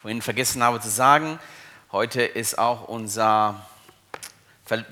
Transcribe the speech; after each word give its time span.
vorhin 0.00 0.22
vergessen 0.22 0.62
habe 0.62 0.80
zu 0.80 0.88
sagen, 0.88 1.40
heute 1.90 2.22
ist 2.22 2.56
auch 2.56 2.86
unser 2.86 3.66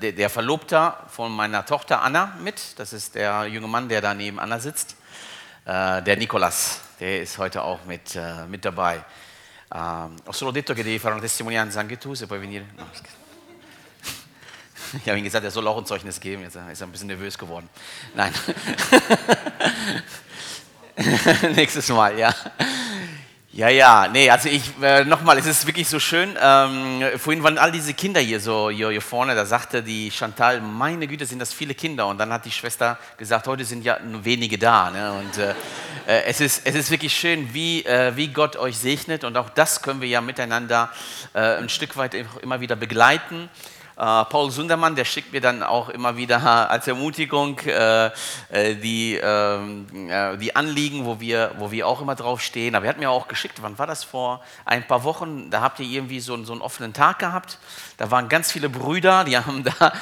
der 0.01 0.29
Verlobter 0.29 1.05
von 1.07 1.31
meiner 1.31 1.65
Tochter 1.65 2.01
Anna 2.01 2.35
mit. 2.41 2.77
Das 2.77 2.91
ist 2.91 3.15
der 3.15 3.45
junge 3.45 3.67
Mann, 3.67 3.87
der 3.87 4.01
da 4.01 4.13
neben 4.13 4.39
Anna 4.39 4.59
sitzt. 4.59 4.97
Äh, 5.65 6.01
der 6.01 6.17
Nicolas, 6.17 6.81
der 6.99 7.21
ist 7.21 7.37
heute 7.37 7.63
auch 7.63 7.85
mit, 7.85 8.15
äh, 8.15 8.45
mit 8.47 8.65
dabei. 8.65 9.03
Uh, 9.69 10.09
ho 10.25 10.31
solo 10.31 10.51
detto 10.51 10.73
che 10.73 10.81
devi 10.81 10.97
fare 10.97 11.13
una 11.13 11.21
testimonianza 11.21 11.81
anche 11.81 11.97
tu, 11.97 12.13
se 12.13 12.25
puoi 12.25 12.39
venire. 12.39 12.65
Ich 14.93 15.09
habe 15.09 15.17
ihm 15.17 15.25
gesagt, 15.25 15.43
er 15.43 15.51
soll 15.51 15.67
auch 15.67 15.77
ein 15.77 15.85
Zeugnis 15.85 16.21
geben. 16.21 16.43
Jetzt 16.43 16.55
ist 16.55 16.81
er 16.81 16.87
ein 16.87 16.91
bisschen 16.91 17.07
nervös 17.07 17.37
geworden. 17.37 17.67
Nein. 18.15 18.33
Nächstes 21.55 21.89
Mal, 21.89 22.17
ja. 22.17 22.33
Ja, 23.57 23.69
ja, 23.69 24.07
nee, 24.07 24.29
also 24.29 24.49
ich, 24.49 24.61
äh, 24.83 25.03
nochmal, 25.03 25.39
es 25.39 25.47
ist 25.47 25.65
wirklich 25.65 25.89
so 25.89 25.99
schön. 25.99 26.37
Ähm, 26.39 27.01
vorhin 27.17 27.41
waren 27.41 27.57
all 27.57 27.71
diese 27.71 27.95
Kinder 27.95 28.21
hier 28.21 28.39
so 28.39 28.69
hier, 28.69 28.91
hier, 28.91 29.01
vorne, 29.01 29.33
da 29.33 29.47
sagte 29.47 29.81
die 29.81 30.11
Chantal, 30.11 30.61
meine 30.61 31.07
Güte, 31.07 31.25
sind 31.25 31.39
das 31.39 31.53
viele 31.53 31.73
Kinder. 31.73 32.05
Und 32.05 32.19
dann 32.19 32.31
hat 32.31 32.45
die 32.45 32.51
Schwester 32.51 32.99
gesagt, 33.17 33.47
heute 33.47 33.65
sind 33.65 33.83
ja 33.83 33.97
nur 33.99 34.23
wenige 34.23 34.59
da. 34.59 34.91
Ne? 34.91 35.11
Und 35.11 35.37
äh, 35.39 35.55
äh, 36.05 36.25
es, 36.27 36.39
ist, 36.39 36.67
es 36.67 36.75
ist 36.75 36.91
wirklich 36.91 37.17
schön, 37.17 37.51
wie, 37.51 37.83
äh, 37.83 38.15
wie 38.15 38.27
Gott 38.27 38.57
euch 38.57 38.77
segnet. 38.77 39.23
Und 39.23 39.35
auch 39.37 39.49
das 39.49 39.81
können 39.81 40.01
wir 40.01 40.07
ja 40.07 40.21
miteinander 40.21 40.91
äh, 41.33 41.39
ein 41.39 41.69
Stück 41.69 41.97
weit 41.97 42.13
immer 42.13 42.61
wieder 42.61 42.75
begleiten. 42.75 43.49
Äh, 43.97 44.25
Paul 44.25 44.51
Sundermann, 44.51 44.95
der 44.95 45.05
schickt 45.05 45.33
mir 45.33 45.41
dann 45.41 45.63
auch 45.63 45.89
immer 45.89 46.17
wieder 46.17 46.69
als 46.69 46.87
Ermutigung 46.87 47.57
äh, 47.61 48.11
äh, 48.49 48.75
die, 48.75 49.19
ähm, 49.21 49.87
die 50.39 50.55
Anliegen, 50.55 51.05
wo 51.05 51.19
wir, 51.19 51.51
wo 51.57 51.71
wir 51.71 51.87
auch 51.87 51.99
immer 51.99 52.13
drauf 52.13 52.41
stehen. 52.41 52.75
Aber 52.75 52.85
er 52.85 52.89
hat 52.89 52.99
mir 52.99 53.09
auch 53.09 53.27
geschickt, 53.27 53.59
wann 53.61 53.79
war 53.79 53.87
das 53.87 54.03
vor 54.03 54.43
ein 54.65 54.85
paar 54.85 55.03
Wochen? 55.03 55.49
Da 55.49 55.61
habt 55.61 55.79
ihr 55.79 55.87
irgendwie 55.87 56.19
so, 56.19 56.41
so 56.43 56.53
einen 56.53 56.61
offenen 56.61 56.93
Tag 56.93 57.17
gehabt. 57.17 57.57
Da 57.97 58.11
waren 58.11 58.29
ganz 58.29 58.51
viele 58.51 58.69
Brüder, 58.69 59.23
die 59.23 59.35
haben 59.37 59.63
da 59.63 59.93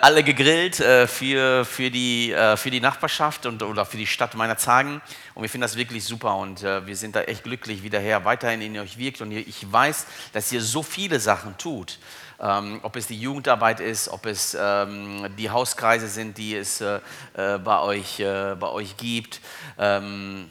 alle 0.00 0.24
gegrillt 0.24 0.76
für, 0.76 1.64
für, 1.64 1.90
die, 1.90 2.34
für 2.56 2.70
die 2.70 2.80
Nachbarschaft 2.80 3.46
und, 3.46 3.62
oder 3.62 3.84
für 3.86 3.96
die 3.96 4.06
Stadt 4.06 4.34
meiner 4.34 4.56
Zagen. 4.56 5.00
Und 5.34 5.42
wir 5.42 5.50
finden 5.50 5.62
das 5.62 5.76
wirklich 5.76 6.04
super 6.04 6.36
und 6.36 6.62
wir 6.62 6.96
sind 6.96 7.14
da 7.14 7.22
echt 7.22 7.44
glücklich, 7.44 7.82
wie 7.82 7.90
der 7.90 8.00
Herr 8.00 8.24
weiterhin 8.24 8.60
in 8.60 8.78
euch 8.78 8.98
wirkt. 8.98 9.20
Und 9.20 9.30
ich 9.32 9.70
weiß, 9.70 10.06
dass 10.32 10.50
ihr 10.50 10.60
so 10.60 10.82
viele 10.82 11.20
Sachen 11.20 11.56
tut 11.58 11.98
ähm, 12.40 12.80
ob 12.82 12.96
es 12.96 13.06
die 13.06 13.18
Jugendarbeit 13.18 13.80
ist, 13.80 14.08
ob 14.08 14.26
es 14.26 14.56
ähm, 14.58 15.34
die 15.38 15.50
Hauskreise 15.50 16.08
sind, 16.08 16.38
die 16.38 16.54
es 16.54 16.80
äh, 16.80 17.00
äh, 17.34 17.58
bei, 17.58 17.80
euch, 17.80 18.20
äh, 18.20 18.54
bei 18.58 18.68
euch 18.68 18.96
gibt. 18.96 19.40
Ähm, 19.78 20.50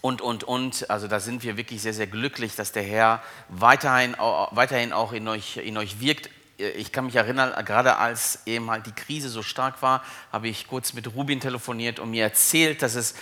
und, 0.00 0.20
und, 0.20 0.44
und. 0.44 0.90
Also 0.90 1.08
da 1.08 1.20
sind 1.20 1.42
wir 1.42 1.56
wirklich 1.56 1.82
sehr, 1.82 1.94
sehr 1.94 2.06
glücklich, 2.06 2.56
dass 2.56 2.72
der 2.72 2.82
Herr 2.82 3.22
weiterhin, 3.48 4.14
weiterhin 4.50 4.92
auch 4.92 5.12
in 5.12 5.26
euch, 5.28 5.56
in 5.56 5.76
euch 5.76 6.00
wirkt. 6.00 6.30
Ich 6.56 6.92
kann 6.92 7.06
mich 7.06 7.16
erinnern, 7.16 7.52
gerade 7.64 7.96
als 7.96 8.40
eben 8.46 8.70
halt 8.70 8.86
die 8.86 8.92
Krise 8.92 9.28
so 9.28 9.42
stark 9.42 9.82
war, 9.82 10.04
habe 10.30 10.48
ich 10.48 10.68
kurz 10.68 10.92
mit 10.92 11.14
Rubin 11.14 11.40
telefoniert 11.40 11.98
und 11.98 12.10
mir 12.10 12.22
erzählt, 12.22 12.82
dass 12.82 12.94
es 12.94 13.14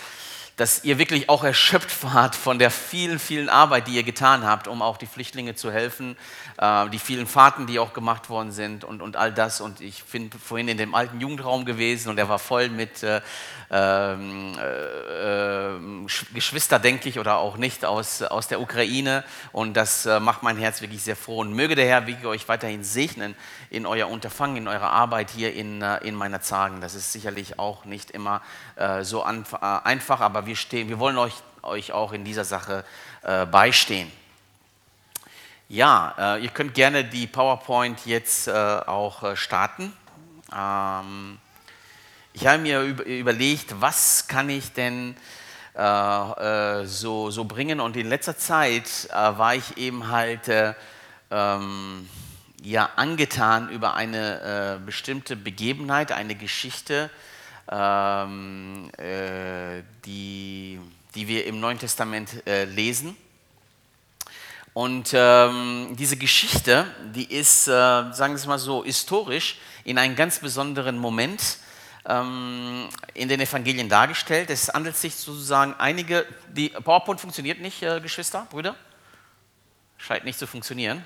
dass 0.55 0.83
ihr 0.83 0.99
wirklich 0.99 1.29
auch 1.29 1.43
erschöpft 1.43 2.03
wart 2.13 2.35
von 2.35 2.59
der 2.59 2.71
vielen, 2.71 3.19
vielen 3.19 3.49
Arbeit, 3.49 3.87
die 3.87 3.95
ihr 3.95 4.03
getan 4.03 4.45
habt, 4.45 4.67
um 4.67 4.81
auch 4.81 4.97
die 4.97 5.05
Flüchtlinge 5.05 5.55
zu 5.55 5.71
helfen, 5.71 6.15
äh, 6.57 6.89
die 6.89 6.99
vielen 6.99 7.27
Fahrten, 7.27 7.67
die 7.67 7.79
auch 7.79 7.93
gemacht 7.93 8.29
worden 8.29 8.51
sind 8.51 8.83
und, 8.83 9.01
und 9.01 9.15
all 9.15 9.31
das. 9.31 9.61
Und 9.61 9.81
ich 9.81 10.03
bin 10.05 10.29
vorhin 10.31 10.67
in 10.67 10.77
dem 10.77 10.95
alten 10.95 11.19
Jugendraum 11.19 11.65
gewesen 11.65 12.09
und 12.09 12.17
er 12.17 12.29
war 12.29 12.39
voll 12.39 12.69
mit 12.69 13.03
äh, 13.03 13.21
ähm, 13.71 14.55
äh, 14.59 15.75
äh, 15.75 15.79
Geschwister, 16.33 16.77
denke 16.77 17.09
ich, 17.09 17.17
oder 17.17 17.37
auch 17.37 17.57
nicht, 17.57 17.85
aus, 17.85 18.21
aus 18.21 18.47
der 18.47 18.61
Ukraine. 18.61 19.23
Und 19.51 19.73
das 19.73 20.05
äh, 20.05 20.19
macht 20.19 20.43
mein 20.43 20.57
Herz 20.57 20.81
wirklich 20.81 21.01
sehr 21.01 21.15
froh. 21.15 21.39
Und 21.39 21.53
möge 21.53 21.73
der 21.73 21.87
Herr 21.87 22.05
wirklich 22.05 22.27
euch 22.27 22.47
weiterhin 22.47 22.83
segnen 22.83 23.35
in 23.71 23.87
euer 23.87 24.07
Unterfangen, 24.09 24.57
in 24.57 24.67
eurer 24.67 24.91
Arbeit 24.91 25.31
hier 25.31 25.53
in, 25.53 25.81
äh, 25.81 25.97
in 26.07 26.13
meiner 26.13 26.41
Zagen. 26.41 26.81
Das 26.81 26.93
ist 26.93 27.11
sicherlich 27.11 27.57
auch 27.57 27.85
nicht 27.85 28.11
immer 28.11 28.43
so 29.01 29.23
einfach, 29.23 30.21
aber 30.21 30.45
wir, 30.45 30.55
stehen, 30.55 30.89
wir 30.89 30.97
wollen 30.97 31.17
euch, 31.17 31.33
euch 31.61 31.91
auch 31.91 32.11
in 32.11 32.25
dieser 32.25 32.43
Sache 32.43 32.83
äh, 33.21 33.45
beistehen. 33.45 34.11
Ja, 35.69 36.35
äh, 36.35 36.43
ihr 36.43 36.49
könnt 36.49 36.73
gerne 36.73 37.03
die 37.03 37.25
PowerPoint 37.25 38.05
jetzt 38.05 38.47
äh, 38.47 38.51
auch 38.51 39.23
äh, 39.23 39.35
starten. 39.35 39.93
Ähm, 40.55 41.39
ich 42.33 42.45
habe 42.45 42.59
mir 42.59 42.81
über, 42.81 43.05
überlegt, 43.05 43.81
was 43.81 44.27
kann 44.27 44.49
ich 44.49 44.73
denn 44.73 45.15
äh, 45.75 46.81
äh, 46.81 46.85
so, 46.85 47.31
so 47.31 47.45
bringen 47.45 47.79
und 47.79 47.97
in 47.97 48.07
letzter 48.07 48.37
Zeit 48.37 49.09
war 49.11 49.55
ich 49.55 49.77
eben 49.77 50.09
halt 50.09 50.75
ähm, 51.31 52.09
ja, 52.61 52.89
angetan 52.95 53.69
über 53.69 53.95
eine 53.95 54.79
bestimmte 54.85 55.35
Begebenheit, 55.35 56.11
eine 56.11 56.35
Geschichte, 56.35 57.09
ähm, 57.73 58.89
äh, 58.97 59.81
die, 60.05 60.79
die 61.15 61.27
wir 61.27 61.45
im 61.45 61.59
Neuen 61.59 61.79
Testament 61.79 62.45
äh, 62.45 62.65
lesen. 62.65 63.17
Und 64.73 65.11
ähm, 65.13 65.95
diese 65.97 66.17
Geschichte, 66.17 66.85
die 67.15 67.31
ist, 67.31 67.67
äh, 67.67 67.71
sagen 67.71 68.33
wir 68.33 68.35
es 68.35 68.45
mal 68.45 68.59
so, 68.59 68.83
historisch 68.83 69.57
in 69.83 69.97
einem 69.97 70.15
ganz 70.15 70.39
besonderen 70.39 70.97
Moment 70.97 71.57
ähm, 72.05 72.89
in 73.13 73.27
den 73.29 73.39
Evangelien 73.39 73.89
dargestellt. 73.89 74.49
Es 74.49 74.69
handelt 74.69 74.95
sich 74.95 75.15
sozusagen 75.15 75.73
einige, 75.77 76.25
die 76.49 76.69
PowerPoint 76.69 77.21
funktioniert 77.21 77.59
nicht, 77.59 77.81
äh, 77.81 78.01
Geschwister, 78.01 78.47
Brüder? 78.49 78.75
Scheint 79.97 80.25
nicht 80.25 80.37
zu 80.37 80.47
funktionieren. 80.47 81.03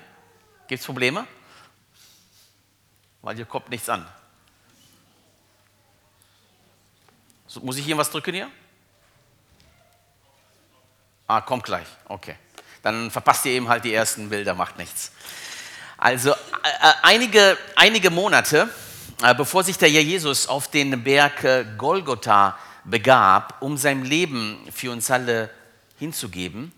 Gibt 0.66 0.80
es 0.80 0.86
Probleme? 0.86 1.26
Weil 3.22 3.36
hier 3.36 3.44
kommt 3.44 3.68
nichts 3.68 3.88
an. 3.88 4.06
So, 7.50 7.60
muss 7.60 7.78
ich 7.78 7.84
hier 7.86 7.96
was 7.96 8.10
drücken 8.10 8.34
hier? 8.34 8.50
Ah, 11.26 11.40
kommt 11.40 11.64
gleich. 11.64 11.86
Okay. 12.04 12.36
Dann 12.82 13.10
verpasst 13.10 13.46
ihr 13.46 13.52
eben 13.52 13.68
halt 13.68 13.84
die 13.84 13.94
ersten 13.94 14.28
Bilder, 14.28 14.54
macht 14.54 14.76
nichts. 14.76 15.12
Also 15.96 16.30
äh, 16.30 16.34
äh 16.34 16.92
einige, 17.02 17.56
einige 17.74 18.10
Monate, 18.10 18.68
äh, 19.22 19.34
bevor 19.34 19.64
sich 19.64 19.78
der 19.78 19.88
Herr 19.88 20.02
Jesus 20.02 20.46
auf 20.46 20.70
den 20.70 21.02
Berg 21.02 21.42
äh, 21.42 21.64
Golgotha 21.78 22.58
begab, 22.84 23.56
um 23.60 23.78
sein 23.78 24.04
Leben 24.04 24.58
für 24.70 24.92
uns 24.92 25.10
alle 25.10 25.50
hinzugeben, 25.98 26.70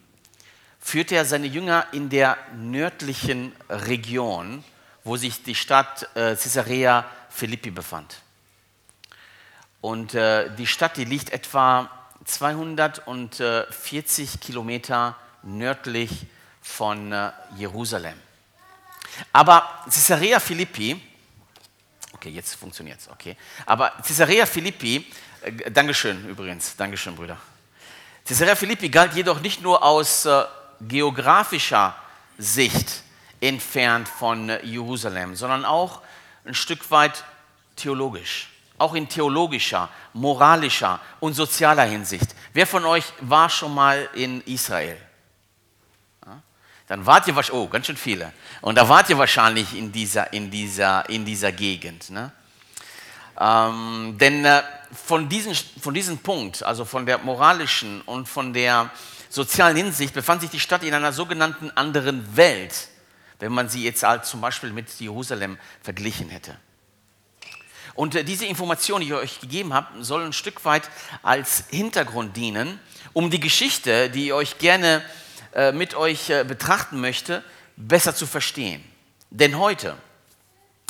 führte 0.79 1.17
er 1.17 1.25
seine 1.25 1.49
Jünger 1.49 1.87
in 1.91 2.09
der 2.09 2.39
nördlichen 2.57 3.53
Region, 3.69 4.65
wo 5.03 5.17
sich 5.17 5.43
die 5.43 5.57
Stadt 5.57 6.05
äh, 6.15 6.37
Caesarea 6.37 7.05
Philippi 7.29 7.73
befand. 7.73 8.21
Und 9.81 10.15
äh, 10.15 10.51
die 10.57 10.67
Stadt, 10.67 10.97
die 10.97 11.05
liegt 11.05 11.31
etwa 11.31 11.89
240 12.25 14.41
Kilometer 14.41 15.17
nördlich 15.43 16.27
von 16.61 17.13
äh, 17.13 17.31
Jerusalem. 17.57 18.21
Aber 19.33 19.85
Caesarea 19.85 20.39
Philippi, 20.39 21.01
okay, 22.13 22.29
jetzt 22.29 22.57
funktioniert 22.57 23.01
es, 23.01 23.09
okay. 23.09 23.37
Aber 23.65 23.91
Caesarea 24.07 24.45
Philippi, 24.45 25.07
äh, 25.43 25.71
Dankeschön 25.71 26.29
übrigens, 26.29 26.77
Dankeschön, 26.77 27.17
Brüder. 27.17 27.39
Caesarea 28.27 28.55
Philippi 28.55 28.91
galt 28.91 29.15
jedoch 29.15 29.41
nicht 29.41 29.63
nur 29.63 29.83
aus 29.83 30.27
äh, 30.27 30.45
geografischer 30.83 31.97
Sicht 32.37 33.03
entfernt 33.41 34.09
von 34.09 34.51
äh, 34.51 34.63
Jerusalem, 34.65 35.35
sondern 35.35 35.65
auch 35.65 36.03
ein 36.45 36.55
Stück 36.55 36.91
weit 36.91 37.25
theologisch 37.77 38.50
auch 38.81 38.95
in 38.95 39.09
theologischer, 39.09 39.89
moralischer 40.13 41.01
und 41.21 41.35
sozialer 41.35 41.85
Hinsicht. 41.85 42.35
Wer 42.53 42.67
von 42.67 42.85
euch 42.85 43.05
war 43.21 43.49
schon 43.49 43.75
mal 43.75 44.09
in 44.15 44.41
Israel? 44.43 44.97
Dann 46.91 47.07
wart 47.07 47.29
ihr 47.29 47.37
wahrscheinlich, 47.37 47.63
oh, 47.63 47.69
ganz 47.69 47.87
schön 47.87 47.97
viele. 47.97 48.33
Und 48.63 48.77
da 48.77 48.89
wart 48.89 49.09
ihr 49.11 49.17
wahrscheinlich 49.17 49.79
in 49.79 49.93
dieser, 49.93 50.33
in 50.33 50.51
dieser, 50.51 51.09
in 51.09 51.25
dieser 51.25 51.53
Gegend. 51.53 52.11
Ne? 52.11 52.33
Ähm, 53.39 54.17
denn 54.19 54.45
äh, 54.45 54.61
von, 54.93 55.29
diesen, 55.29 55.55
von 55.55 55.95
diesem 55.95 56.19
Punkt, 56.19 56.65
also 56.65 56.85
von 56.85 57.07
der 57.07 57.19
moralischen 57.19 58.01
und 58.01 58.29
von 58.29 58.53
der 58.53 58.91
sozialen 59.29 59.77
Hinsicht, 59.77 60.15
befand 60.15 60.41
sich 60.41 60.51
die 60.51 60.59
Stadt 60.59 60.83
in 60.83 60.93
einer 60.93 61.13
sogenannten 61.13 61.71
anderen 61.71 62.37
Welt, 62.37 62.89
wenn 63.39 63.53
man 63.53 63.69
sie 63.69 63.85
jetzt 63.85 64.03
halt 64.03 64.25
zum 64.25 64.41
Beispiel 64.41 64.73
mit 64.73 64.91
Jerusalem 64.99 65.59
verglichen 65.83 66.29
hätte. 66.29 66.57
Und 67.95 68.15
äh, 68.15 68.25
diese 68.25 68.47
Information, 68.47 69.01
die 69.01 69.09
ich 69.09 69.15
euch 69.15 69.41
gegeben 69.41 69.75
habe, 69.75 70.03
soll 70.05 70.25
ein 70.25 70.33
Stück 70.33 70.65
weit 70.65 70.89
als 71.23 71.65
Hintergrund 71.71 72.37
dienen, 72.37 72.79
um 73.13 73.31
die 73.31 73.41
Geschichte, 73.41 74.11
die 74.11 74.27
ich 74.27 74.33
euch 74.33 74.59
gerne 74.59 75.03
äh, 75.55 75.73
mit 75.73 75.95
euch 75.95 76.31
äh, 76.31 76.45
betrachten 76.45 77.01
möchte, 77.01 77.43
besser 77.77 78.15
zu 78.15 78.27
verstehen. 78.27 78.85
Denn 79.31 79.59
heute, 79.59 79.97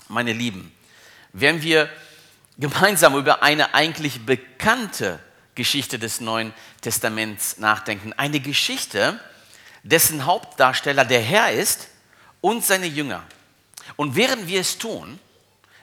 meine 0.08 0.32
Lieben, 0.32 0.73
werden 1.32 1.62
wir 1.62 1.88
gemeinsam 2.58 3.17
über 3.17 3.43
eine 3.43 3.75
eigentlich 3.75 4.26
bekannte 4.26 5.19
Geschichte 5.55 5.99
des 5.99 6.20
Neuen 6.20 6.53
Testaments 6.81 7.58
nachdenken. 7.58 8.12
Eine 8.14 8.41
Geschichte, 8.41 9.19
dessen 9.82 10.26
Hauptdarsteller 10.26 11.05
der 11.05 11.20
Herr 11.20 11.53
ist 11.53 11.88
und 12.41 12.64
seine 12.64 12.87
Jünger. 12.87 13.23
Und 13.96 14.17
während 14.17 14.46
wir 14.46 14.61
es 14.61 14.79
tun, 14.79 15.19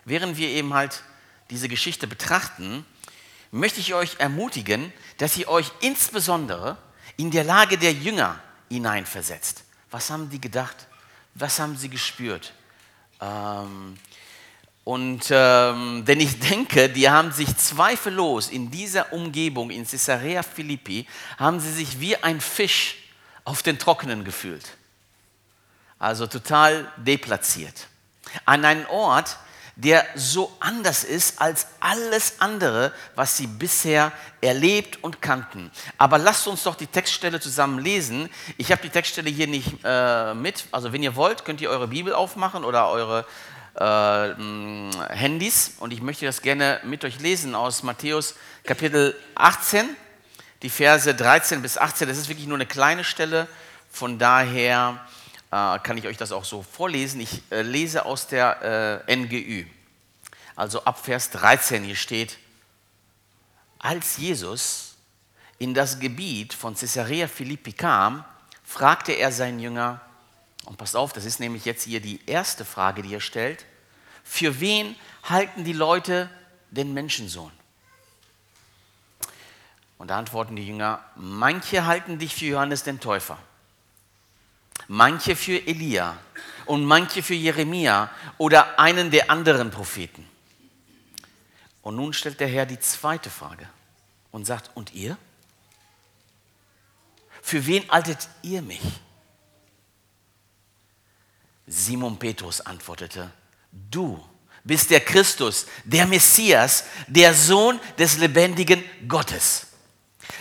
während 0.07 0.37
wir 0.37 0.47
eben 0.47 0.73
halt 0.73 1.03
diese 1.49 1.67
Geschichte 1.67 2.07
betrachten, 2.07 2.85
möchte 3.51 3.79
ich 3.79 3.93
euch 3.93 4.19
ermutigen, 4.19 4.91
dass 5.17 5.37
ihr 5.37 5.49
euch 5.49 5.71
insbesondere 5.81 6.77
in 7.17 7.29
der 7.29 7.43
Lage 7.43 7.77
der 7.77 7.91
Jünger 7.91 8.39
hineinversetzt. 8.69 9.63
Was 9.91 10.09
haben 10.09 10.29
die 10.29 10.39
gedacht? 10.39 10.87
Was 11.35 11.59
haben 11.59 11.77
sie 11.77 11.89
gespürt? 11.89 12.53
Ähm, 13.19 13.97
und 14.83 15.25
ähm, 15.29 16.05
denn 16.05 16.21
ich 16.21 16.39
denke, 16.39 16.87
die 16.87 17.09
haben 17.09 17.33
sich 17.33 17.57
zweifellos 17.57 18.49
in 18.49 18.71
dieser 18.71 19.11
Umgebung, 19.11 19.71
in 19.71 19.85
Caesarea 19.85 20.41
Philippi, 20.41 21.05
haben 21.37 21.59
sie 21.59 21.73
sich 21.73 21.99
wie 21.99 22.15
ein 22.15 22.39
Fisch 22.39 22.95
auf 23.43 23.61
den 23.61 23.77
Trockenen 23.77 24.23
gefühlt. 24.23 24.77
Also 25.99 26.27
total 26.27 26.89
deplatziert. 26.95 27.87
An 28.45 28.63
einen 28.63 28.85
Ort, 28.85 29.37
der 29.77 30.03
so 30.15 30.51
anders 30.59 31.03
ist 31.03 31.39
als 31.39 31.67
alles 31.79 32.39
andere, 32.39 32.91
was 33.13 33.37
sie 33.37 33.45
bisher 33.45 34.11
erlebt 34.41 35.03
und 35.03 35.21
kannten. 35.21 35.71
Aber 35.99 36.17
lasst 36.17 36.47
uns 36.47 36.63
doch 36.63 36.73
die 36.73 36.87
Textstelle 36.87 37.39
zusammen 37.39 37.77
lesen. 37.77 38.27
Ich 38.57 38.71
habe 38.71 38.81
die 38.81 38.89
Textstelle 38.89 39.29
hier 39.29 39.45
nicht 39.45 39.77
äh, 39.83 40.33
mit. 40.33 40.65
Also 40.71 40.93
wenn 40.93 41.03
ihr 41.03 41.15
wollt, 41.15 41.45
könnt 41.45 41.61
ihr 41.61 41.69
eure 41.69 41.87
Bibel 41.87 42.13
aufmachen 42.13 42.63
oder 42.63 42.89
eure 42.89 43.25
äh, 43.75 45.13
Handys. 45.13 45.75
Und 45.79 45.93
ich 45.93 46.01
möchte 46.01 46.25
das 46.25 46.41
gerne 46.41 46.79
mit 46.83 47.05
euch 47.05 47.19
lesen 47.19 47.53
aus 47.53 47.83
Matthäus 47.83 48.33
Kapitel 48.63 49.15
18, 49.35 49.87
die 50.63 50.71
Verse 50.71 51.13
13 51.13 51.61
bis 51.61 51.77
18. 51.77 52.07
Das 52.07 52.17
ist 52.17 52.29
wirklich 52.29 52.47
nur 52.47 52.57
eine 52.57 52.65
kleine 52.65 53.03
Stelle. 53.03 53.47
Von 53.91 54.17
daher 54.17 55.05
kann 55.49 55.97
ich 55.97 56.05
euch 56.07 56.17
das 56.17 56.31
auch 56.31 56.45
so 56.45 56.61
vorlesen. 56.61 57.21
Ich 57.21 57.41
äh, 57.51 57.61
lese 57.61 58.05
aus 58.05 58.27
der 58.27 59.03
äh, 59.07 59.15
NGÜ. 59.15 59.65
Also 60.55 60.83
ab 60.83 61.03
Vers 61.03 61.29
13 61.31 61.83
hier 61.83 61.95
steht, 61.95 62.37
als 63.79 64.17
Jesus 64.17 64.95
in 65.59 65.73
das 65.73 65.99
Gebiet 65.99 66.53
von 66.53 66.75
Caesarea 66.75 67.27
Philippi 67.27 67.73
kam, 67.73 68.25
fragte 68.63 69.13
er 69.13 69.31
seinen 69.31 69.59
Jünger, 69.59 70.01
und 70.65 70.77
passt 70.77 70.97
auf, 70.97 71.13
das 71.13 71.23
ist 71.23 71.39
nämlich 71.39 71.63
jetzt 71.63 71.83
hier 71.83 72.01
die 72.01 72.19
erste 72.25 72.65
Frage, 72.65 73.01
die 73.01 73.13
er 73.13 73.21
stellt, 73.21 73.65
für 74.25 74.59
wen 74.59 74.95
halten 75.23 75.63
die 75.63 75.71
Leute 75.71 76.29
den 76.71 76.93
Menschensohn? 76.93 77.51
Und 79.97 80.09
da 80.09 80.17
antworten 80.17 80.57
die 80.57 80.67
Jünger, 80.67 80.99
manche 81.15 81.85
halten 81.85 82.19
dich 82.19 82.35
für 82.35 82.45
Johannes 82.45 82.83
den 82.83 82.99
Täufer 82.99 83.39
manche 84.87 85.35
für 85.35 85.65
Elia 85.67 86.17
und 86.65 86.85
manche 86.85 87.23
für 87.23 87.33
Jeremia 87.33 88.09
oder 88.37 88.79
einen 88.79 89.11
der 89.11 89.29
anderen 89.29 89.71
Propheten. 89.71 90.27
Und 91.81 91.95
nun 91.95 92.13
stellt 92.13 92.39
der 92.39 92.47
Herr 92.47 92.65
die 92.65 92.79
zweite 92.79 93.29
Frage 93.29 93.67
und 94.31 94.45
sagt, 94.45 94.71
und 94.75 94.93
ihr? 94.93 95.17
Für 97.41 97.65
wen 97.65 97.89
haltet 97.89 98.27
ihr 98.41 98.61
mich? 98.61 98.81
Simon 101.65 102.17
Petrus 102.17 102.61
antwortete, 102.61 103.31
du 103.71 104.23
bist 104.63 104.89
der 104.89 104.99
Christus, 104.99 105.65
der 105.85 106.05
Messias, 106.05 106.85
der 107.07 107.33
Sohn 107.33 107.79
des 107.97 108.17
lebendigen 108.17 108.83
Gottes. 109.07 109.67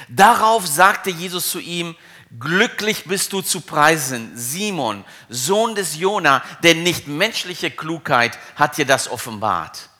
Darauf 0.08 0.66
sagte 0.66 1.10
Jesus 1.10 1.50
zu 1.50 1.60
ihm, 1.60 1.96
Glücklich 2.38 3.04
bist 3.04 3.32
du 3.32 3.40
zu 3.40 3.60
preisen, 3.60 4.32
Simon, 4.34 5.04
Sohn 5.28 5.76
des 5.76 5.96
Jona, 5.96 6.42
denn 6.62 6.82
nicht 6.82 7.06
menschliche 7.06 7.70
Klugheit 7.70 8.36
hat 8.56 8.76
dir 8.76 8.86
das 8.86 9.08
offenbart, 9.08 9.90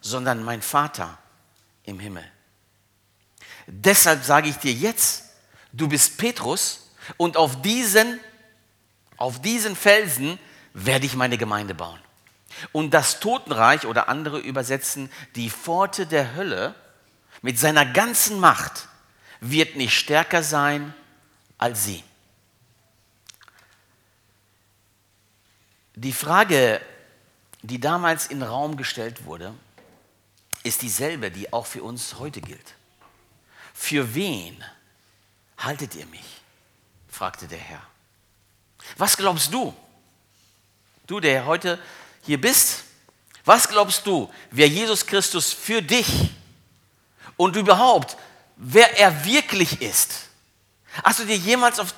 sondern 0.00 0.42
mein 0.42 0.60
Vater 0.60 1.18
im 1.84 2.00
Himmel. 2.00 2.24
Deshalb 3.68 4.24
sage 4.24 4.48
ich 4.48 4.56
dir 4.56 4.72
jetzt, 4.72 5.24
du 5.72 5.88
bist 5.88 6.18
Petrus 6.18 6.90
und 7.16 7.36
auf 7.36 7.62
diesen, 7.62 8.18
auf 9.16 9.40
diesen 9.40 9.76
Felsen 9.76 10.38
werde 10.74 11.06
ich 11.06 11.14
meine 11.14 11.38
Gemeinde 11.38 11.74
bauen. 11.74 12.00
Und 12.72 12.92
das 12.92 13.20
Totenreich 13.20 13.86
oder 13.86 14.08
andere 14.08 14.40
übersetzen, 14.40 15.10
die 15.36 15.48
Pforte 15.48 16.06
der 16.06 16.34
Hölle 16.34 16.74
mit 17.40 17.58
seiner 17.58 17.86
ganzen 17.86 18.40
Macht 18.40 18.88
wird 19.40 19.76
nicht 19.76 19.96
stärker 19.96 20.42
sein 20.42 20.92
als 21.58 21.84
sie. 21.84 22.02
Die 25.94 26.12
Frage, 26.12 26.80
die 27.62 27.80
damals 27.80 28.28
in 28.28 28.42
Raum 28.42 28.76
gestellt 28.76 29.24
wurde, 29.24 29.52
ist 30.62 30.82
dieselbe, 30.82 31.30
die 31.30 31.52
auch 31.52 31.66
für 31.66 31.82
uns 31.82 32.18
heute 32.18 32.40
gilt. 32.40 32.74
Für 33.74 34.14
wen 34.14 34.64
haltet 35.56 35.94
ihr 35.96 36.06
mich? 36.06 36.40
fragte 37.08 37.48
der 37.48 37.58
Herr. 37.58 37.82
Was 38.96 39.16
glaubst 39.16 39.52
du? 39.52 39.74
Du, 41.06 41.20
der 41.20 41.46
heute 41.46 41.80
hier 42.22 42.40
bist, 42.40 42.84
was 43.44 43.68
glaubst 43.68 44.06
du, 44.06 44.32
wer 44.50 44.68
Jesus 44.68 45.06
Christus 45.06 45.52
für 45.52 45.82
dich 45.82 46.30
und 47.36 47.56
überhaupt, 47.56 48.16
wer 48.56 48.98
er 48.98 49.24
wirklich 49.24 49.80
ist? 49.80 50.27
Hast 51.04 51.20
du 51.20 51.24
dir 51.24 51.36
jemals 51.36 51.78
auf, 51.78 51.94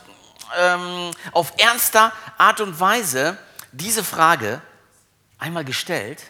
ähm, 0.59 1.11
auf 1.33 1.53
ernster 1.59 2.13
Art 2.39 2.61
und 2.61 2.79
Weise 2.79 3.39
diese 3.73 4.05
Frage 4.05 4.61
einmal 5.39 5.65
gestellt? 5.65 6.23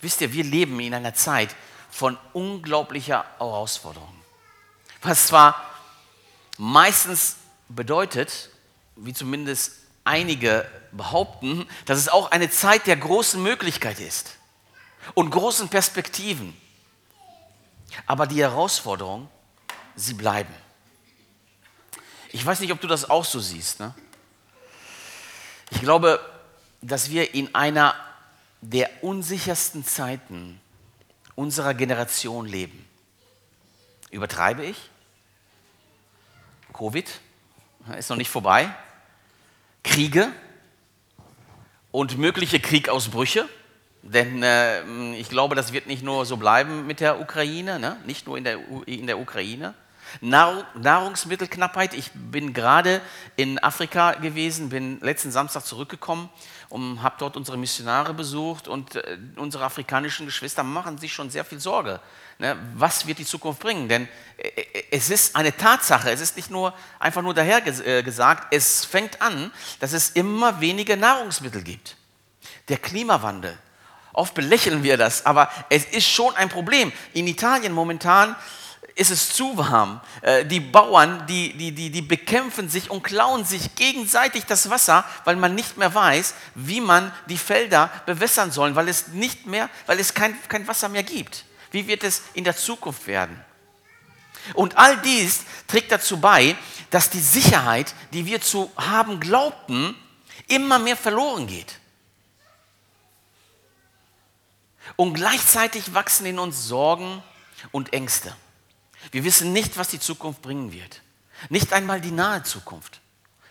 Wisst 0.00 0.20
ihr, 0.20 0.32
wir 0.32 0.44
leben 0.44 0.80
in 0.80 0.94
einer 0.94 1.14
Zeit 1.14 1.54
von 1.90 2.18
unglaublicher 2.32 3.24
Herausforderung. 3.38 4.14
Was 5.02 5.28
zwar 5.28 5.62
meistens 6.58 7.36
bedeutet, 7.68 8.50
wie 8.96 9.12
zumindest 9.12 9.72
einige 10.04 10.68
behaupten, 10.92 11.68
dass 11.86 11.98
es 11.98 12.08
auch 12.08 12.30
eine 12.30 12.50
Zeit 12.50 12.86
der 12.86 12.96
großen 12.96 13.42
Möglichkeit 13.42 14.00
ist 14.00 14.36
und 15.14 15.30
großen 15.30 15.68
Perspektiven. 15.68 16.56
Aber 18.06 18.26
die 18.26 18.40
Herausforderungen, 18.40 19.28
sie 19.94 20.14
bleiben. 20.14 20.54
Ich 22.32 22.44
weiß 22.44 22.60
nicht, 22.60 22.72
ob 22.72 22.80
du 22.80 22.86
das 22.86 23.08
auch 23.08 23.26
so 23.26 23.38
siehst. 23.40 23.78
Ne? 23.78 23.94
Ich 25.70 25.80
glaube, 25.80 26.18
dass 26.80 27.10
wir 27.10 27.34
in 27.34 27.54
einer 27.54 27.94
der 28.62 28.90
unsichersten 29.02 29.84
Zeiten 29.84 30.60
unserer 31.34 31.74
Generation 31.74 32.46
leben. 32.46 32.88
Übertreibe 34.10 34.64
ich? 34.64 34.76
Covid 36.72 37.08
ist 37.98 38.08
noch 38.08 38.16
nicht 38.16 38.30
vorbei. 38.30 38.74
Kriege 39.84 40.32
und 41.90 42.16
mögliche 42.16 42.60
Kriegausbrüche. 42.60 43.46
Denn 44.02 44.42
äh, 44.42 45.12
ich 45.14 45.28
glaube, 45.28 45.54
das 45.54 45.72
wird 45.72 45.86
nicht 45.86 46.02
nur 46.02 46.24
so 46.24 46.36
bleiben 46.36 46.86
mit 46.86 47.00
der 47.00 47.20
Ukraine, 47.20 47.78
ne? 47.78 47.98
nicht 48.06 48.26
nur 48.26 48.38
in 48.38 48.44
der, 48.44 48.58
in 48.86 49.06
der 49.06 49.18
Ukraine. 49.18 49.74
Nahrungsmittelknappheit. 50.20 51.94
Ich 51.94 52.10
bin 52.12 52.52
gerade 52.52 53.00
in 53.36 53.58
Afrika 53.58 54.12
gewesen, 54.12 54.68
bin 54.68 55.00
letzten 55.00 55.30
Samstag 55.30 55.64
zurückgekommen 55.64 56.28
und 56.68 57.02
habe 57.02 57.16
dort 57.18 57.36
unsere 57.36 57.56
Missionare 57.56 58.14
besucht 58.14 58.68
und 58.68 58.96
äh, 58.96 59.18
unsere 59.36 59.64
afrikanischen 59.64 60.26
Geschwister 60.26 60.62
machen 60.62 60.98
sich 60.98 61.12
schon 61.12 61.30
sehr 61.30 61.44
viel 61.44 61.60
Sorge. 61.60 62.00
Ne? 62.38 62.56
Was 62.74 63.06
wird 63.06 63.18
die 63.18 63.26
Zukunft 63.26 63.60
bringen? 63.60 63.88
Denn 63.88 64.08
äh, 64.36 64.48
äh, 64.48 64.84
es 64.90 65.10
ist 65.10 65.36
eine 65.36 65.56
Tatsache, 65.56 66.10
es 66.10 66.20
ist 66.20 66.36
nicht 66.36 66.50
nur 66.50 66.74
einfach 66.98 67.22
nur 67.22 67.34
daher 67.34 67.60
gesagt, 67.60 68.54
es 68.54 68.84
fängt 68.84 69.20
an, 69.20 69.52
dass 69.80 69.92
es 69.92 70.10
immer 70.10 70.60
weniger 70.60 70.96
Nahrungsmittel 70.96 71.62
gibt. 71.62 71.96
Der 72.68 72.78
Klimawandel, 72.78 73.58
Oft 74.14 74.34
belächeln 74.34 74.82
wir 74.82 74.96
das, 74.96 75.24
aber 75.24 75.50
es 75.70 75.86
ist 75.86 76.06
schon 76.06 76.34
ein 76.36 76.50
Problem. 76.50 76.92
In 77.14 77.26
Italien 77.26 77.72
momentan 77.72 78.36
ist 78.94 79.10
es 79.10 79.32
zu 79.32 79.56
warm. 79.56 80.00
Äh, 80.20 80.44
die 80.44 80.60
Bauern, 80.60 81.26
die, 81.26 81.54
die, 81.54 81.72
die, 81.72 81.90
die 81.90 82.02
bekämpfen 82.02 82.68
sich 82.68 82.90
und 82.90 83.02
klauen 83.02 83.44
sich 83.44 83.74
gegenseitig 83.74 84.44
das 84.44 84.70
Wasser, 84.70 85.04
weil 85.24 85.36
man 85.36 85.54
nicht 85.54 85.76
mehr 85.76 85.94
weiß, 85.94 86.34
wie 86.54 86.80
man 86.80 87.12
die 87.28 87.38
Felder 87.38 87.90
bewässern 88.06 88.50
soll, 88.50 88.74
weil 88.74 88.88
es 88.88 89.08
nicht 89.08 89.46
mehr, 89.46 89.70
weil 89.86 89.98
es 89.98 90.14
kein, 90.14 90.36
kein 90.48 90.66
Wasser 90.66 90.88
mehr 90.88 91.02
gibt. 91.02 91.44
Wie 91.70 91.86
wird 91.86 92.04
es 92.04 92.22
in 92.34 92.44
der 92.44 92.56
Zukunft 92.56 93.06
werden? 93.06 93.42
Und 94.54 94.76
all 94.76 94.96
dies 94.98 95.42
trägt 95.68 95.92
dazu 95.92 96.18
bei, 96.18 96.56
dass 96.90 97.08
die 97.08 97.20
Sicherheit, 97.20 97.94
die 98.12 98.26
wir 98.26 98.40
zu 98.40 98.70
haben 98.76 99.20
glaubten, 99.20 99.94
immer 100.48 100.78
mehr 100.78 100.96
verloren 100.96 101.46
geht. 101.46 101.78
Und 104.96 105.14
gleichzeitig 105.14 105.94
wachsen 105.94 106.26
in 106.26 106.38
uns 106.38 106.66
Sorgen 106.66 107.22
und 107.70 107.92
Ängste. 107.92 108.36
Wir 109.10 109.24
wissen 109.24 109.52
nicht, 109.52 109.76
was 109.76 109.88
die 109.88 110.00
Zukunft 110.00 110.42
bringen 110.42 110.72
wird. 110.72 111.02
Nicht 111.48 111.72
einmal 111.72 112.00
die 112.00 112.10
nahe 112.10 112.42
Zukunft. 112.42 113.00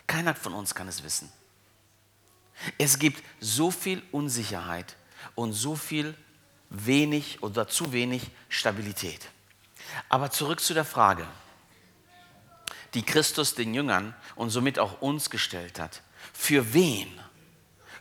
Keiner 0.06 0.34
von 0.34 0.54
uns 0.54 0.74
kann 0.74 0.88
es 0.88 1.02
wissen. 1.02 1.30
Es 2.78 2.98
gibt 2.98 3.22
so 3.40 3.70
viel 3.70 4.02
Unsicherheit 4.12 4.96
und 5.34 5.52
so 5.52 5.76
viel 5.76 6.14
wenig 6.70 7.42
oder 7.42 7.68
zu 7.68 7.92
wenig 7.92 8.30
Stabilität. 8.48 9.20
Aber 10.08 10.30
zurück 10.30 10.60
zu 10.60 10.74
der 10.74 10.84
Frage, 10.84 11.26
die 12.94 13.02
Christus 13.02 13.54
den 13.54 13.74
Jüngern 13.74 14.14
und 14.36 14.50
somit 14.50 14.78
auch 14.78 15.00
uns 15.00 15.30
gestellt 15.30 15.80
hat. 15.80 16.02
Für 16.32 16.74
wen, 16.74 17.08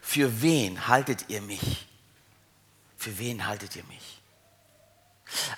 für 0.01 0.41
wen 0.41 0.87
haltet 0.87 1.25
ihr 1.29 1.41
mich? 1.41 1.87
Für 2.97 3.17
wen 3.17 3.47
haltet 3.47 3.75
ihr 3.75 3.83
mich? 3.85 4.21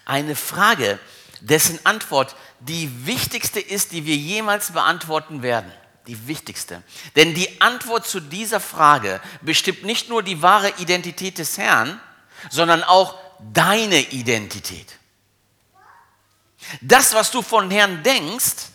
Eine 0.06 0.36
Frage, 0.36 1.00
dessen 1.44 1.86
Antwort 1.86 2.36
die 2.62 3.06
wichtigste 3.06 3.60
ist, 3.60 3.92
die 3.92 4.06
wir 4.06 4.16
jemals 4.16 4.72
beantworten 4.72 5.42
werden. 5.44 5.72
Die 6.08 6.28
wichtigste. 6.28 6.84
Denn 7.16 7.34
die 7.34 7.62
Antwort 7.62 8.08
zu 8.08 8.20
dieser 8.20 8.60
Frage 8.60 9.22
bestimmt 9.42 9.84
nicht 9.84 10.10
nur 10.10 10.24
die 10.24 10.42
wahre 10.42 10.70
Identität 10.78 11.38
des 11.38 11.58
Herrn, 11.58 12.00
sondern 12.50 12.84
auch 12.84 13.18
deine 13.54 14.00
Identität. 14.00 15.00
Das, 16.82 17.14
was 17.14 17.32
du 17.32 17.42
von 17.42 17.70
Herrn 17.72 18.04
denkst, 18.04 18.70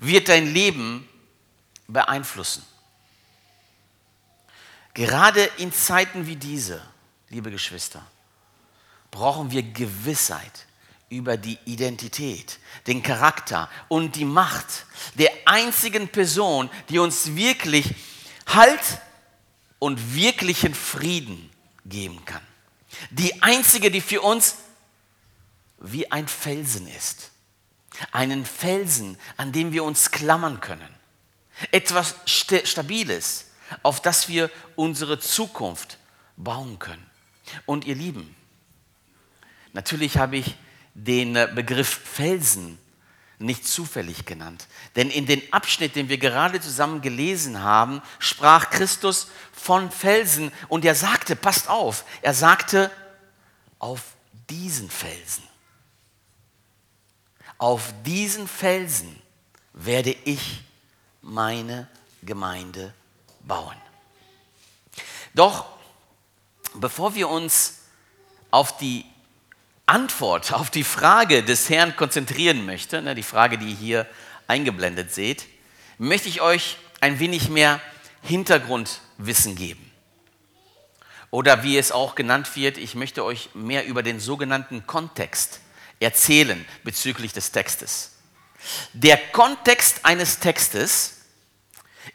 wird 0.00 0.28
dein 0.28 0.52
Leben 0.52 1.08
beeinflussen. 1.86 2.64
Gerade 4.94 5.44
in 5.58 5.72
Zeiten 5.72 6.26
wie 6.26 6.36
diese, 6.36 6.82
liebe 7.30 7.50
Geschwister, 7.50 8.04
brauchen 9.10 9.50
wir 9.50 9.62
Gewissheit 9.62 10.66
über 11.10 11.36
die 11.36 11.58
Identität, 11.64 12.58
den 12.86 13.02
Charakter 13.02 13.70
und 13.88 14.16
die 14.16 14.24
Macht 14.24 14.86
der 15.14 15.30
einzigen 15.46 16.08
Person, 16.08 16.70
die 16.88 16.98
uns 16.98 17.34
wirklich 17.34 17.94
Halt 18.46 19.00
und 19.78 20.14
wirklichen 20.14 20.74
Frieden 20.74 21.50
geben 21.84 22.24
kann. 22.24 22.40
Die 23.10 23.42
einzige, 23.42 23.90
die 23.90 24.00
für 24.00 24.22
uns 24.22 24.56
wie 25.78 26.10
ein 26.10 26.28
Felsen 26.28 26.88
ist. 26.88 27.30
Einen 28.12 28.46
Felsen, 28.46 29.18
an 29.36 29.52
dem 29.52 29.72
wir 29.72 29.84
uns 29.84 30.10
klammern 30.10 30.60
können. 30.60 30.88
Etwas 31.72 32.14
Stabiles, 32.26 33.46
auf 33.82 34.00
das 34.00 34.28
wir 34.28 34.50
unsere 34.76 35.18
Zukunft 35.18 35.98
bauen 36.36 36.78
können. 36.78 37.04
Und 37.66 37.84
ihr 37.84 37.94
Lieben, 37.94 38.34
natürlich 39.72 40.16
habe 40.16 40.36
ich 40.36 40.54
den 41.04 41.36
äh, 41.36 41.48
Begriff 41.54 41.88
Felsen 41.88 42.78
nicht 43.38 43.66
zufällig 43.66 44.24
genannt. 44.24 44.66
Denn 44.96 45.10
in 45.10 45.26
den 45.26 45.40
Abschnitt, 45.52 45.94
den 45.94 46.08
wir 46.08 46.18
gerade 46.18 46.60
zusammen 46.60 47.02
gelesen 47.02 47.62
haben, 47.62 48.02
sprach 48.18 48.70
Christus 48.70 49.28
von 49.52 49.92
Felsen 49.92 50.50
und 50.68 50.84
er 50.84 50.96
sagte, 50.96 51.36
passt 51.36 51.68
auf, 51.68 52.04
er 52.20 52.34
sagte, 52.34 52.90
auf 53.78 54.02
diesen 54.50 54.90
Felsen, 54.90 55.44
auf 57.58 57.92
diesen 58.04 58.48
Felsen 58.48 59.20
werde 59.72 60.16
ich 60.24 60.62
meine 61.22 61.88
Gemeinde 62.22 62.92
bauen. 63.40 63.76
Doch 65.34 65.66
bevor 66.74 67.14
wir 67.14 67.28
uns 67.28 67.82
auf 68.50 68.76
die 68.78 69.04
Antwort 69.88 70.52
auf 70.52 70.70
die 70.70 70.84
Frage 70.84 71.42
des 71.42 71.70
Herrn 71.70 71.96
konzentrieren 71.96 72.66
möchte, 72.66 73.00
ne, 73.00 73.14
die 73.14 73.22
Frage, 73.22 73.58
die 73.58 73.70
ihr 73.70 73.76
hier 73.76 74.06
eingeblendet 74.46 75.14
seht, 75.14 75.46
möchte 75.98 76.28
ich 76.28 76.40
euch 76.40 76.76
ein 77.00 77.18
wenig 77.18 77.48
mehr 77.48 77.80
Hintergrundwissen 78.22 79.56
geben. 79.56 79.90
Oder 81.30 81.62
wie 81.62 81.76
es 81.76 81.92
auch 81.92 82.14
genannt 82.14 82.54
wird, 82.56 82.78
ich 82.78 82.94
möchte 82.94 83.24
euch 83.24 83.50
mehr 83.54 83.86
über 83.86 84.02
den 84.02 84.20
sogenannten 84.20 84.86
Kontext 84.86 85.60
erzählen 86.00 86.64
bezüglich 86.84 87.32
des 87.32 87.52
Textes. 87.52 88.12
Der 88.92 89.16
Kontext 89.16 90.04
eines 90.04 90.38
Textes 90.38 91.22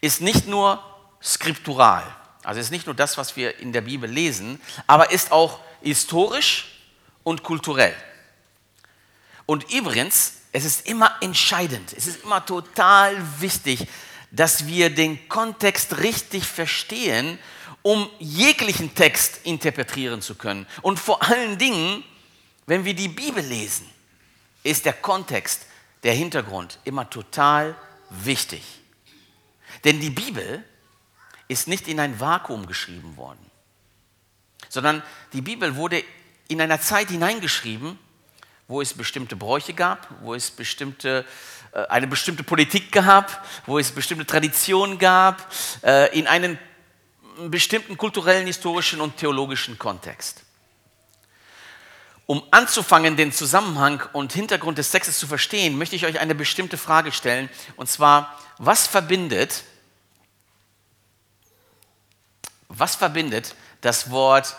ist 0.01 0.21
nicht 0.21 0.47
nur 0.47 0.83
skriptural, 1.21 2.03
also 2.43 2.59
ist 2.59 2.71
nicht 2.71 2.85
nur 2.85 2.95
das, 2.95 3.17
was 3.17 3.35
wir 3.35 3.59
in 3.59 3.71
der 3.71 3.81
Bibel 3.81 4.09
lesen, 4.09 4.59
aber 4.87 5.11
ist 5.11 5.31
auch 5.31 5.59
historisch 5.81 6.72
und 7.23 7.43
kulturell. 7.43 7.95
Und 9.45 9.71
übrigens, 9.71 10.35
es 10.51 10.65
ist 10.65 10.87
immer 10.87 11.15
entscheidend, 11.21 11.93
es 11.93 12.07
ist 12.07 12.23
immer 12.23 12.45
total 12.45 13.15
wichtig, 13.39 13.87
dass 14.31 14.67
wir 14.67 14.89
den 14.89 15.29
Kontext 15.29 15.99
richtig 15.99 16.45
verstehen, 16.45 17.37
um 17.81 18.09
jeglichen 18.19 18.95
Text 18.95 19.41
interpretieren 19.43 20.21
zu 20.21 20.35
können. 20.35 20.65
Und 20.81 20.99
vor 20.99 21.21
allen 21.21 21.57
Dingen, 21.57 22.03
wenn 22.65 22.85
wir 22.85 22.93
die 22.93 23.09
Bibel 23.09 23.43
lesen, 23.43 23.89
ist 24.63 24.85
der 24.85 24.93
Kontext, 24.93 25.65
der 26.03 26.13
Hintergrund 26.13 26.79
immer 26.83 27.09
total 27.09 27.75
wichtig. 28.09 28.63
Denn 29.83 29.99
die 29.99 30.09
Bibel 30.09 30.63
ist 31.47 31.67
nicht 31.67 31.87
in 31.87 31.99
ein 31.99 32.19
Vakuum 32.19 32.65
geschrieben 32.65 33.17
worden, 33.17 33.51
sondern 34.69 35.03
die 35.33 35.41
Bibel 35.41 35.75
wurde 35.75 36.03
in 36.47 36.61
einer 36.61 36.81
Zeit 36.81 37.09
hineingeschrieben, 37.09 37.97
wo 38.67 38.81
es 38.81 38.93
bestimmte 38.93 39.35
Bräuche 39.35 39.73
gab, 39.73 40.07
wo 40.21 40.33
es 40.33 40.51
bestimmte, 40.51 41.25
äh, 41.73 41.85
eine 41.87 42.07
bestimmte 42.07 42.43
Politik 42.43 42.91
gab, 42.91 43.45
wo 43.65 43.77
es 43.77 43.91
bestimmte 43.91 44.25
Traditionen 44.25 44.97
gab, 44.97 45.51
äh, 45.83 46.17
in 46.17 46.27
einen 46.27 46.57
bestimmten 47.49 47.97
kulturellen, 47.97 48.45
historischen 48.45 49.01
und 49.01 49.17
theologischen 49.17 49.77
Kontext. 49.77 50.43
Um 52.25 52.41
anzufangen, 52.51 53.17
den 53.17 53.33
Zusammenhang 53.33 54.01
und 54.13 54.31
Hintergrund 54.31 54.77
des 54.77 54.91
Textes 54.91 55.19
zu 55.19 55.27
verstehen, 55.27 55.77
möchte 55.77 55.95
ich 55.95 56.05
euch 56.05 56.19
eine 56.19 56.35
bestimmte 56.35 56.77
Frage 56.77 57.11
stellen, 57.11 57.49
und 57.75 57.89
zwar, 57.89 58.39
was 58.57 58.87
verbindet, 58.87 59.63
was 62.69 62.95
verbindet 62.95 63.55
das 63.81 64.09
Wort 64.09 64.55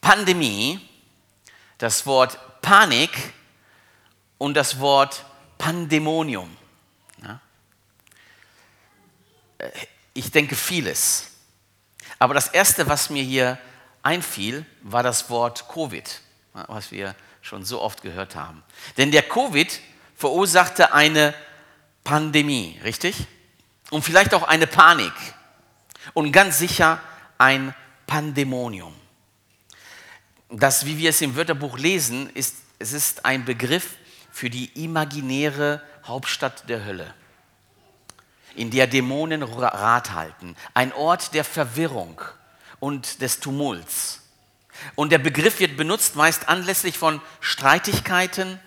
Pandemie 0.00 0.80
das 1.78 2.06
Wort 2.06 2.38
Panik 2.62 3.10
und 4.38 4.54
das 4.54 4.78
Wort 4.80 5.24
Pandemonium. 5.58 6.56
Ja? 7.22 7.40
Äh, 9.58 9.70
ich 10.12 10.30
denke 10.30 10.54
vieles. 10.54 11.30
Aber 12.18 12.34
das 12.34 12.48
Erste, 12.48 12.88
was 12.88 13.10
mir 13.10 13.22
hier 13.22 13.58
einfiel, 14.02 14.64
war 14.82 15.02
das 15.02 15.28
Wort 15.30 15.68
Covid, 15.68 16.20
was 16.52 16.90
wir 16.92 17.14
schon 17.42 17.64
so 17.64 17.80
oft 17.80 18.02
gehört 18.02 18.36
haben. 18.36 18.62
Denn 18.96 19.10
der 19.10 19.22
Covid 19.22 19.80
verursachte 20.14 20.94
eine 20.94 21.34
Pandemie, 22.04 22.80
richtig? 22.84 23.26
Und 23.90 24.02
vielleicht 24.02 24.32
auch 24.34 24.44
eine 24.44 24.66
Panik. 24.66 25.12
Und 26.12 26.32
ganz 26.32 26.58
sicher 26.58 27.00
ein 27.38 27.74
Pandemonium 28.06 28.94
das, 30.60 30.86
wie 30.86 30.98
wir 30.98 31.10
es 31.10 31.20
im 31.20 31.36
Wörterbuch 31.36 31.78
lesen, 31.78 32.30
ist, 32.30 32.56
es 32.78 32.92
ist 32.92 33.24
ein 33.24 33.44
Begriff 33.44 33.96
für 34.30 34.50
die 34.50 34.66
imaginäre 34.84 35.82
Hauptstadt 36.04 36.68
der 36.68 36.84
Hölle, 36.84 37.14
in 38.54 38.70
der 38.70 38.86
Dämonen 38.86 39.42
Rat 39.42 40.12
halten. 40.12 40.56
Ein 40.74 40.92
Ort 40.92 41.34
der 41.34 41.44
Verwirrung 41.44 42.20
und 42.80 43.22
des 43.22 43.40
Tumults. 43.40 44.20
Und 44.94 45.10
der 45.10 45.18
Begriff 45.18 45.60
wird 45.60 45.76
benutzt 45.76 46.16
meist 46.16 46.48
anlässlich 46.48 46.98
von 46.98 47.20
Streitigkeiten, 47.40 48.58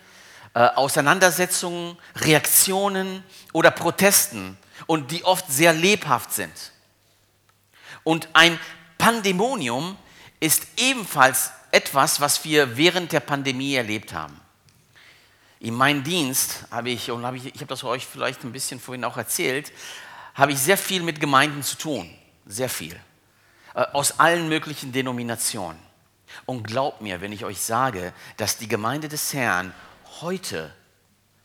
äh, 0.54 0.60
Auseinandersetzungen, 0.60 1.98
Reaktionen 2.16 3.24
oder 3.54 3.72
Protesten 3.72 4.58
und 4.88 5.12
die 5.12 5.24
oft 5.24 5.52
sehr 5.52 5.74
lebhaft 5.74 6.34
sind. 6.34 6.72
Und 8.04 8.30
ein 8.34 8.60
Pandemonium 8.98 9.98
ist 10.40 10.68
ebenfalls 10.78 11.52
etwas, 11.78 12.20
was 12.20 12.44
wir 12.44 12.76
während 12.76 13.12
der 13.12 13.20
Pandemie 13.20 13.76
erlebt 13.76 14.12
haben. 14.12 14.42
In 15.60 15.76
meinem 15.76 16.04
Dienst 16.04 16.66
habe 16.72 16.90
ich, 16.90 17.12
und 17.12 17.24
habe 17.24 17.38
ich, 17.38 17.46
ich 17.46 17.62
habe 17.62 17.68
das 17.68 17.84
euch 17.84 18.06
vielleicht 18.06 18.44
ein 18.44 18.52
bisschen 18.52 18.80
vorhin 18.80 19.04
auch 19.04 19.16
erzählt, 19.16 19.72
habe 20.34 20.54
ich 20.54 20.60
sehr 20.60 20.78
viel 20.78 21.04
mit 21.04 21.20
Gemeinden 21.20 21.62
zu 21.62 21.78
tun. 21.78 22.12
Sehr 22.48 22.70
viel. 22.70 23.00
Äh, 23.76 23.86
aus 23.94 24.20
allen 24.20 24.50
möglichen 24.50 24.92
Denominationen. 24.92 25.80
Und 26.48 26.64
glaubt 26.64 27.02
mir, 27.02 27.22
wenn 27.22 27.32
ich 27.32 27.46
euch 27.46 27.62
sage, 27.62 28.12
dass 28.38 28.58
die 28.58 28.68
Gemeinde 28.68 29.08
des 29.08 29.34
Herrn 29.34 29.72
heute 30.22 30.74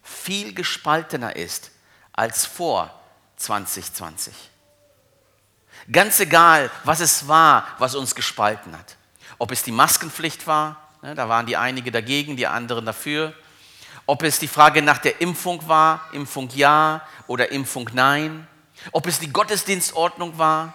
viel 0.02 0.54
gespaltener 0.54 1.36
ist 1.36 1.72
als 2.12 2.46
vor 2.46 2.90
2020. 3.36 4.32
Ganz 5.90 6.20
egal, 6.20 6.70
was 6.84 7.00
es 7.00 7.28
war, 7.28 7.66
was 7.78 7.94
uns 7.94 8.14
gespalten 8.14 8.76
hat 8.78 8.96
ob 9.42 9.50
es 9.50 9.64
die 9.64 9.72
Maskenpflicht 9.72 10.46
war, 10.46 10.76
ne, 11.02 11.16
da 11.16 11.28
waren 11.28 11.46
die 11.46 11.56
einige 11.56 11.90
dagegen, 11.90 12.36
die 12.36 12.46
anderen 12.46 12.86
dafür, 12.86 13.34
ob 14.06 14.22
es 14.22 14.38
die 14.38 14.46
Frage 14.46 14.82
nach 14.82 14.98
der 14.98 15.20
Impfung 15.20 15.66
war, 15.66 16.08
Impfung 16.12 16.48
ja 16.54 17.04
oder 17.26 17.50
Impfung 17.50 17.90
nein, 17.92 18.46
Ob 18.92 19.08
es 19.08 19.18
die 19.18 19.32
Gottesdienstordnung 19.32 20.38
war, 20.38 20.74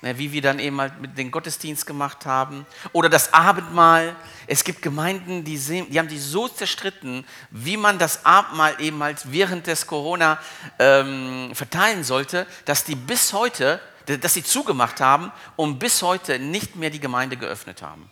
ne, 0.00 0.16
wie 0.16 0.30
wir 0.30 0.42
dann 0.42 0.60
eben 0.60 0.80
halt 0.80 1.00
mit 1.00 1.18
dem 1.18 1.32
Gottesdienst 1.32 1.86
gemacht 1.88 2.24
haben, 2.24 2.66
oder 2.92 3.08
das 3.08 3.34
Abendmahl. 3.34 4.14
Es 4.46 4.62
gibt 4.62 4.80
Gemeinden, 4.80 5.42
die, 5.42 5.56
sehen, 5.56 5.90
die 5.90 5.98
haben 5.98 6.08
sich 6.08 6.22
so 6.22 6.46
zerstritten, 6.46 7.26
wie 7.50 7.76
man 7.76 7.98
das 7.98 8.24
Abendmahl 8.24 8.80
eben 8.80 9.02
halt 9.02 9.20
während 9.24 9.66
des 9.66 9.88
Corona 9.88 10.38
ähm, 10.78 11.50
verteilen 11.52 12.04
sollte, 12.04 12.46
dass 12.64 12.84
die 12.84 12.94
bis 12.94 13.32
heute, 13.32 13.80
dass 14.06 14.34
sie 14.34 14.44
zugemacht 14.44 15.00
haben 15.00 15.32
und 15.56 15.78
bis 15.78 16.02
heute 16.02 16.38
nicht 16.38 16.76
mehr 16.76 16.90
die 16.90 17.00
Gemeinde 17.00 17.36
geöffnet 17.36 17.82
haben. 17.82 18.10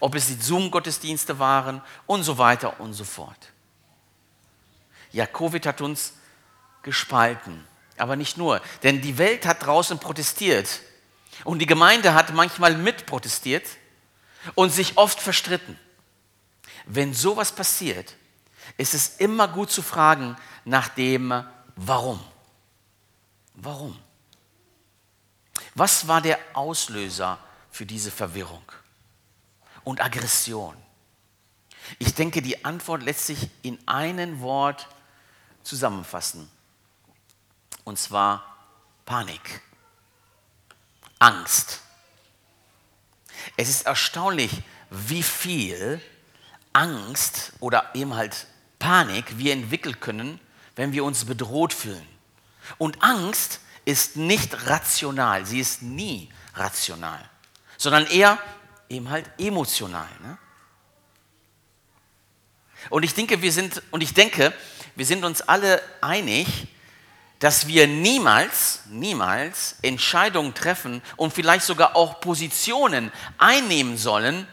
Ob 0.00 0.14
es 0.14 0.26
die 0.26 0.40
Zoom-Gottesdienste 0.40 1.38
waren 1.38 1.82
und 2.06 2.22
so 2.22 2.38
weiter 2.38 2.80
und 2.80 2.92
so 2.94 3.04
fort. 3.04 3.52
Ja, 5.10 5.26
Covid 5.26 5.66
hat 5.66 5.80
uns 5.80 6.14
gespalten. 6.82 7.64
Aber 7.98 8.16
nicht 8.16 8.36
nur, 8.36 8.60
denn 8.82 9.00
die 9.00 9.18
Welt 9.18 9.46
hat 9.46 9.66
draußen 9.66 9.98
protestiert 9.98 10.80
und 11.44 11.58
die 11.58 11.66
Gemeinde 11.66 12.14
hat 12.14 12.32
manchmal 12.32 12.76
mit 12.76 13.06
protestiert 13.06 13.66
und 14.54 14.70
sich 14.70 14.96
oft 14.96 15.20
verstritten. 15.20 15.78
Wenn 16.86 17.14
sowas 17.14 17.52
passiert, 17.52 18.16
ist 18.76 18.94
es 18.94 19.16
immer 19.18 19.46
gut 19.48 19.70
zu 19.70 19.82
fragen 19.82 20.36
nach 20.64 20.88
dem 20.88 21.44
Warum. 21.76 22.20
Warum? 23.54 23.98
Was 25.74 26.06
war 26.08 26.20
der 26.20 26.38
Auslöser 26.52 27.38
für 27.70 27.86
diese 27.86 28.10
Verwirrung 28.10 28.64
und 29.84 30.02
Aggression? 30.02 30.76
Ich 31.98 32.14
denke, 32.14 32.42
die 32.42 32.64
Antwort 32.64 33.02
lässt 33.02 33.26
sich 33.26 33.48
in 33.62 33.78
einem 33.88 34.40
Wort 34.40 34.88
zusammenfassen. 35.62 36.50
Und 37.84 37.98
zwar 37.98 38.56
Panik, 39.04 39.62
Angst. 41.18 41.80
Es 43.56 43.68
ist 43.68 43.86
erstaunlich, 43.86 44.62
wie 44.90 45.22
viel 45.22 46.00
Angst 46.72 47.52
oder 47.60 47.94
eben 47.94 48.14
halt 48.14 48.46
Panik 48.78 49.38
wir 49.38 49.52
entwickeln 49.52 50.00
können, 50.00 50.40
wenn 50.76 50.92
wir 50.92 51.04
uns 51.04 51.24
bedroht 51.24 51.72
fühlen. 51.72 52.06
Und 52.78 53.02
Angst 53.02 53.60
ist 53.84 54.16
nicht 54.16 54.68
rational, 54.68 55.44
sie 55.46 55.60
ist 55.60 55.82
nie 55.82 56.28
rational, 56.54 57.28
sondern 57.76 58.06
eher 58.06 58.38
eben 58.88 59.10
halt 59.10 59.30
emotional. 59.38 60.08
Ne? 60.22 60.38
Und 62.90 63.04
ich 63.04 63.14
denke, 63.14 63.42
wir 63.42 63.52
sind, 63.52 63.82
und 63.90 64.02
ich 64.02 64.14
denke, 64.14 64.52
wir 64.94 65.06
sind 65.06 65.24
uns 65.24 65.40
alle 65.42 65.82
einig, 66.00 66.46
dass 67.38 67.66
wir 67.66 67.88
niemals, 67.88 68.82
niemals 68.86 69.76
Entscheidungen 69.82 70.54
treffen 70.54 71.02
und 71.16 71.32
vielleicht 71.32 71.64
sogar 71.64 71.96
auch 71.96 72.20
Positionen 72.20 73.10
einnehmen 73.38 73.96
sollen, 73.96 74.46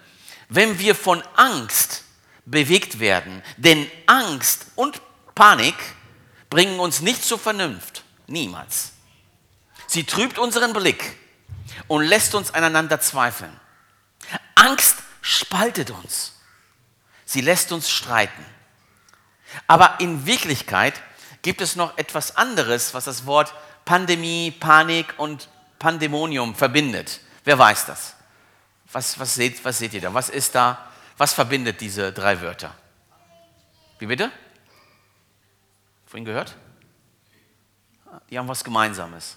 wenn 0.48 0.80
wir 0.80 0.96
von 0.96 1.22
Angst 1.36 2.04
bewegt 2.46 3.00
werden. 3.00 3.44
Denn 3.58 3.90
Angst 4.08 4.68
und 4.76 5.02
Panik 5.36 5.76
bringen 6.50 6.80
uns 6.80 7.02
nicht 7.02 7.24
zur 7.24 7.38
Vernunft. 7.38 8.04
Niemals. 8.26 8.94
Sie 9.90 10.04
trübt 10.04 10.38
unseren 10.38 10.72
Blick 10.72 11.18
und 11.88 12.04
lässt 12.04 12.36
uns 12.36 12.54
aneinander 12.54 13.02
zweifeln. 13.02 13.52
Angst 14.54 15.00
spaltet 15.20 15.90
uns. 15.90 16.40
Sie 17.26 17.42
lässt 17.42 17.72
uns 17.72 17.90
streiten. 17.90 18.46
Aber 19.66 20.00
in 20.00 20.28
Wirklichkeit 20.28 21.02
gibt 21.42 21.60
es 21.62 21.76
noch 21.76 21.98
etwas 21.98 22.38
anderes, 22.38 22.94
was 22.94 23.06
das 23.06 23.26
Wort 23.26 23.56
Pandemie, 23.84 24.52
Panik 24.52 25.16
und 25.18 25.50
Pandemonium 25.80 26.54
verbindet. 26.54 27.22
Wer 27.44 27.58
weiß 27.58 27.88
das? 27.88 28.14
Was, 28.92 29.20
was, 29.20 29.34
seht, 29.34 29.66
was 29.66 29.80
seht 29.80 29.96
ihr 29.96 30.02
da? 30.02 30.14
Was 30.14 30.30
ist 30.30 30.54
da? 30.54 30.88
Was 31.18 31.34
verbindet 31.34 31.82
diese 31.82 32.14
drei 32.14 32.40
Wörter? 32.42 32.76
Wie 33.98 34.06
bitte? 34.06 34.32
Vorhin 36.06 36.26
gehört? 36.26 36.56
Die 38.30 38.38
haben 38.38 38.48
was 38.48 38.64
Gemeinsames. 38.64 39.36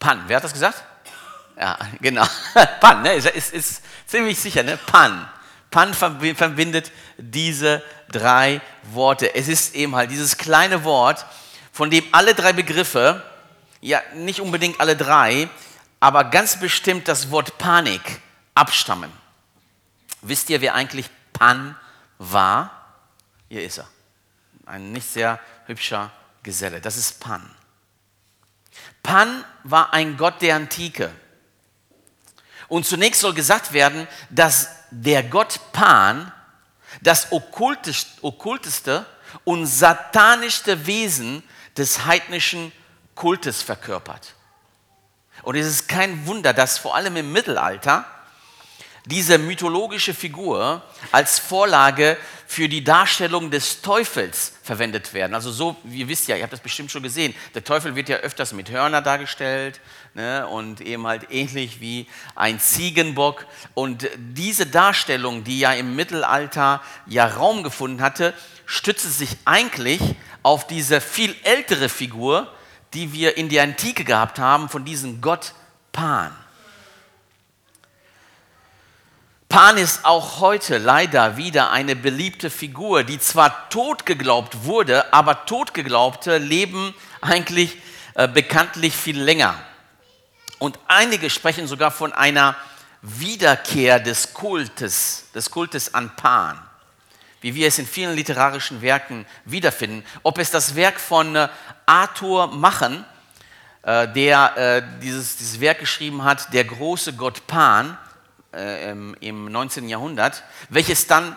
Pan, 0.00 0.24
wer 0.26 0.38
hat 0.38 0.44
das 0.44 0.52
gesagt? 0.52 0.82
Ja, 1.56 1.78
genau. 2.00 2.26
Pan, 2.80 3.02
ne? 3.02 3.14
ist, 3.14 3.26
ist, 3.26 3.52
ist 3.52 3.82
ziemlich 4.06 4.40
sicher, 4.40 4.62
ne? 4.62 4.78
Pan. 4.78 5.28
Pan 5.70 5.94
verbindet 5.94 6.90
diese 7.16 7.82
drei 8.10 8.60
Worte. 8.82 9.34
Es 9.34 9.46
ist 9.46 9.74
eben 9.76 9.94
halt 9.94 10.10
dieses 10.10 10.36
kleine 10.36 10.82
Wort, 10.82 11.24
von 11.70 11.90
dem 11.90 12.04
alle 12.12 12.34
drei 12.34 12.52
Begriffe, 12.52 13.22
ja 13.80 14.02
nicht 14.14 14.40
unbedingt 14.40 14.80
alle 14.80 14.96
drei, 14.96 15.48
aber 16.00 16.24
ganz 16.24 16.58
bestimmt 16.58 17.06
das 17.06 17.30
Wort 17.30 17.58
Panik 17.58 18.20
abstammen. 18.54 19.12
Wisst 20.22 20.50
ihr, 20.50 20.60
wer 20.60 20.74
eigentlich 20.74 21.08
Pan 21.32 21.76
war? 22.18 22.70
Hier 23.48 23.62
ist 23.62 23.78
er. 23.78 23.86
Ein 24.66 24.92
nicht 24.92 25.08
sehr 25.08 25.38
hübscher 25.66 26.10
Geselle. 26.42 26.80
Das 26.80 26.96
ist 26.96 27.20
Pan. 27.20 27.48
Pan 29.02 29.44
war 29.64 29.92
ein 29.92 30.16
Gott 30.16 30.42
der 30.42 30.56
Antike. 30.56 31.10
Und 32.68 32.86
zunächst 32.86 33.20
soll 33.20 33.34
gesagt 33.34 33.72
werden, 33.72 34.06
dass 34.30 34.68
der 34.90 35.22
Gott 35.22 35.60
Pan 35.72 36.32
das 37.00 37.32
okkulteste 37.32 39.06
und 39.44 39.66
satanischste 39.66 40.86
Wesen 40.86 41.42
des 41.76 42.04
heidnischen 42.04 42.72
Kultes 43.14 43.62
verkörpert. 43.62 44.34
Und 45.42 45.56
es 45.56 45.66
ist 45.66 45.88
kein 45.88 46.26
Wunder, 46.26 46.52
dass 46.52 46.78
vor 46.78 46.94
allem 46.94 47.16
im 47.16 47.32
Mittelalter 47.32 48.04
diese 49.06 49.38
mythologische 49.38 50.14
Figur 50.14 50.82
als 51.12 51.38
Vorlage 51.38 52.16
für 52.46 52.68
die 52.68 52.82
Darstellung 52.82 53.50
des 53.50 53.80
Teufels 53.80 54.54
verwendet 54.62 55.14
werden. 55.14 55.34
Also 55.34 55.52
so, 55.52 55.76
ihr 55.88 56.08
wisst 56.08 56.26
ja, 56.26 56.34
ihr 56.34 56.42
habt 56.42 56.52
das 56.52 56.60
bestimmt 56.60 56.90
schon 56.90 57.02
gesehen, 57.02 57.32
der 57.54 57.62
Teufel 57.62 57.94
wird 57.94 58.08
ja 58.08 58.16
öfters 58.16 58.52
mit 58.52 58.70
Hörner 58.70 59.02
dargestellt 59.02 59.80
ne, 60.14 60.46
und 60.48 60.80
eben 60.80 61.06
halt 61.06 61.30
ähnlich 61.30 61.80
wie 61.80 62.08
ein 62.34 62.58
Ziegenbock. 62.58 63.46
Und 63.74 64.08
diese 64.16 64.66
Darstellung, 64.66 65.44
die 65.44 65.60
ja 65.60 65.72
im 65.74 65.94
Mittelalter 65.94 66.82
ja 67.06 67.26
Raum 67.26 67.62
gefunden 67.62 68.02
hatte, 68.02 68.34
stützte 68.66 69.08
sich 69.08 69.36
eigentlich 69.44 70.00
auf 70.42 70.66
diese 70.66 71.00
viel 71.00 71.36
ältere 71.44 71.88
Figur, 71.88 72.52
die 72.94 73.12
wir 73.12 73.36
in 73.36 73.48
der 73.48 73.62
Antike 73.62 74.04
gehabt 74.04 74.38
haben, 74.38 74.68
von 74.68 74.84
diesem 74.84 75.20
Gott 75.20 75.54
Pan. 75.92 76.36
Pan 79.50 79.78
ist 79.78 80.04
auch 80.04 80.38
heute 80.38 80.78
leider 80.78 81.36
wieder 81.36 81.72
eine 81.72 81.96
beliebte 81.96 82.50
Figur, 82.50 83.02
die 83.02 83.18
zwar 83.18 83.68
tot 83.68 84.06
geglaubt 84.06 84.62
wurde, 84.62 85.12
aber 85.12 85.44
Totgeglaubte 85.44 86.38
leben 86.38 86.94
eigentlich 87.20 87.76
äh, 88.14 88.28
bekanntlich 88.28 88.94
viel 88.94 89.20
länger. 89.20 89.56
Und 90.60 90.78
einige 90.86 91.28
sprechen 91.30 91.66
sogar 91.66 91.90
von 91.90 92.12
einer 92.12 92.54
Wiederkehr 93.02 93.98
des 93.98 94.34
Kultes, 94.34 95.24
des 95.34 95.50
Kultes 95.50 95.94
an 95.94 96.14
Pan, 96.14 96.56
wie 97.40 97.56
wir 97.56 97.66
es 97.66 97.80
in 97.80 97.88
vielen 97.88 98.14
literarischen 98.14 98.82
Werken 98.82 99.26
wiederfinden. 99.46 100.04
Ob 100.22 100.38
es 100.38 100.52
das 100.52 100.76
Werk 100.76 101.00
von 101.00 101.34
äh, 101.34 101.48
Arthur 101.86 102.46
Machen, 102.46 103.04
äh, 103.82 104.06
der 104.12 104.56
äh, 104.56 105.00
dieses, 105.02 105.38
dieses 105.38 105.58
Werk 105.58 105.80
geschrieben 105.80 106.22
hat, 106.22 106.54
der 106.54 106.62
große 106.62 107.14
Gott 107.14 107.48
Pan, 107.48 107.98
äh, 108.52 108.90
im 108.90 109.44
19. 109.50 109.88
Jahrhundert, 109.88 110.44
welches 110.68 111.06
dann 111.06 111.36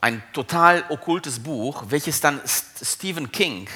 ein 0.00 0.22
total 0.32 0.84
okkultes 0.88 1.40
Buch, 1.42 1.84
welches 1.88 2.20
dann 2.20 2.40
Stephen 2.82 3.32
King 3.32 3.68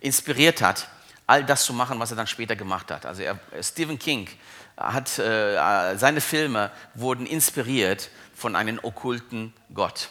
inspiriert 0.00 0.62
hat, 0.62 0.88
all 1.26 1.44
das 1.44 1.64
zu 1.64 1.72
machen, 1.72 1.98
was 2.00 2.10
er 2.10 2.16
dann 2.16 2.26
später 2.26 2.56
gemacht 2.56 2.90
hat. 2.90 3.06
Also 3.06 3.22
er, 3.22 3.38
Stephen 3.62 3.98
King 3.98 4.28
hat 4.76 5.18
äh, 5.18 5.96
seine 5.96 6.20
Filme 6.20 6.70
wurden 6.94 7.26
inspiriert 7.26 8.10
von 8.34 8.56
einem 8.56 8.80
okkulten 8.82 9.52
Gott. 9.72 10.10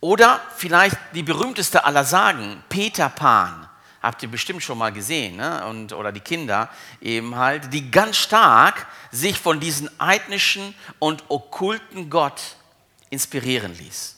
Oder 0.00 0.40
vielleicht 0.56 0.96
die 1.14 1.22
berühmteste 1.22 1.84
aller 1.84 2.04
Sagen, 2.04 2.64
Peter 2.68 3.10
Pan 3.10 3.68
habt 4.02 4.22
ihr 4.22 4.30
bestimmt 4.30 4.62
schon 4.62 4.78
mal 4.78 4.92
gesehen, 4.92 5.36
ne? 5.36 5.66
Und, 5.66 5.92
oder 5.92 6.12
die 6.12 6.20
Kinder 6.20 6.68
eben 7.00 7.36
halt, 7.36 7.72
die 7.72 7.90
ganz 7.90 8.16
stark 8.16 8.86
sich 9.10 9.38
von 9.38 9.60
diesem 9.60 9.90
heidnischen 10.00 10.74
und 10.98 11.24
okkulten 11.28 12.10
Gott 12.10 12.40
inspirieren 13.10 13.76
ließ. 13.76 14.16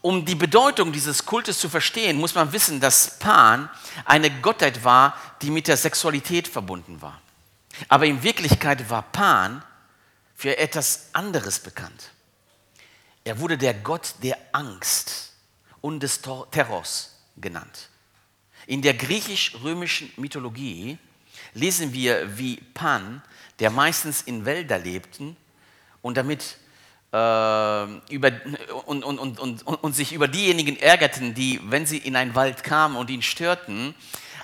Um 0.00 0.24
die 0.24 0.34
Bedeutung 0.34 0.92
dieses 0.92 1.24
Kultes 1.24 1.60
zu 1.60 1.68
verstehen, 1.68 2.18
muss 2.18 2.34
man 2.34 2.52
wissen, 2.52 2.80
dass 2.80 3.20
Pan 3.20 3.70
eine 4.04 4.30
Gottheit 4.40 4.82
war, 4.82 5.16
die 5.42 5.50
mit 5.50 5.68
der 5.68 5.76
Sexualität 5.76 6.48
verbunden 6.48 7.00
war. 7.00 7.20
Aber 7.88 8.06
in 8.06 8.22
Wirklichkeit 8.22 8.90
war 8.90 9.02
Pan 9.02 9.62
für 10.34 10.58
etwas 10.58 11.10
anderes 11.12 11.60
bekannt. 11.60 12.10
Er 13.22 13.38
wurde 13.38 13.56
der 13.56 13.74
Gott 13.74 14.14
der 14.24 14.36
Angst 14.50 15.34
und 15.80 16.00
des 16.00 16.20
Terrors 16.50 17.12
genannt. 17.36 17.90
In 18.66 18.82
der 18.82 18.94
griechisch-römischen 18.94 20.12
Mythologie 20.16 20.98
lesen 21.54 21.92
wir, 21.92 22.38
wie 22.38 22.56
Pan, 22.74 23.22
der 23.58 23.70
meistens 23.70 24.22
in 24.22 24.44
Wäldern 24.44 24.84
lebten 24.84 25.36
und 26.00 26.16
damit 26.16 26.56
äh, 27.12 27.84
über, 28.12 28.32
und, 28.86 29.04
und, 29.04 29.18
und, 29.18 29.38
und, 29.38 29.62
und 29.62 29.92
sich 29.94 30.12
über 30.12 30.28
diejenigen 30.28 30.78
ärgerten, 30.78 31.34
die, 31.34 31.60
wenn 31.64 31.86
sie 31.86 31.98
in 31.98 32.16
einen 32.16 32.34
Wald 32.34 32.64
kamen 32.64 32.96
und 32.96 33.10
ihn 33.10 33.22
störten, 33.22 33.94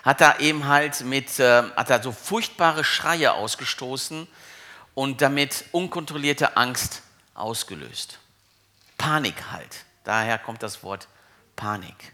hat 0.02 0.20
er 0.20 0.40
eben 0.40 0.66
halt 0.66 1.02
mit, 1.02 1.38
äh, 1.38 1.62
hat 1.76 1.90
er 1.90 2.02
so 2.02 2.12
furchtbare 2.12 2.84
Schreie 2.84 3.32
ausgestoßen 3.32 4.26
und 4.94 5.22
damit 5.22 5.64
unkontrollierte 5.72 6.56
Angst 6.56 7.02
ausgelöst. 7.34 8.18
Panik 8.96 9.50
halt. 9.50 9.84
Daher 10.04 10.38
kommt 10.38 10.62
das 10.62 10.82
Wort 10.82 11.08
Panik. 11.56 12.12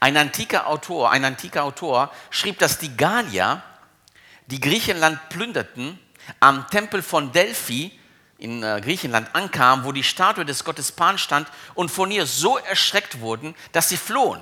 Ein 0.00 0.16
antiker 0.16 0.66
Autor, 0.66 1.10
ein 1.10 1.24
antiker 1.24 1.64
Autor 1.64 2.12
schrieb, 2.30 2.58
dass 2.58 2.78
die 2.78 2.96
Gallier, 2.96 3.62
die 4.46 4.60
Griechenland 4.60 5.28
plünderten, 5.28 5.98
am 6.40 6.66
Tempel 6.68 7.02
von 7.02 7.32
Delphi 7.32 7.92
in 8.38 8.62
äh, 8.62 8.80
Griechenland 8.82 9.34
ankamen, 9.34 9.84
wo 9.84 9.92
die 9.92 10.02
Statue 10.02 10.44
des 10.44 10.64
Gottes 10.64 10.92
Pan 10.92 11.18
stand 11.18 11.48
und 11.74 11.90
von 11.90 12.10
ihr 12.10 12.26
so 12.26 12.58
erschreckt 12.58 13.20
wurden, 13.20 13.54
dass 13.72 13.88
sie 13.88 13.96
flohen. 13.96 14.40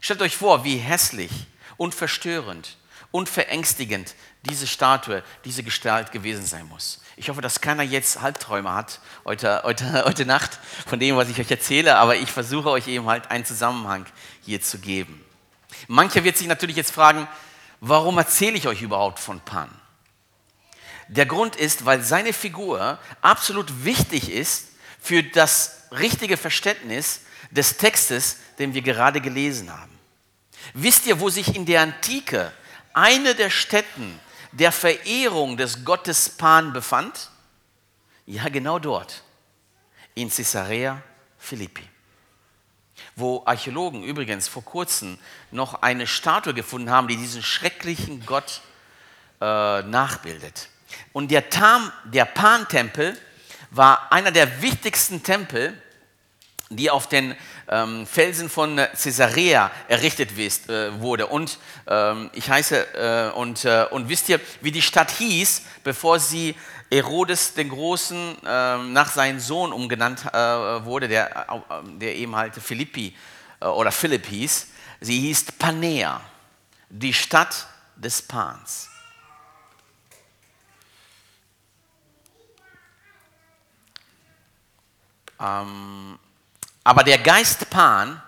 Stellt 0.00 0.22
euch 0.22 0.36
vor, 0.36 0.64
wie 0.64 0.76
hässlich 0.76 1.30
und 1.76 1.94
verstörend 1.94 2.78
und 3.10 3.28
verängstigend 3.28 4.14
diese 4.42 4.66
Statue, 4.66 5.22
diese 5.44 5.62
Gestalt 5.62 6.12
gewesen 6.12 6.46
sein 6.46 6.66
muss. 6.68 7.00
Ich 7.20 7.28
hoffe, 7.28 7.42
dass 7.42 7.60
keiner 7.60 7.82
jetzt 7.82 8.22
Halbträume 8.22 8.72
hat 8.72 8.98
heute, 9.26 9.60
heute, 9.64 10.04
heute 10.06 10.24
Nacht 10.24 10.58
von 10.86 10.98
dem, 10.98 11.16
was 11.16 11.28
ich 11.28 11.38
euch 11.38 11.50
erzähle, 11.50 11.96
aber 11.96 12.16
ich 12.16 12.32
versuche 12.32 12.70
euch 12.70 12.88
eben 12.88 13.04
halt 13.04 13.30
einen 13.30 13.44
Zusammenhang 13.44 14.06
hier 14.42 14.62
zu 14.62 14.78
geben. 14.78 15.22
Mancher 15.86 16.24
wird 16.24 16.38
sich 16.38 16.46
natürlich 16.46 16.76
jetzt 16.76 16.92
fragen, 16.92 17.28
warum 17.80 18.16
erzähle 18.16 18.56
ich 18.56 18.66
euch 18.66 18.80
überhaupt 18.80 19.18
von 19.18 19.38
Pan? 19.38 19.68
Der 21.08 21.26
Grund 21.26 21.56
ist, 21.56 21.84
weil 21.84 22.02
seine 22.02 22.32
Figur 22.32 22.98
absolut 23.20 23.84
wichtig 23.84 24.32
ist 24.32 24.68
für 24.98 25.22
das 25.22 25.88
richtige 25.92 26.38
Verständnis 26.38 27.20
des 27.50 27.76
Textes, 27.76 28.38
den 28.58 28.72
wir 28.72 28.80
gerade 28.80 29.20
gelesen 29.20 29.70
haben. 29.70 29.98
Wisst 30.72 31.04
ihr, 31.04 31.20
wo 31.20 31.28
sich 31.28 31.54
in 31.54 31.66
der 31.66 31.82
Antike 31.82 32.50
eine 32.94 33.34
der 33.34 33.50
Stätten 33.50 34.18
der 34.52 34.72
Verehrung 34.72 35.56
des 35.56 35.84
Gottes 35.84 36.28
Pan 36.30 36.72
befand? 36.72 37.30
Ja, 38.26 38.48
genau 38.48 38.78
dort, 38.78 39.22
in 40.14 40.30
Caesarea 40.30 41.02
Philippi. 41.38 41.88
Wo 43.16 43.42
Archäologen 43.46 44.02
übrigens 44.02 44.46
vor 44.48 44.64
kurzem 44.64 45.18
noch 45.50 45.82
eine 45.82 46.06
Statue 46.06 46.54
gefunden 46.54 46.90
haben, 46.90 47.08
die 47.08 47.16
diesen 47.16 47.42
schrecklichen 47.42 48.24
Gott 48.26 48.60
äh, 49.40 49.82
nachbildet. 49.82 50.68
Und 51.12 51.30
der, 51.30 51.44
der 52.04 52.24
Pan-Tempel 52.24 53.18
war 53.70 54.12
einer 54.12 54.30
der 54.30 54.62
wichtigsten 54.62 55.22
Tempel, 55.22 55.80
die 56.70 56.88
auf 56.88 57.08
den 57.08 57.34
ähm, 57.68 58.06
Felsen 58.06 58.48
von 58.48 58.76
Caesarea 58.76 59.70
errichtet 59.88 60.38
ist, 60.38 60.70
äh, 60.70 60.98
wurde. 61.00 61.26
Und 61.26 61.58
ähm, 61.88 62.30
ich 62.32 62.48
heiße, 62.48 63.32
äh, 63.34 63.36
und, 63.36 63.64
äh, 63.64 63.86
und 63.90 64.08
wisst 64.08 64.28
ihr, 64.28 64.40
wie 64.60 64.70
die 64.70 64.80
Stadt 64.80 65.10
hieß, 65.10 65.62
bevor 65.82 66.20
sie 66.20 66.54
Herodes 66.90 67.54
den 67.54 67.68
Großen 67.68 68.36
ähm, 68.46 68.92
nach 68.92 69.10
seinem 69.10 69.40
Sohn 69.40 69.72
umgenannt 69.72 70.24
äh, 70.26 70.84
wurde, 70.84 71.08
der, 71.08 71.48
äh, 71.50 71.98
der 71.98 72.14
eben 72.14 72.36
halt 72.36 72.54
Philippi 72.54 73.16
äh, 73.60 73.66
oder 73.66 73.90
Philipp 73.90 74.26
hieß? 74.26 74.68
Sie 75.00 75.20
hieß 75.20 75.52
Panea, 75.52 76.20
die 76.88 77.12
Stadt 77.12 77.66
des 77.96 78.22
Pans. 78.22 78.88
Ähm, 85.40 86.18
aber 86.84 87.04
der 87.04 87.18
Geist 87.18 87.70
Pan 87.70 88.22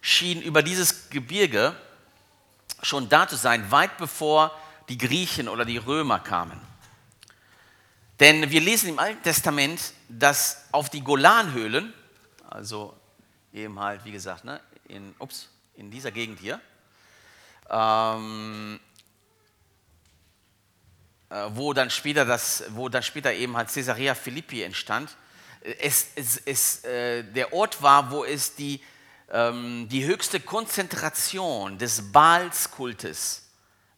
schien 0.00 0.42
über 0.42 0.62
dieses 0.62 1.08
Gebirge 1.10 1.74
schon 2.82 3.08
da 3.08 3.26
zu 3.26 3.36
sein, 3.36 3.70
weit 3.70 3.96
bevor 3.96 4.52
die 4.88 4.98
Griechen 4.98 5.48
oder 5.48 5.64
die 5.64 5.78
Römer 5.78 6.20
kamen. 6.20 6.60
Denn 8.20 8.50
wir 8.50 8.60
lesen 8.60 8.90
im 8.90 8.98
Alten 8.98 9.22
Testament, 9.22 9.92
dass 10.08 10.64
auf 10.72 10.90
die 10.90 11.00
Golanhöhlen, 11.00 11.92
also 12.48 12.94
eben 13.52 13.78
halt, 13.80 14.04
wie 14.04 14.12
gesagt, 14.12 14.44
ne, 14.44 14.60
in, 14.88 15.14
ups, 15.18 15.48
in 15.74 15.90
dieser 15.90 16.10
Gegend 16.12 16.38
hier, 16.38 16.60
ähm, 17.70 18.78
äh, 21.30 21.46
wo, 21.48 21.72
dann 21.72 21.90
später 21.90 22.24
das, 22.24 22.64
wo 22.70 22.88
dann 22.88 23.02
später 23.02 23.32
eben 23.32 23.56
halt 23.56 23.72
Caesarea 23.72 24.14
Philippi 24.14 24.62
entstand, 24.62 25.16
es, 25.64 26.08
es, 26.14 26.36
es 26.44 26.84
äh, 26.84 27.24
der 27.24 27.52
Ort 27.52 27.82
war, 27.82 28.10
wo 28.10 28.24
es 28.24 28.54
die, 28.54 28.80
ähm, 29.30 29.88
die 29.88 30.04
höchste 30.04 30.40
Konzentration 30.40 31.78
des 31.78 32.12
Baalskultes 32.12 33.48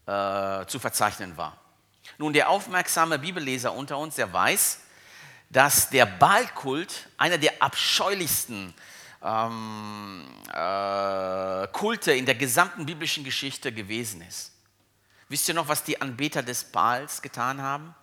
äh, 0.06 0.64
zu 0.66 0.78
verzeichnen 0.78 1.36
war. 1.36 1.60
Nun, 2.18 2.32
der 2.32 2.48
aufmerksame 2.48 3.18
Bibelleser 3.18 3.72
unter 3.72 3.98
uns, 3.98 4.14
der 4.14 4.32
weiß, 4.32 4.78
dass 5.50 5.90
der 5.90 6.06
Baalkult 6.06 7.08
einer 7.18 7.38
der 7.38 7.60
abscheulichsten 7.60 8.72
ähm, 9.22 10.24
äh, 10.52 11.66
Kulte 11.72 12.12
in 12.12 12.26
der 12.26 12.36
gesamten 12.36 12.86
biblischen 12.86 13.24
Geschichte 13.24 13.72
gewesen 13.72 14.22
ist. 14.22 14.52
Wisst 15.28 15.48
ihr 15.48 15.54
noch, 15.54 15.66
was 15.66 15.82
die 15.82 16.00
Anbeter 16.00 16.42
des 16.42 16.64
Baals 16.64 17.20
getan 17.20 17.60
haben? 17.60 17.94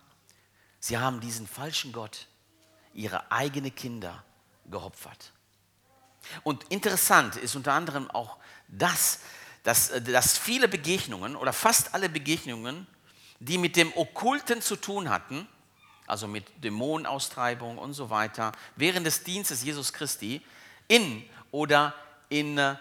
Sie 0.80 0.98
haben 0.98 1.20
diesen 1.20 1.46
falschen 1.46 1.92
Gott 1.92 2.26
ihre 2.94 3.30
eigenen 3.30 3.74
Kinder 3.74 4.24
geopfert. 4.70 5.32
Und 6.42 6.64
interessant 6.64 7.36
ist 7.36 7.54
unter 7.54 7.72
anderem 7.72 8.10
auch 8.10 8.38
das, 8.68 9.20
dass, 9.62 9.90
äh, 9.90 10.00
dass 10.00 10.38
viele 10.38 10.68
Begegnungen 10.68 11.36
oder 11.36 11.52
fast 11.52 11.94
alle 11.94 12.08
Begegnungen, 12.08 12.86
die 13.40 13.58
mit 13.58 13.76
dem 13.76 13.92
Okkulten 13.94 14.62
zu 14.62 14.76
tun 14.76 15.10
hatten, 15.10 15.46
also 16.06 16.28
mit 16.28 16.44
Dämonenaustreibung 16.62 17.78
und 17.78 17.92
so 17.94 18.10
weiter, 18.10 18.52
während 18.76 19.06
des 19.06 19.22
Dienstes 19.22 19.62
Jesus 19.62 19.92
Christi 19.92 20.42
in 20.88 21.28
oder 21.50 21.94
in, 22.28 22.56
äh, 22.56 22.76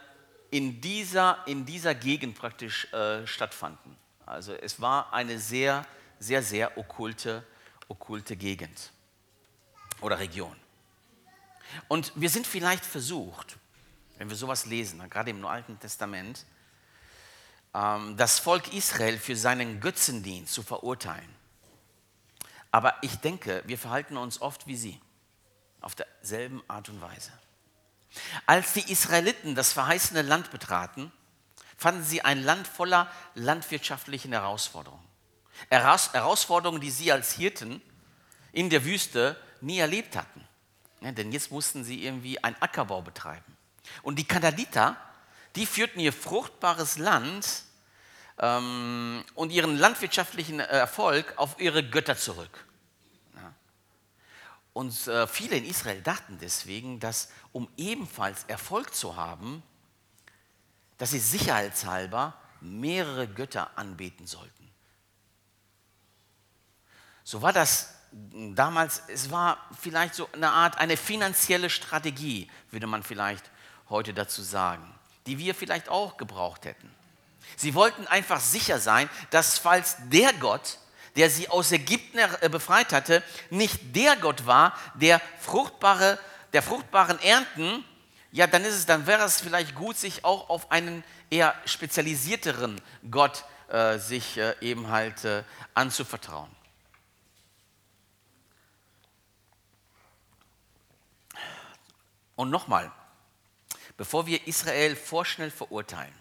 in, 0.51 0.79
dieser, 0.79 1.39
in 1.47 1.65
dieser 1.65 1.95
Gegend 1.95 2.37
praktisch 2.37 2.91
äh, 2.93 3.25
stattfanden. 3.27 3.97
Also 4.25 4.53
es 4.53 4.79
war 4.79 5.11
eine 5.11 5.37
sehr, 5.37 5.85
sehr, 6.19 6.41
sehr 6.43 6.77
okkulte, 6.77 7.43
okkulte 7.89 8.37
Gegend 8.37 8.92
oder 10.03 10.19
Region. 10.19 10.55
Und 11.87 12.11
wir 12.15 12.29
sind 12.29 12.45
vielleicht 12.45 12.85
versucht, 12.85 13.57
wenn 14.17 14.29
wir 14.29 14.35
sowas 14.35 14.65
lesen, 14.65 15.07
gerade 15.09 15.31
im 15.31 15.43
Alten 15.45 15.79
Testament, 15.79 16.45
ähm, 17.73 18.15
das 18.17 18.39
Volk 18.39 18.73
Israel 18.73 19.17
für 19.17 19.35
seinen 19.35 19.79
Götzendienst 19.79 20.53
zu 20.53 20.61
verurteilen. 20.63 21.35
Aber 22.71 22.95
ich 23.01 23.15
denke, 23.17 23.63
wir 23.65 23.77
verhalten 23.77 24.17
uns 24.17 24.41
oft 24.41 24.67
wie 24.67 24.75
sie, 24.75 24.99
auf 25.81 25.95
derselben 25.95 26.63
Art 26.67 26.89
und 26.89 27.01
Weise. 27.01 27.31
Als 28.45 28.73
die 28.73 28.91
Israeliten 28.91 29.55
das 29.55 29.73
verheißene 29.73 30.21
Land 30.21 30.51
betraten, 30.51 31.11
fanden 31.77 32.03
sie 32.03 32.21
ein 32.21 32.43
Land 32.43 32.67
voller 32.67 33.11
landwirtschaftlichen 33.35 34.31
Herausforderungen. 34.31 35.03
Herausforderungen, 35.69 36.81
die 36.81 36.91
sie 36.91 37.11
als 37.11 37.33
Hirten 37.33 37.81
in 38.51 38.69
der 38.69 38.85
Wüste 38.85 39.37
nie 39.63 39.79
erlebt 39.79 40.15
hatten. 40.15 40.45
Ja, 41.01 41.11
denn 41.11 41.31
jetzt 41.31 41.51
mussten 41.51 41.83
sie 41.83 42.05
irgendwie 42.05 42.41
einen 42.43 42.55
Ackerbau 42.59 43.01
betreiben. 43.01 43.57
Und 44.01 44.17
die 44.17 44.27
Kanaditer, 44.27 44.95
die 45.55 45.65
führten 45.65 45.99
ihr 45.99 46.13
fruchtbares 46.13 46.97
Land 46.97 47.63
ähm, 48.39 49.23
und 49.35 49.51
ihren 49.51 49.77
landwirtschaftlichen 49.77 50.59
äh, 50.59 50.63
Erfolg 50.63 51.33
auf 51.37 51.59
ihre 51.59 51.87
Götter 51.87 52.15
zurück. 52.15 52.65
Ja. 53.35 53.53
Und 54.73 55.07
äh, 55.07 55.27
viele 55.27 55.57
in 55.57 55.65
Israel 55.65 56.01
dachten 56.01 56.37
deswegen, 56.39 56.99
dass 56.99 57.29
um 57.51 57.69
ebenfalls 57.75 58.45
Erfolg 58.45 58.95
zu 58.95 59.15
haben, 59.15 59.61
dass 60.97 61.11
sie 61.11 61.19
sicherheitshalber 61.19 62.33
mehrere 62.61 63.27
Götter 63.27 63.77
anbeten 63.77 64.25
sollten. 64.25 64.71
So 67.25 67.41
war 67.41 67.53
das 67.53 67.92
damals, 68.55 69.03
es 69.07 69.31
war 69.31 69.57
vielleicht 69.79 70.15
so 70.15 70.29
eine 70.33 70.49
Art, 70.49 70.77
eine 70.77 70.97
finanzielle 70.97 71.69
Strategie, 71.69 72.49
würde 72.71 72.87
man 72.87 73.03
vielleicht 73.03 73.49
heute 73.89 74.13
dazu 74.13 74.41
sagen, 74.41 74.83
die 75.25 75.37
wir 75.37 75.55
vielleicht 75.55 75.89
auch 75.89 76.17
gebraucht 76.17 76.65
hätten. 76.65 76.89
Sie 77.57 77.75
wollten 77.75 78.07
einfach 78.07 78.39
sicher 78.39 78.79
sein, 78.79 79.09
dass 79.29 79.57
falls 79.57 79.97
der 80.09 80.33
Gott, 80.33 80.79
der 81.15 81.29
sie 81.29 81.49
aus 81.49 81.71
Ägypten 81.71 82.17
äh, 82.17 82.49
befreit 82.49 82.93
hatte, 82.93 83.21
nicht 83.49 83.95
der 83.95 84.15
Gott 84.15 84.45
war, 84.45 84.73
der 84.95 85.21
fruchtbare, 85.39 86.17
der 86.53 86.63
fruchtbaren 86.63 87.19
Ernten 87.21 87.83
ja, 88.33 88.47
dann 88.47 88.65
ist 88.65 88.73
es, 88.73 88.85
dann 88.87 89.05
wäre 89.05 89.23
es 89.23 89.39
vielleicht 89.39 89.75
gut, 89.75 89.95
sich 89.95 90.25
auch 90.25 90.49
auf 90.49 90.71
einen 90.71 91.03
eher 91.29 91.53
spezialisierteren 91.65 92.81
Gott 93.11 93.45
äh, 93.67 93.99
sich 93.99 94.39
äh, 94.39 94.55
eben 94.59 94.89
halt 94.89 95.23
äh, 95.23 95.43
anzuvertrauen. 95.75 96.49
Und 102.35 102.49
nochmal, 102.49 102.91
bevor 103.97 104.25
wir 104.25 104.47
Israel 104.47 104.95
vorschnell 104.95 105.51
verurteilen, 105.51 106.13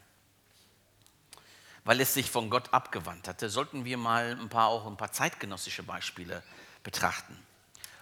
weil 1.84 2.00
es 2.00 2.14
sich 2.14 2.30
von 2.30 2.50
Gott 2.50 2.72
abgewandt 2.72 3.26
hatte, 3.26 3.48
sollten 3.48 3.84
wir 3.84 3.96
mal 3.96 4.36
ein 4.38 4.48
paar 4.48 4.68
auch 4.68 4.86
ein 4.86 4.96
paar 4.96 5.12
zeitgenössische 5.12 5.82
Beispiele 5.82 6.42
betrachten. 6.82 7.36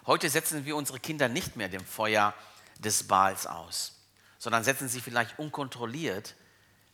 Heute 0.07 0.29
setzen 0.29 0.65
wir 0.65 0.77
unsere 0.77 1.01
Kinder 1.01 1.29
nicht 1.29 1.57
mehr 1.57 1.69
dem 1.69 1.85
Feuer 1.85 2.35
des 2.79 3.07
Baals 3.07 3.47
aus, 3.47 3.99
sondern 4.39 4.65
setzen 4.65 4.89
sie 4.89 5.01
vielleicht 5.01 5.39
unkontrolliert 5.39 6.35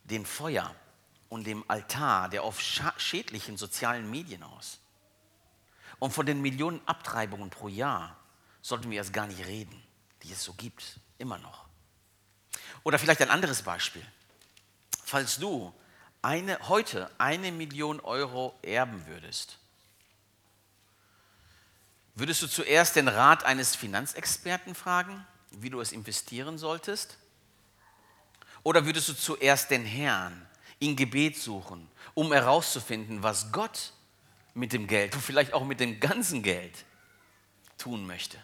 dem 0.05 0.25
Feuer 0.25 0.75
und 1.29 1.47
dem 1.47 1.65
Altar 1.69 2.29
der 2.29 2.45
oft 2.45 2.63
schädlichen 2.99 3.57
sozialen 3.57 4.11
Medien 4.11 4.43
aus. 4.43 4.79
Und 5.99 6.13
von 6.13 6.27
den 6.27 6.43
Millionen 6.43 6.81
Abtreibungen 6.87 7.51
pro 7.51 7.69
Jahr 7.69 8.17
sollten 8.63 8.91
wir 8.91 8.99
erst 8.99 9.13
gar 9.13 9.27
nicht 9.27 9.47
reden, 9.47 9.83
die 10.23 10.33
es 10.33 10.43
so 10.43 10.53
gibt, 10.53 11.01
immer 11.19 11.39
noch. 11.39 11.67
Oder 12.83 12.99
vielleicht 12.99 13.23
ein 13.23 13.31
anderes 13.31 13.63
Beispiel. 13.63 14.07
Falls 15.05 15.39
du 15.39 15.73
eine, 16.23 16.59
heute 16.69 17.11
eine 17.19 17.53
Million 17.53 18.01
Euro 18.01 18.55
erben 18.63 19.07
würdest, 19.07 19.59
würdest 22.15 22.43
du 22.43 22.47
zuerst 22.49 22.97
den 22.97 23.09
Rat 23.09 23.45
eines 23.45 23.77
Finanzexperten 23.77 24.75
fragen, 24.75 25.27
wie 25.51 25.71
du 25.71 25.81
es 25.81 25.93
investieren 25.93 26.59
solltest? 26.59 27.19
Oder 28.63 28.85
würdest 28.85 29.09
du 29.09 29.15
zuerst 29.15 29.71
den 29.71 29.85
Herrn 29.85 30.45
in 30.79 30.97
Gebet 30.97 31.37
suchen, 31.37 31.89
um 32.15 32.33
herauszufinden, 32.33 33.23
was 33.23 33.53
Gott 33.53 33.93
mit 34.55 34.73
dem 34.73 34.87
Geld 34.87 35.15
und 35.15 35.21
vielleicht 35.25 35.53
auch 35.53 35.65
mit 35.65 35.81
dem 35.81 36.01
ganzen 36.01 36.43
Geld 36.43 36.85
tun 37.79 38.07
möchte? 38.07 38.39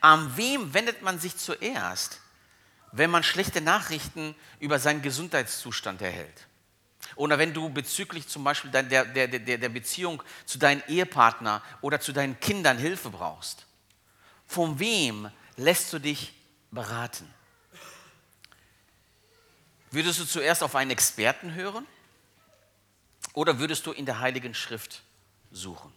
An 0.00 0.36
wem 0.36 0.74
wendet 0.74 1.02
man 1.02 1.18
sich 1.18 1.36
zuerst, 1.36 2.20
wenn 2.92 3.10
man 3.10 3.22
schlechte 3.22 3.60
Nachrichten 3.60 4.34
über 4.60 4.78
seinen 4.78 5.02
Gesundheitszustand 5.02 6.02
erhält. 6.02 6.46
Oder 7.16 7.38
wenn 7.38 7.54
du 7.54 7.68
bezüglich 7.70 8.28
zum 8.28 8.44
Beispiel 8.44 8.70
der, 8.70 8.82
der, 8.82 9.04
der, 9.04 9.58
der 9.58 9.68
Beziehung 9.68 10.22
zu 10.44 10.58
deinem 10.58 10.82
Ehepartner 10.88 11.62
oder 11.80 12.00
zu 12.00 12.12
deinen 12.12 12.38
Kindern 12.40 12.78
Hilfe 12.78 13.10
brauchst. 13.10 13.66
Von 14.46 14.78
wem 14.78 15.30
lässt 15.56 15.92
du 15.92 15.98
dich 15.98 16.34
beraten? 16.70 17.32
Würdest 19.90 20.18
du 20.18 20.24
zuerst 20.24 20.62
auf 20.62 20.74
einen 20.74 20.90
Experten 20.90 21.54
hören 21.54 21.86
oder 23.32 23.58
würdest 23.58 23.86
du 23.86 23.92
in 23.92 24.04
der 24.04 24.20
Heiligen 24.20 24.54
Schrift 24.54 25.02
suchen? 25.50 25.92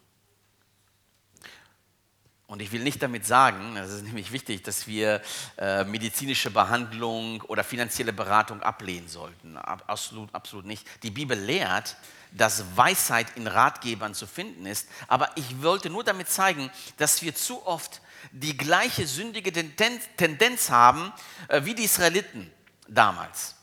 Und 2.52 2.62
ich 2.62 2.74
will 2.74 2.84
nicht 2.84 3.02
damit 3.02 3.26
sagen, 3.26 3.76
das 3.76 3.92
ist 3.92 4.04
nämlich 4.04 4.34
wichtig, 4.34 4.62
dass 4.62 4.86
wir 4.86 5.22
äh, 5.58 5.86
medizinische 5.86 6.52
Behandlung 6.52 7.40
oder 7.44 7.64
finanzielle 7.64 8.12
Beratung 8.12 8.62
ablehnen 8.62 9.08
sollten. 9.08 9.56
Absolut, 9.56 10.36
absolut 10.36 10.66
nicht. 10.66 10.86
Die 11.02 11.12
Bibel 11.12 11.40
lehrt, 11.40 11.96
dass 12.34 12.66
Weisheit 12.76 13.28
in 13.38 13.48
Ratgebern 13.48 14.14
zu 14.14 14.28
finden 14.28 14.66
ist. 14.66 14.90
Aber 15.08 15.30
ich 15.36 15.64
wollte 15.64 15.90
nur 15.90 16.04
damit 16.04 16.28
zeigen, 16.28 16.70
dass 16.98 17.22
wir 17.22 17.34
zu 17.34 17.66
oft 17.66 18.02
die 18.34 18.58
gleiche 18.58 19.08
sündige 19.08 19.54
Tendenz 19.54 20.70
haben 20.70 21.14
äh, 21.48 21.64
wie 21.64 21.74
die 21.74 21.86
Israeliten 21.86 22.52
damals. 22.86 23.56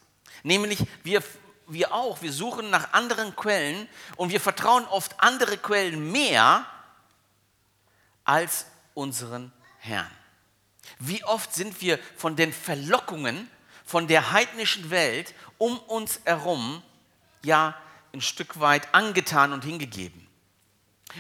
Nämlich 0.45 0.79
wir, 1.03 1.23
wir 1.67 1.93
auch, 1.93 2.23
wir 2.23 2.33
suchen 2.33 2.71
nach 2.71 2.95
anderen 2.95 3.37
Quellen 3.37 3.87
und 4.17 4.31
wir 4.31 4.41
vertrauen 4.41 4.87
oft 4.87 5.15
andere 5.21 5.59
Quellen 5.59 6.11
mehr 6.11 6.65
als 8.25 8.65
unseren 8.99 9.53
Herrn. 9.79 10.11
Wie 10.99 11.23
oft 11.25 11.55
sind 11.55 11.81
wir 11.81 11.99
von 12.17 12.35
den 12.35 12.53
Verlockungen 12.53 13.49
von 13.85 14.09
der 14.09 14.33
heidnischen 14.33 14.91
Welt 14.91 15.35
um 15.57 15.79
uns 15.79 16.21
herum 16.25 16.83
ja 17.43 17.75
ein 18.13 18.21
Stück 18.21 18.61
weit 18.61 18.93
angetan 18.93 19.53
und 19.53 19.65
hingegeben. 19.65 20.27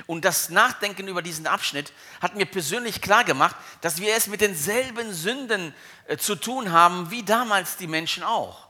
Und 0.07 0.25
das 0.25 0.51
Nachdenken 0.51 1.09
über 1.09 1.23
diesen 1.23 1.47
Abschnitt 1.47 1.93
hat 2.21 2.35
mir 2.35 2.45
persönlich 2.45 3.01
klar 3.01 3.25
gemacht, 3.25 3.57
dass 3.81 4.01
wir 4.01 4.14
es 4.14 4.27
mit 4.27 4.43
denselben 4.43 5.14
Sünden 5.14 5.73
äh, 6.07 6.19
zu 6.19 6.35
tun 6.35 6.73
haben, 6.73 7.11
wie 7.11 7.23
damals 7.23 7.79
die 7.79 7.87
Menschen 7.87 8.23
auch, 8.23 8.69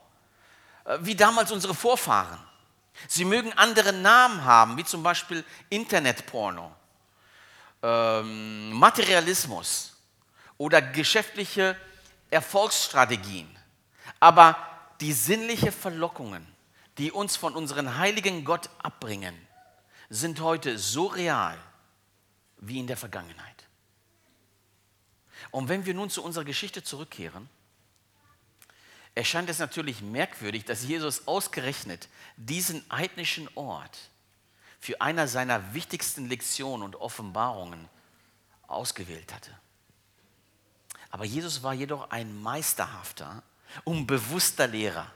äh, 0.85 0.99
wie 1.01 1.17
damals 1.17 1.51
unsere 1.51 1.75
Vorfahren. 1.75 2.39
Sie 3.09 3.25
mögen 3.25 3.53
andere 3.55 3.93
Namen 3.93 4.45
haben, 4.45 4.77
wie 4.77 4.85
zum 4.85 5.03
Beispiel 5.03 5.45
Internetporno 5.71 6.73
ähm, 7.83 8.73
Materialismus 8.73 9.97
oder 10.57 10.83
geschäftliche 10.83 11.77
Erfolgsstrategien. 12.31 13.49
Aber 14.21 14.57
die 15.01 15.13
sinnlichen 15.13 15.73
Verlockungen, 15.73 16.47
die 16.99 17.13
uns 17.13 17.37
von 17.37 17.55
unserem 17.55 17.97
heiligen 17.97 18.45
Gott 18.45 18.69
abbringen, 18.83 19.35
sind 20.11 20.41
heute 20.41 20.79
so 20.79 21.07
real 21.07 21.57
wie 22.59 22.79
in 22.79 22.87
der 22.87 22.97
Vergangenheit. 22.97 23.67
Und 25.51 25.69
wenn 25.69 25.87
wir 25.87 25.95
nun 25.95 26.11
zu 26.11 26.23
unserer 26.23 26.45
Geschichte 26.45 26.83
zurückkehren, 26.83 27.49
erscheint 29.15 29.49
es 29.49 29.59
natürlich 29.59 30.03
merkwürdig, 30.03 30.65
dass 30.65 30.85
Jesus 30.85 31.27
ausgerechnet 31.29 32.09
diesen 32.37 32.85
heidnischen 32.91 33.49
Ort 33.55 34.11
für 34.81 35.01
einer 35.01 35.29
seiner 35.29 35.75
wichtigsten 35.75 36.29
Lektionen 36.29 36.85
und 36.85 36.97
Offenbarungen 36.97 37.89
ausgewählt 38.67 39.33
hatte. 39.35 39.51
Aber 41.11 41.25
Jesus 41.25 41.63
war 41.63 41.75
jedoch 41.75 42.11
ein 42.11 42.41
meisterhafter 42.43 43.43
und 43.85 44.07
bewusster 44.07 44.67
Lehrer 44.67 45.11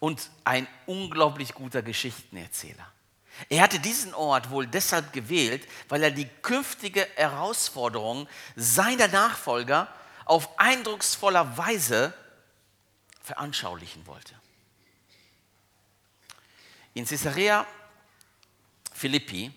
und 0.00 0.30
ein 0.44 0.66
unglaublich 0.86 1.54
guter 1.54 1.82
Geschichtenerzähler. 1.82 2.86
Er 3.48 3.62
hatte 3.62 3.78
diesen 3.78 4.14
Ort 4.14 4.50
wohl 4.50 4.66
deshalb 4.66 5.12
gewählt, 5.12 5.66
weil 5.88 6.02
er 6.02 6.10
die 6.10 6.28
künftige 6.42 7.06
Herausforderung 7.16 8.28
seiner 8.56 9.08
Nachfolger 9.08 9.88
auf 10.24 10.58
eindrucksvoller 10.58 11.56
Weise 11.56 12.14
veranschaulichen 13.22 14.06
wollte. 14.06 14.34
In 16.94 17.06
Caesarea 17.06 17.66
Philippi 19.02 19.50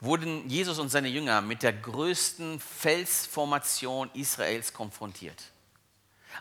wurden 0.00 0.50
Jesus 0.50 0.78
und 0.78 0.90
seine 0.90 1.08
Jünger 1.08 1.40
mit 1.40 1.62
der 1.62 1.72
größten 1.72 2.60
Felsformation 2.60 4.10
Israels 4.12 4.74
konfrontiert. 4.74 5.42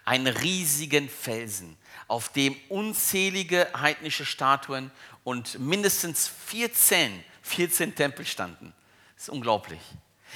Einen 0.04 0.28
riesigen 0.28 1.08
Felsen, 1.08 1.78
auf 2.10 2.28
dem 2.28 2.58
unzählige 2.68 3.70
heidnische 3.74 4.26
Statuen 4.26 4.92
und 5.24 5.58
mindestens 5.60 6.28
14, 6.28 7.24
14 7.44 7.96
Tempel 7.96 8.26
standen. 8.26 8.74
Das 9.16 9.24
ist 9.24 9.30
unglaublich. 9.30 9.80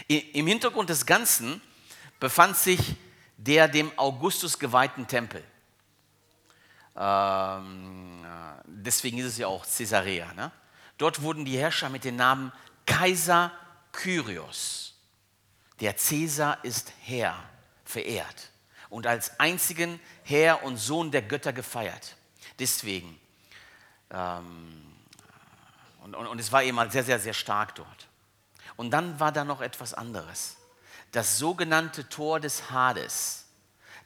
Im 0.07 0.47
Hintergrund 0.47 0.89
des 0.89 1.05
Ganzen 1.05 1.61
befand 2.21 2.55
sich 2.55 2.79
der 3.35 3.67
dem 3.67 3.91
Augustus 3.97 4.57
geweihten 4.57 5.05
Tempel. 5.05 5.43
Ähm, 6.95 8.25
deswegen 8.67 9.17
ist 9.17 9.25
es 9.25 9.37
ja 9.37 9.47
auch 9.47 9.65
Caesarea. 9.65 10.31
Ne? 10.35 10.49
Dort 11.03 11.21
wurden 11.21 11.43
die 11.43 11.57
Herrscher 11.57 11.89
mit 11.89 12.05
dem 12.05 12.15
Namen 12.15 12.53
Kaiser 12.85 13.51
Kyrios. 13.91 14.93
Der 15.81 15.97
Cäsar 15.97 16.63
ist 16.63 16.93
Herr, 17.01 17.37
verehrt 17.83 18.51
und 18.87 19.05
als 19.05 19.37
einzigen 19.37 19.99
Herr 20.23 20.63
und 20.63 20.77
Sohn 20.77 21.11
der 21.11 21.21
Götter 21.21 21.51
gefeiert. 21.51 22.15
Deswegen, 22.57 23.19
ähm, 24.11 24.95
und, 26.03 26.15
und, 26.15 26.25
und 26.25 26.39
es 26.39 26.53
war 26.53 26.63
eben 26.63 26.77
mal 26.77 26.89
sehr, 26.89 27.03
sehr, 27.03 27.19
sehr 27.19 27.33
stark 27.33 27.75
dort. 27.75 28.07
Und 28.77 28.91
dann 28.91 29.19
war 29.19 29.33
da 29.33 29.43
noch 29.43 29.59
etwas 29.59 29.93
anderes. 29.93 30.55
Das 31.11 31.37
sogenannte 31.37 32.07
Tor 32.07 32.39
des 32.39 32.71
Hades, 32.71 33.43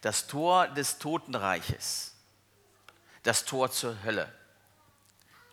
das 0.02 0.26
Tor 0.26 0.68
des 0.70 0.98
Totenreiches, 0.98 2.16
das 3.22 3.46
Tor 3.46 3.70
zur 3.70 4.02
Hölle. 4.04 4.34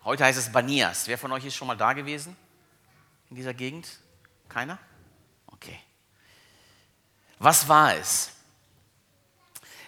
Heute 0.05 0.25
heißt 0.25 0.39
es 0.39 0.53
Banias. 0.53 1.09
Wer 1.09 1.17
von 1.17 1.33
euch 1.33 1.47
ist 1.47 1.57
schon 1.57 1.67
mal 1.67 1.77
da 1.77 1.95
gewesen 1.95 2.37
in 3.31 3.37
dieser 3.37 3.55
Gegend? 3.55 3.89
Keiner? 4.51 4.79
Okay. 5.47 5.81
Was 7.39 7.69
war 7.69 7.97
es? 7.97 8.31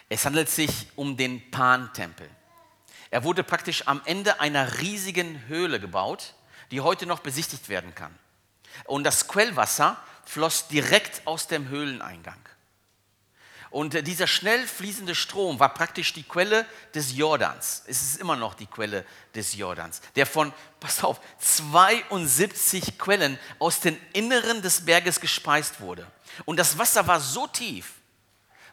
Es 0.09 0.25
handelt 0.25 0.49
sich 0.49 0.89
um 0.97 1.19
den 1.19 1.51
Pan-Tempel. 1.51 2.31
Er 3.11 3.25
wurde 3.25 3.45
praktisch 3.45 3.87
am 3.87 4.01
Ende 4.07 4.41
einer 4.41 4.81
riesigen 4.81 5.47
Höhle 5.49 5.81
gebaut, 5.81 6.35
die 6.71 6.81
heute 6.81 7.05
noch 7.05 7.21
besichtigt 7.21 7.69
werden 7.69 7.95
kann. 7.95 8.19
Und 8.85 9.05
das 9.05 9.29
Quellwasser 9.29 9.99
floss 10.25 10.69
direkt 10.69 11.27
aus 11.27 11.47
dem 11.47 11.69
Höhleneingang. 11.69 12.41
Und 13.71 13.95
äh, 13.95 14.03
dieser 14.03 14.27
schnell 14.27 14.67
fließende 14.67 15.15
Strom 15.15 15.59
war 15.59 15.75
praktisch 15.75 16.13
die 16.13 16.23
Quelle 16.23 16.67
des 16.95 17.17
Jordans. 17.17 17.83
Es 17.87 18.03
ist 18.03 18.21
immer 18.21 18.37
noch 18.37 18.55
die 18.55 18.67
Quelle 18.67 19.05
des 19.35 19.55
Jordans, 19.55 20.01
der 20.15 20.27
von, 20.27 20.53
pass 20.81 21.03
auf, 21.03 21.21
72 21.39 22.99
Quellen 22.99 23.39
aus 23.59 23.81
dem 23.81 23.97
Inneren 24.13 24.63
des 24.63 24.85
Berges 24.85 25.21
gespeist 25.21 25.81
wurde. 25.81 26.07
Und 26.45 26.59
das 26.59 26.79
Wasser 26.79 27.07
war 27.07 27.21
so 27.21 27.47
tief, 27.47 27.95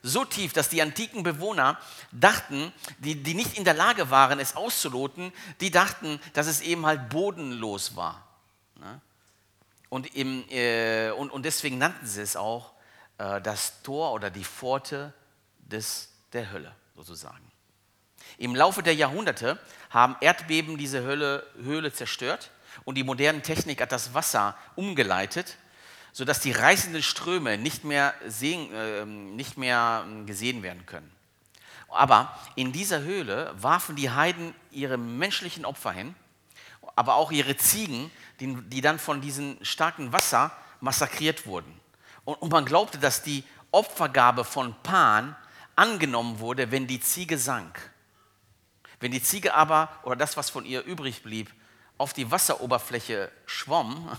so 0.01 0.25
tief, 0.25 0.51
dass 0.51 0.67
die 0.67 0.81
antiken 0.81 1.23
Bewohner 1.23 1.79
dachten, 2.11 2.73
die, 2.99 3.23
die 3.23 3.33
nicht 3.33 3.57
in 3.57 3.63
der 3.63 3.73
Lage 3.73 4.09
waren, 4.09 4.39
es 4.39 4.55
auszuloten, 4.55 5.31
die 5.61 5.71
dachten, 5.71 6.19
dass 6.33 6.47
es 6.47 6.59
eben 6.59 6.85
halt 6.85 7.09
bodenlos 7.09 7.95
war. 7.95 8.27
Ne? 8.75 8.99
Und, 9.87 10.13
im, 10.15 10.43
äh, 10.49 11.11
und, 11.11 11.31
und 11.31 11.43
deswegen 11.43 11.77
nannten 11.77 12.05
sie 12.05 12.21
es 12.21 12.35
auch 12.35 12.72
äh, 13.17 13.41
das 13.41 13.81
Tor 13.83 14.13
oder 14.13 14.29
die 14.29 14.43
Pforte 14.43 15.13
des, 15.59 16.09
der 16.31 16.51
Hölle 16.51 16.75
sozusagen. 16.95 17.51
Im 18.37 18.55
Laufe 18.55 18.83
der 18.83 18.95
Jahrhunderte 18.95 19.59
haben 19.89 20.15
Erdbeben 20.21 20.77
diese 20.77 21.01
Höhle, 21.01 21.45
Höhle 21.61 21.93
zerstört 21.93 22.51
und 22.85 22.95
die 22.95 23.03
moderne 23.03 23.41
Technik 23.41 23.81
hat 23.81 23.91
das 23.91 24.13
Wasser 24.13 24.55
umgeleitet, 24.75 25.57
sodass 26.11 26.39
die 26.39 26.51
reißenden 26.51 27.03
Ströme 27.03 27.57
nicht 27.57 27.83
mehr, 27.83 28.13
sehen, 28.27 28.73
äh, 28.73 29.05
nicht 29.05 29.57
mehr 29.57 30.03
ähm, 30.05 30.25
gesehen 30.25 30.63
werden 30.63 30.85
können. 30.85 31.11
Aber 31.89 32.37
in 32.55 32.71
dieser 32.71 33.01
Höhle 33.01 33.53
warfen 33.55 33.95
die 33.95 34.09
Heiden 34.09 34.55
ihre 34.71 34.97
menschlichen 34.97 35.63
Opfer 35.63 35.91
hin, 35.91 36.15
aber 36.95 37.15
auch 37.15 37.31
ihre 37.31 37.55
Ziegen, 37.55 38.11
die, 38.39 38.55
die 38.63 38.81
dann 38.81 38.97
von 38.99 39.21
diesem 39.21 39.57
starken 39.63 40.11
Wasser 40.11 40.51
massakriert 40.79 41.45
wurden. 41.45 41.79
Und, 42.25 42.35
und 42.35 42.51
man 42.51 42.65
glaubte, 42.65 42.97
dass 42.97 43.21
die 43.21 43.43
Opfergabe 43.71 44.43
von 44.43 44.75
Pan 44.83 45.35
angenommen 45.75 46.39
wurde, 46.39 46.71
wenn 46.71 46.87
die 46.87 46.99
Ziege 46.99 47.37
sank. 47.37 47.91
Wenn 48.99 49.11
die 49.11 49.21
Ziege 49.21 49.53
aber 49.53 49.89
oder 50.03 50.15
das, 50.15 50.37
was 50.37 50.49
von 50.49 50.65
ihr 50.65 50.83
übrig 50.83 51.23
blieb, 51.23 51.53
auf 51.97 52.13
die 52.13 52.29
Wasseroberfläche 52.29 53.31
schwamm, 53.45 54.09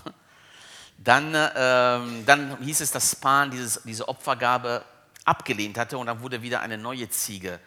dann, 0.97 1.33
äh, 1.33 2.23
dann 2.25 2.57
hieß 2.61 2.81
es, 2.81 2.91
dass 2.91 3.15
Pan 3.15 3.51
dieses, 3.51 3.81
diese 3.83 4.07
Opfergabe 4.07 4.83
abgelehnt 5.23 5.77
hatte 5.77 5.97
und 5.97 6.07
dann 6.07 6.21
wurde 6.21 6.41
wieder 6.41 6.61
eine 6.61 6.77
neue 6.77 7.09
Ziege 7.09 7.59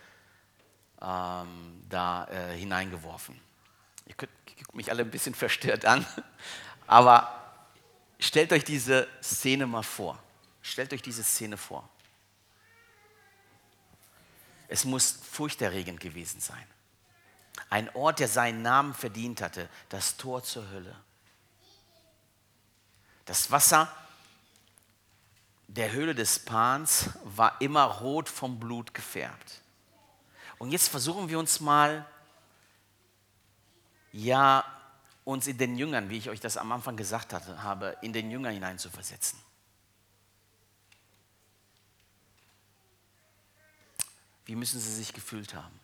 ähm, 1.02 1.84
da 1.88 2.26
äh, 2.26 2.56
hineingeworfen. 2.56 3.38
Ihr 4.06 4.14
könnt, 4.14 4.32
guckt 4.56 4.74
mich 4.74 4.90
alle 4.90 5.02
ein 5.02 5.10
bisschen 5.10 5.34
verstört 5.34 5.84
an, 5.84 6.06
aber 6.86 7.34
stellt 8.18 8.52
euch 8.52 8.64
diese 8.64 9.08
Szene 9.22 9.66
mal 9.66 9.82
vor. 9.82 10.18
Stellt 10.68 10.92
euch 10.92 11.00
diese 11.00 11.24
Szene 11.24 11.56
vor. 11.56 11.88
Es 14.68 14.84
muss 14.84 15.12
furchterregend 15.12 15.98
gewesen 15.98 16.40
sein. 16.40 16.66
Ein 17.70 17.88
Ort, 17.94 18.18
der 18.18 18.28
seinen 18.28 18.60
Namen 18.60 18.92
verdient 18.92 19.40
hatte, 19.40 19.68
das 19.88 20.18
Tor 20.18 20.42
zur 20.42 20.68
Hölle. 20.70 20.94
Das 23.24 23.50
Wasser 23.50 23.90
der 25.68 25.92
Höhle 25.92 26.14
des 26.14 26.38
Pans 26.38 27.10
war 27.24 27.60
immer 27.60 27.84
rot 27.84 28.28
vom 28.28 28.60
Blut 28.60 28.92
gefärbt. 28.92 29.62
Und 30.58 30.70
jetzt 30.70 30.88
versuchen 30.88 31.30
wir 31.30 31.38
uns 31.38 31.60
mal, 31.60 32.06
ja, 34.12 34.64
uns 35.24 35.46
in 35.46 35.56
den 35.56 35.78
Jüngern, 35.78 36.10
wie 36.10 36.18
ich 36.18 36.28
euch 36.28 36.40
das 36.40 36.56
am 36.58 36.72
Anfang 36.72 36.96
gesagt 36.96 37.32
hatte, 37.32 37.62
habe, 37.62 37.96
in 38.02 38.12
den 38.12 38.30
Jünger 38.30 38.50
hineinzuversetzen. 38.50 39.47
Wie 44.48 44.56
müssen 44.56 44.80
sie 44.80 44.94
sich 44.94 45.12
gefühlt 45.12 45.52
haben? 45.54 45.78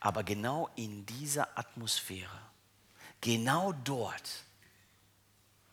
Aber 0.00 0.24
genau 0.24 0.68
in 0.74 1.06
dieser 1.06 1.56
Atmosphäre, 1.56 2.40
genau 3.20 3.72
dort, 3.84 4.28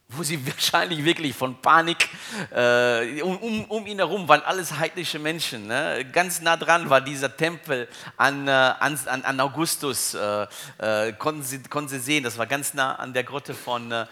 wo 0.09 0.21
sie 0.21 0.45
wahrscheinlich 0.53 1.03
wirklich 1.03 1.35
von 1.35 1.59
Panik 1.59 2.07
äh, 2.51 3.19
um, 3.23 3.65
um, 3.65 3.87
ihn 3.87 3.97
herum 3.97 4.27
waren 4.27 4.43
alles 4.43 4.77
heidnische 4.77 5.17
Menschen. 5.17 5.65
Ne? 5.65 6.05
Ganz 6.11 6.39
nah 6.39 6.55
dran 6.55 6.87
war 6.87 7.01
dieser 7.01 7.35
Tempel 7.35 7.87
an, 8.15 8.47
äh, 8.47 8.51
an, 8.51 8.99
an 9.07 9.39
Augustus, 9.39 10.13
äh, 10.13 10.45
äh, 10.77 11.13
konnten, 11.13 11.41
sie, 11.41 11.63
konnten 11.63 11.89
sie 11.89 11.99
sehen, 11.99 12.23
das 12.23 12.37
war 12.37 12.45
ganz 12.45 12.75
nah 12.75 12.93
an 12.97 13.11
der 13.11 13.23
Grotte 13.23 13.55
von, 13.55 13.91
äh, 13.91 14.05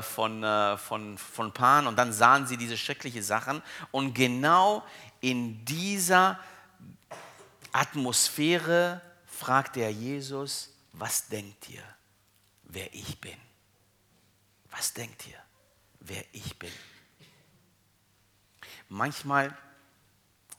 von, 0.00 0.42
äh, 0.42 0.78
von, 0.78 1.18
von 1.18 1.52
Pan 1.52 1.86
und 1.86 1.98
dann 1.98 2.14
sahen 2.14 2.46
sie 2.46 2.56
diese 2.56 2.78
schrecklichen 2.78 3.22
Sachen 3.22 3.60
und 3.90 4.14
genau 4.14 4.82
in 5.20 5.62
dieser 5.66 6.38
Atmosphäre 7.72 9.00
fragt 9.26 9.76
er 9.76 9.90
Jesus, 9.90 10.70
was 10.92 11.28
denkt 11.28 11.68
ihr, 11.70 11.82
wer 12.64 12.92
ich 12.94 13.20
bin? 13.20 13.36
Was 14.70 14.92
denkt 14.92 15.26
ihr, 15.26 15.38
wer 16.00 16.24
ich 16.32 16.58
bin? 16.58 16.72
Manchmal 18.88 19.56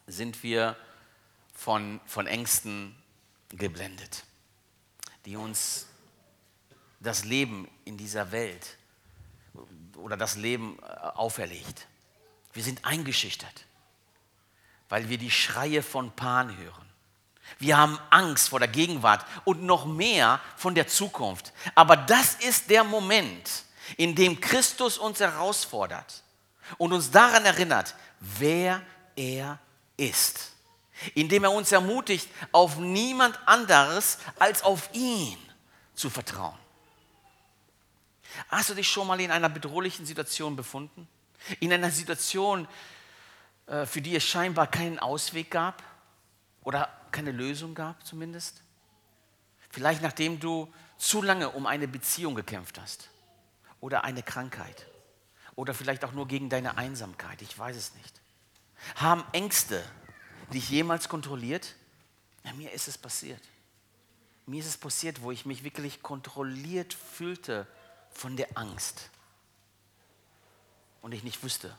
sind 0.08 0.44
wir 0.44 0.76
von, 1.54 2.00
von 2.06 2.28
Ängsten 2.28 2.96
geblendet, 3.50 4.24
die 5.26 5.36
uns 5.36 5.88
das 7.00 7.26
Leben 7.26 7.68
in 7.86 7.98
dieser 7.98 8.32
Welt 8.32 8.78
oder 9.96 10.18
das 10.18 10.36
Leben 10.36 10.78
äh, 10.80 10.86
auferlegt. 10.86 11.88
Wir 12.54 12.64
sind 12.64 12.86
eingeschüchtert, 12.86 13.66
weil 14.90 15.10
wir 15.10 15.18
die 15.18 15.32
Schreie 15.32 15.84
von 15.84 16.12
Pan 16.16 16.56
hören. 16.58 16.89
Wir 17.58 17.78
haben 17.78 18.00
Angst 18.10 18.50
vor 18.50 18.60
der 18.60 18.68
Gegenwart 18.68 19.26
und 19.44 19.64
noch 19.64 19.86
mehr 19.86 20.40
von 20.56 20.76
der 20.76 20.88
Zukunft. 20.88 21.52
Aber 21.76 21.98
das 21.98 22.36
ist 22.36 22.70
der 22.70 22.84
Moment, 22.84 23.64
in 23.98 24.16
dem 24.16 24.40
Christus 24.40 24.98
uns 24.98 25.20
herausfordert 25.20 26.24
und 26.78 26.94
uns 26.94 27.12
daran 27.12 27.46
erinnert, 27.46 27.96
wer 28.20 28.82
er 29.16 29.60
ist. 29.98 30.52
Indem 31.16 31.46
er 31.46 31.52
uns 31.52 31.72
ermutigt, 31.72 32.28
auf 32.52 32.78
niemand 32.78 33.40
anderes 33.48 34.20
als 34.38 34.64
auf 34.64 34.90
ihn 34.94 35.38
zu 35.96 36.10
vertrauen. 36.10 36.58
Hast 38.50 38.70
du 38.70 38.74
dich 38.74 38.88
schon 38.88 39.08
mal 39.08 39.20
in 39.20 39.32
einer 39.32 39.50
bedrohlichen 39.50 40.06
Situation 40.06 40.56
befunden? 40.56 41.08
In 41.60 41.74
einer 41.74 41.92
Situation, 41.92 42.68
äh, 43.68 43.86
für 43.86 44.02
die 44.02 44.16
es 44.16 44.24
scheinbar 44.24 44.68
keinen 44.68 45.00
Ausweg 45.00 45.52
gab? 45.52 45.84
Oder 46.70 46.88
keine 47.10 47.32
Lösung 47.32 47.74
gab 47.74 48.06
zumindest? 48.06 48.62
Vielleicht 49.72 50.04
nachdem 50.04 50.40
du 50.40 50.72
zu 51.00 51.24
lange 51.24 51.50
um 51.50 51.66
eine 51.66 51.88
Beziehung 51.88 52.36
gekämpft 52.36 52.80
hast 52.80 53.10
oder 53.80 54.04
eine 54.04 54.22
Krankheit 54.22 54.86
oder 55.56 55.74
vielleicht 55.74 56.06
auch 56.06 56.12
nur 56.12 56.28
gegen 56.28 56.48
deine 56.48 56.78
Einsamkeit, 56.78 57.42
ich 57.42 57.58
weiß 57.58 57.76
es 57.76 57.96
nicht. 57.96 58.22
Haben 58.98 59.24
Ängste 59.32 59.84
dich 60.54 60.70
jemals 60.70 61.10
kontrolliert? 61.10 61.74
Ja, 62.44 62.54
mir 62.54 62.72
ist 62.72 62.88
es 62.88 63.00
passiert. 63.00 63.42
Mir 64.46 64.60
ist 64.60 64.68
es 64.68 64.78
passiert, 64.78 65.24
wo 65.24 65.32
ich 65.32 65.48
mich 65.48 65.64
wirklich 65.64 66.04
kontrolliert 66.04 66.94
fühlte 66.94 67.66
von 68.12 68.38
der 68.38 68.48
Angst 68.54 69.10
und 71.02 71.14
ich 71.14 71.24
nicht 71.24 71.42
wusste, 71.42 71.76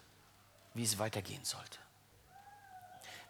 wie 0.74 0.82
es 0.82 0.98
weitergehen 0.98 1.44
sollte. 1.44 1.78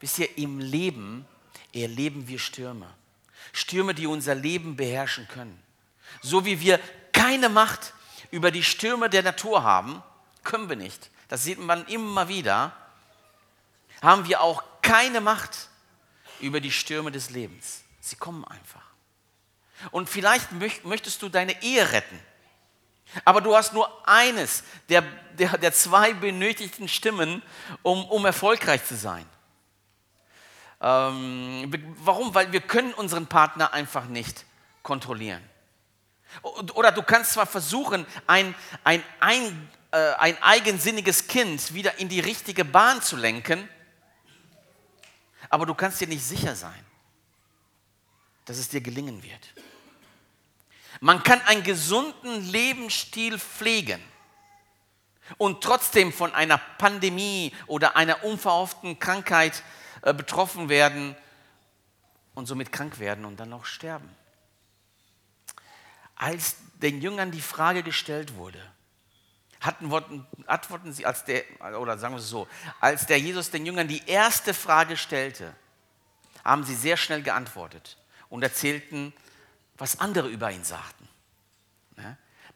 Wisst 0.00 0.20
ihr, 0.20 0.38
im 0.38 0.58
Leben 0.58 1.26
erleben 1.72 2.28
wir 2.28 2.38
Stürme. 2.38 2.92
Stürme, 3.52 3.94
die 3.94 4.06
unser 4.06 4.34
Leben 4.34 4.76
beherrschen 4.76 5.26
können. 5.28 5.60
So 6.22 6.44
wie 6.44 6.60
wir 6.60 6.78
keine 7.12 7.48
Macht 7.48 7.94
über 8.30 8.50
die 8.50 8.62
Stürme 8.62 9.10
der 9.10 9.22
Natur 9.22 9.62
haben, 9.62 10.02
können 10.44 10.68
wir 10.68 10.76
nicht. 10.76 11.10
Das 11.28 11.44
sieht 11.44 11.58
man 11.58 11.86
immer 11.86 12.28
wieder. 12.28 12.72
Haben 14.02 14.26
wir 14.26 14.40
auch 14.40 14.62
keine 14.82 15.20
Macht 15.20 15.68
über 16.40 16.60
die 16.60 16.72
Stürme 16.72 17.12
des 17.12 17.30
Lebens. 17.30 17.82
Sie 18.00 18.16
kommen 18.16 18.44
einfach. 18.44 18.82
Und 19.90 20.08
vielleicht 20.08 20.48
möchtest 20.84 21.22
du 21.22 21.28
deine 21.28 21.62
Ehe 21.62 21.92
retten. 21.92 22.18
Aber 23.24 23.40
du 23.40 23.56
hast 23.56 23.72
nur 23.72 24.08
eines 24.08 24.62
der, 24.88 25.02
der, 25.38 25.58
der 25.58 25.72
zwei 25.72 26.12
benötigten 26.12 26.88
Stimmen, 26.88 27.42
um, 27.82 28.04
um 28.04 28.24
erfolgreich 28.24 28.84
zu 28.84 28.96
sein. 28.96 29.26
Ähm, 30.80 31.70
warum? 31.98 32.34
Weil 32.34 32.52
wir 32.52 32.60
können 32.60 32.94
unseren 32.94 33.26
Partner 33.26 33.72
einfach 33.72 34.06
nicht 34.06 34.46
kontrollieren. 34.82 35.42
Oder 36.42 36.92
du 36.92 37.02
kannst 37.02 37.32
zwar 37.32 37.46
versuchen, 37.46 38.06
ein, 38.26 38.54
ein, 38.84 39.02
ein, 39.18 39.68
äh, 39.90 40.12
ein 40.14 40.42
eigensinniges 40.42 41.26
Kind 41.26 41.74
wieder 41.74 41.98
in 41.98 42.08
die 42.08 42.20
richtige 42.20 42.64
Bahn 42.64 43.02
zu 43.02 43.16
lenken, 43.16 43.68
aber 45.48 45.66
du 45.66 45.74
kannst 45.74 46.00
dir 46.00 46.06
nicht 46.06 46.24
sicher 46.24 46.54
sein, 46.54 46.84
dass 48.44 48.58
es 48.58 48.68
dir 48.68 48.80
gelingen 48.80 49.22
wird. 49.22 49.48
Man 51.00 51.22
kann 51.22 51.40
einen 51.42 51.64
gesunden 51.64 52.48
Lebensstil 52.50 53.38
pflegen 53.38 54.00
und 55.36 55.62
trotzdem 55.62 56.12
von 56.12 56.32
einer 56.32 56.58
Pandemie 56.58 57.52
oder 57.66 57.96
einer 57.96 58.22
unverhofften 58.22 58.98
Krankheit 58.98 59.58
äh, 59.58 59.79
betroffen 60.02 60.68
werden 60.68 61.16
und 62.34 62.46
somit 62.46 62.72
krank 62.72 62.98
werden 62.98 63.24
und 63.24 63.38
dann 63.38 63.52
auch 63.52 63.64
sterben. 63.64 64.08
Als 66.16 66.56
den 66.74 67.00
Jüngern 67.00 67.30
die 67.30 67.40
Frage 67.40 67.82
gestellt 67.82 68.34
wurde, 68.36 68.60
hatten, 69.60 70.26
antworten 70.46 70.92
sie, 70.92 71.04
als 71.04 71.24
der, 71.24 71.44
oder 71.78 71.98
sagen 71.98 72.14
wir 72.14 72.18
es 72.18 72.28
so, 72.28 72.48
als 72.80 73.06
der 73.06 73.18
Jesus 73.18 73.50
den 73.50 73.66
Jüngern 73.66 73.88
die 73.88 74.06
erste 74.06 74.54
Frage 74.54 74.96
stellte, 74.96 75.54
haben 76.44 76.64
sie 76.64 76.74
sehr 76.74 76.96
schnell 76.96 77.22
geantwortet 77.22 77.98
und 78.30 78.42
erzählten, 78.42 79.12
was 79.76 80.00
andere 80.00 80.28
über 80.28 80.50
ihn 80.50 80.64
sagten. 80.64 81.08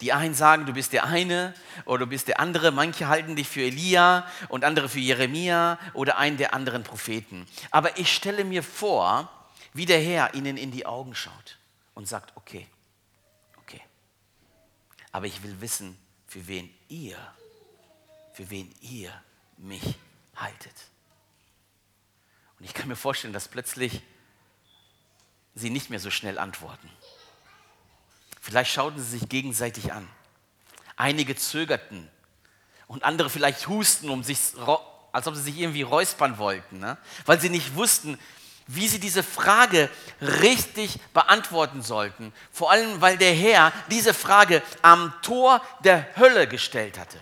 Die 0.01 0.13
einen 0.13 0.35
sagen, 0.35 0.67
du 0.67 0.73
bist 0.73 0.93
der 0.93 1.05
eine 1.05 1.55
oder 1.85 2.01
du 2.01 2.07
bist 2.07 2.29
der 2.29 2.41
andere. 2.41 2.73
Manche 2.73 3.09
halten 3.09 3.37
dich 3.37 3.49
für 3.49 3.63
Elia 3.63 4.27
und 4.49 4.65
andere 4.65 4.89
für 4.89 4.99
Jeremia 4.99 5.79
oder 5.93 6.19
einen 6.19 6.37
der 6.37 6.53
anderen 6.55 6.83
Propheten. 6.83 7.47
Aber 7.71 7.99
ich 7.99 8.13
stelle 8.13 8.45
mir 8.45 8.63
vor, 8.63 9.31
wie 9.73 9.87
der 9.87 10.01
Herr 10.01 10.35
ihnen 10.35 10.57
in 10.57 10.71
die 10.71 10.87
Augen 10.87 11.15
schaut 11.15 11.59
und 11.95 12.09
sagt, 12.09 12.37
okay, 12.37 12.67
okay. 13.59 13.81
Aber 15.13 15.27
ich 15.27 15.43
will 15.43 15.61
wissen, 15.61 15.99
für 16.27 16.47
wen 16.49 16.73
ihr, 16.89 17.17
für 18.33 18.51
wen 18.51 18.75
ihr 18.81 19.13
mich 19.57 19.97
haltet. 20.35 20.75
Und 22.59 22.65
ich 22.65 22.75
kann 22.75 22.89
mir 22.89 22.97
vorstellen, 22.97 23.33
dass 23.33 23.49
plötzlich 23.49 24.01
sie 25.55 25.71
nicht 25.71 25.91
mehr 25.91 26.01
so 26.01 26.11
schnell 26.11 26.39
antworten. 26.39 26.91
Vielleicht 28.45 28.73
schauten 28.73 29.03
sie 29.03 29.19
sich 29.19 29.27
gegenseitig 29.31 29.95
an. 29.95 30.07
Einige 30.97 31.35
zögerten 31.35 32.11
und 32.87 33.03
andere 33.03 33.31
vielleicht 33.31 33.69
husten, 33.69 34.11
um 34.11 34.23
sich, 34.23 34.39
als 35.13 35.27
ob 35.27 35.35
sie 35.35 35.41
sich 35.41 35.59
irgendwie 35.59 35.81
räuspern 35.81 36.37
wollten, 36.37 36.79
ne? 36.79 36.99
weil 37.25 37.41
sie 37.41 37.49
nicht 37.49 37.75
wussten, 37.75 38.19
wie 38.67 38.87
sie 38.87 39.01
diese 39.01 39.23
Frage 39.23 39.89
richtig 40.21 41.01
beantworten 41.15 41.81
sollten. 41.81 42.35
Vor 42.53 42.71
allem, 42.71 43.01
weil 43.01 43.17
der 43.17 43.33
Herr 43.33 43.73
diese 43.91 44.13
Frage 44.13 44.63
am 44.83 45.15
Tor 45.23 45.63
der 45.83 46.07
Hölle 46.19 46.47
gestellt 46.47 46.99
hatte. 46.99 47.19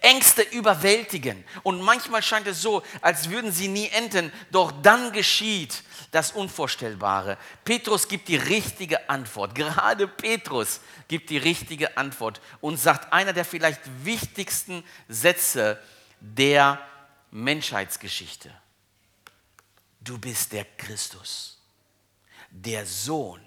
Ängste 0.00 0.42
überwältigen. 0.42 1.44
Und 1.62 1.80
manchmal 1.80 2.22
scheint 2.22 2.46
es 2.46 2.62
so, 2.62 2.82
als 3.00 3.30
würden 3.30 3.52
sie 3.52 3.68
nie 3.68 3.88
enden. 3.88 4.32
Doch 4.50 4.72
dann 4.82 5.12
geschieht 5.12 5.82
das 6.10 6.32
Unvorstellbare. 6.32 7.38
Petrus 7.64 8.08
gibt 8.08 8.28
die 8.28 8.36
richtige 8.36 9.08
Antwort. 9.08 9.54
Gerade 9.54 10.08
Petrus 10.08 10.80
gibt 11.08 11.30
die 11.30 11.38
richtige 11.38 11.96
Antwort 11.96 12.40
und 12.60 12.76
sagt 12.76 13.12
einer 13.12 13.32
der 13.32 13.44
vielleicht 13.44 13.80
wichtigsten 14.04 14.84
Sätze 15.08 15.80
der 16.20 16.80
Menschheitsgeschichte. 17.30 18.50
Du 20.00 20.18
bist 20.18 20.52
der 20.52 20.64
Christus, 20.64 21.58
der 22.50 22.86
Sohn 22.86 23.40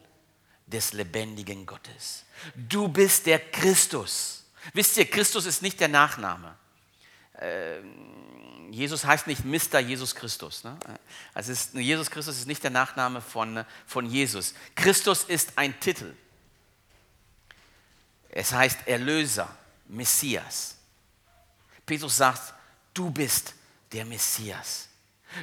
des 0.67 0.93
lebendigen 0.93 1.65
Gottes. 1.65 2.25
Du 2.55 2.87
bist 2.87 3.25
der 3.25 3.39
Christus. 3.39 4.42
Wisst 4.73 4.97
ihr, 4.97 5.09
Christus 5.09 5.45
ist 5.45 5.61
nicht 5.61 5.79
der 5.79 5.89
Nachname. 5.89 6.55
Ähm, 7.39 8.71
Jesus 8.71 9.05
heißt 9.05 9.27
nicht 9.27 9.43
Mr. 9.45 9.79
Jesus 9.79 10.15
Christus. 10.15 10.63
Ne? 10.63 10.77
Also 11.33 11.51
ist, 11.51 11.73
Jesus 11.73 12.09
Christus 12.09 12.37
ist 12.37 12.47
nicht 12.47 12.63
der 12.63 12.71
Nachname 12.71 13.21
von, 13.21 13.65
von 13.85 14.05
Jesus. 14.05 14.55
Christus 14.75 15.25
ist 15.25 15.57
ein 15.57 15.79
Titel. 15.79 16.15
Es 18.29 18.51
heißt 18.51 18.87
Erlöser, 18.87 19.55
Messias. 19.87 20.75
Petrus 21.85 22.17
sagt, 22.17 22.53
du 22.93 23.11
bist 23.11 23.53
der 23.91 24.05
Messias. 24.05 24.89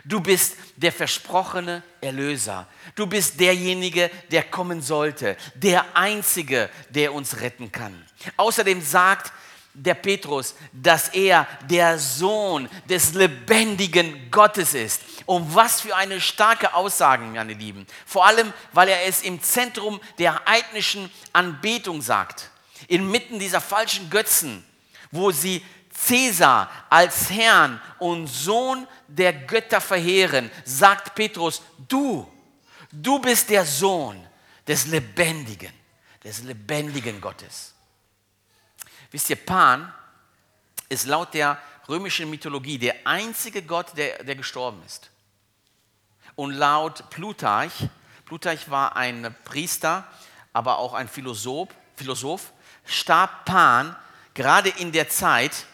Du 0.05 0.21
bist 0.21 0.57
der 0.77 0.93
versprochene 0.93 1.83
Erlöser. 2.01 2.67
Du 2.95 3.07
bist 3.07 3.39
derjenige, 3.41 4.11
der 4.31 4.45
kommen 4.45 4.83
sollte. 4.83 5.37
Der 5.55 5.97
Einzige, 5.97 6.71
der 6.91 7.13
uns 7.13 7.41
retten 7.41 7.71
kann. 7.73 8.07
Außerdem 8.37 8.81
sagt 8.81 9.33
der 9.75 9.95
Petrus, 9.95 10.55
dass 10.73 11.09
er 11.09 11.47
der 11.69 11.99
Sohn 11.99 12.69
des 12.89 13.15
lebendigen 13.15 14.31
Gottes 14.31 14.75
ist. 14.75 15.03
Und 15.27 15.55
was 15.55 15.81
für 15.81 15.95
eine 15.95 16.21
starke 16.21 16.75
Aussage, 16.75 17.25
meine 17.25 17.55
Lieben. 17.55 17.87
Vor 18.05 18.27
allem, 18.27 18.53
weil 18.73 18.89
er 18.89 19.07
es 19.07 19.23
im 19.23 19.41
Zentrum 19.43 20.01
der 20.19 20.45
heidnischen 20.45 21.11
Anbetung 21.33 22.03
sagt. 22.03 22.51
Inmitten 22.89 23.39
dieser 23.39 23.61
falschen 23.61 24.11
Götzen, 24.11 24.65
wo 25.13 25.31
sie 25.31 25.63
Cäsar 26.07 26.71
als 26.89 27.31
Herrn 27.31 27.81
und 27.99 28.27
Sohn 28.27 28.87
der 29.07 29.33
Götter 29.33 29.81
verheeren, 29.81 30.51
sagt 30.65 31.15
Petrus, 31.15 31.63
du, 31.89 32.27
du 32.91 33.19
bist 33.19 33.51
der 33.51 33.67
Sohn 33.67 34.27
des 34.67 34.87
Lebendigen, 34.87 35.73
des 36.25 36.43
lebendigen 36.43 37.21
Gottes. 37.21 37.75
Wisst 39.11 39.31
ihr, 39.31 39.37
Pan 39.37 39.93
ist 40.89 41.07
laut 41.07 41.35
der 41.35 41.59
römischen 41.89 42.31
Mythologie 42.31 42.79
der 42.79 43.07
einzige 43.07 43.63
Gott, 43.63 43.97
der, 43.97 44.23
der 44.25 44.37
gestorben 44.37 44.83
ist. 44.87 45.11
Und 46.35 46.53
laut 46.53 47.11
Plutarch, 47.11 47.73
Plutarch 48.25 48.71
war 48.71 48.97
ein 48.97 49.35
Priester, 49.45 50.07
aber 50.53 50.79
auch 50.79 50.95
ein 50.95 51.09
Philosoph, 51.09 51.69
Philosoph 51.97 52.53
starb 52.87 53.45
Pan 53.45 53.95
gerade 54.35 54.71
in 54.71 54.93
der 54.93 55.09
Zeit 55.09 55.67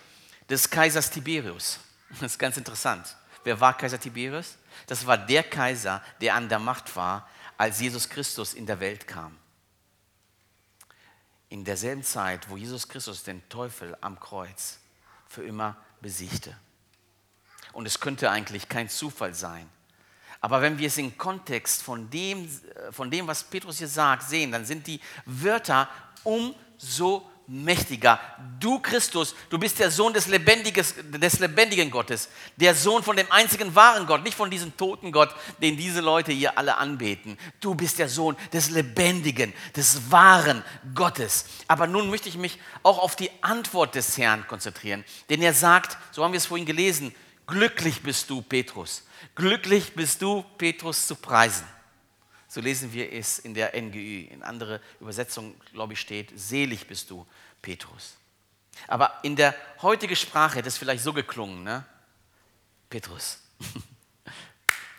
des 0.49 0.71
Kaisers 0.71 1.11
Tiberius. 1.11 1.81
Das 2.21 2.33
ist 2.33 2.39
ganz 2.39 2.57
interessant. 2.57 3.17
Wer 3.43 3.59
war 3.61 3.77
Kaiser 3.77 3.99
Tiberius? 3.99 4.57
Das 4.87 5.05
war 5.07 5.19
der 5.19 5.43
Kaiser, 5.43 6.01
der 6.21 6.37
an 6.37 6.49
der 6.49 6.61
Macht 6.61 6.95
war, 6.95 7.29
als 7.59 7.81
Jesus 7.81 8.09
Christus 8.09 8.55
in 8.55 8.65
der 8.65 8.79
Welt 8.79 9.09
kam 9.09 9.37
in 11.49 11.65
derselben 11.65 12.03
Zeit, 12.03 12.49
wo 12.51 12.57
Jesus 12.57 12.89
Christus 12.89 13.23
den 13.23 13.47
Teufel 13.49 13.97
am 14.01 14.19
Kreuz 14.19 14.79
für 15.29 15.45
immer 15.45 15.77
besiegte. 16.01 16.57
Und 17.73 17.87
es 17.87 18.01
könnte 18.01 18.31
eigentlich 18.31 18.69
kein 18.69 18.89
Zufall 18.89 19.35
sein. 19.35 19.69
Aber 20.41 20.61
wenn 20.61 20.79
wir 20.79 20.89
es 20.89 20.99
im 20.99 21.17
Kontext 21.17 21.83
von 21.83 22.11
dem, 22.11 22.49
von 22.91 23.11
dem, 23.11 23.27
was 23.27 23.45
Petrus 23.45 23.79
hier 23.79 23.89
sagt, 23.89 24.25
sehen, 24.25 24.53
dann 24.53 24.65
sind 24.65 24.87
die 24.87 25.01
Wörter 25.25 25.89
umso 26.25 27.31
mächtiger. 27.47 28.21
Du 28.61 28.79
Christus, 28.81 29.35
du 29.51 29.59
bist 29.59 29.79
der 29.79 29.91
Sohn 29.91 30.13
des, 30.13 30.27
des 30.27 31.39
lebendigen 31.39 31.91
Gottes, 31.91 32.29
der 32.57 32.75
Sohn 32.75 33.03
von 33.03 33.17
dem 33.17 33.31
einzigen 33.31 33.75
wahren 33.75 34.07
Gott, 34.07 34.25
nicht 34.25 34.37
von 34.37 34.51
diesem 34.51 34.77
toten 34.77 35.13
Gott, 35.13 35.35
den 35.63 35.77
diese 35.77 36.01
Leute 36.01 36.33
hier 36.33 36.59
alle 36.59 36.77
anbeten. 36.77 37.39
Du 37.61 37.75
bist 37.75 37.99
der 37.99 38.09
Sohn 38.09 38.37
des 38.53 38.71
lebendigen, 38.71 39.53
des 39.75 40.11
wahren 40.11 40.65
Gottes. 40.95 41.47
Aber 41.69 41.87
nun 41.87 42.11
möchte 42.11 42.29
ich 42.29 42.37
mich 42.37 42.59
auch 42.83 42.99
auf 42.99 43.17
die 43.17 43.31
Antwort 43.43 43.95
des 43.95 44.19
Herrn 44.19 44.47
konzentrieren, 44.47 45.05
denn 45.31 45.43
er 45.43 45.55
sagt, 45.55 45.97
so 46.13 46.25
haben 46.25 46.33
wir 46.33 46.39
es 46.39 46.47
vorhin 46.47 46.67
gelesen, 46.67 47.15
glücklich 47.47 48.03
bist 48.03 48.29
du, 48.31 48.43
Petrus. 48.43 49.05
Glücklich 49.35 49.95
bist 49.95 50.23
du, 50.23 50.45
Petrus, 50.59 51.07
zu 51.07 51.15
preisen. 51.15 51.67
So 52.49 52.61
lesen 52.61 52.93
wir 52.93 53.13
es 53.13 53.39
in 53.39 53.55
der 53.55 53.81
NGÜ. 53.81 54.27
In 54.27 54.43
andere 54.43 54.81
Übersetzung, 55.01 55.55
glaube 55.73 55.95
ich, 55.95 56.01
steht, 56.01 56.33
selig 56.35 56.87
bist 56.87 57.11
du, 57.11 57.27
Petrus. 57.63 58.17
Aber 58.89 59.19
in 59.23 59.37
der 59.37 59.55
heutigen 59.83 60.17
Sprache 60.17 60.57
hätte 60.57 60.69
es 60.69 60.79
vielleicht 60.79 61.03
so 61.03 61.13
geklungen, 61.13 61.65
ne? 61.65 61.85
Petrus. 62.89 63.41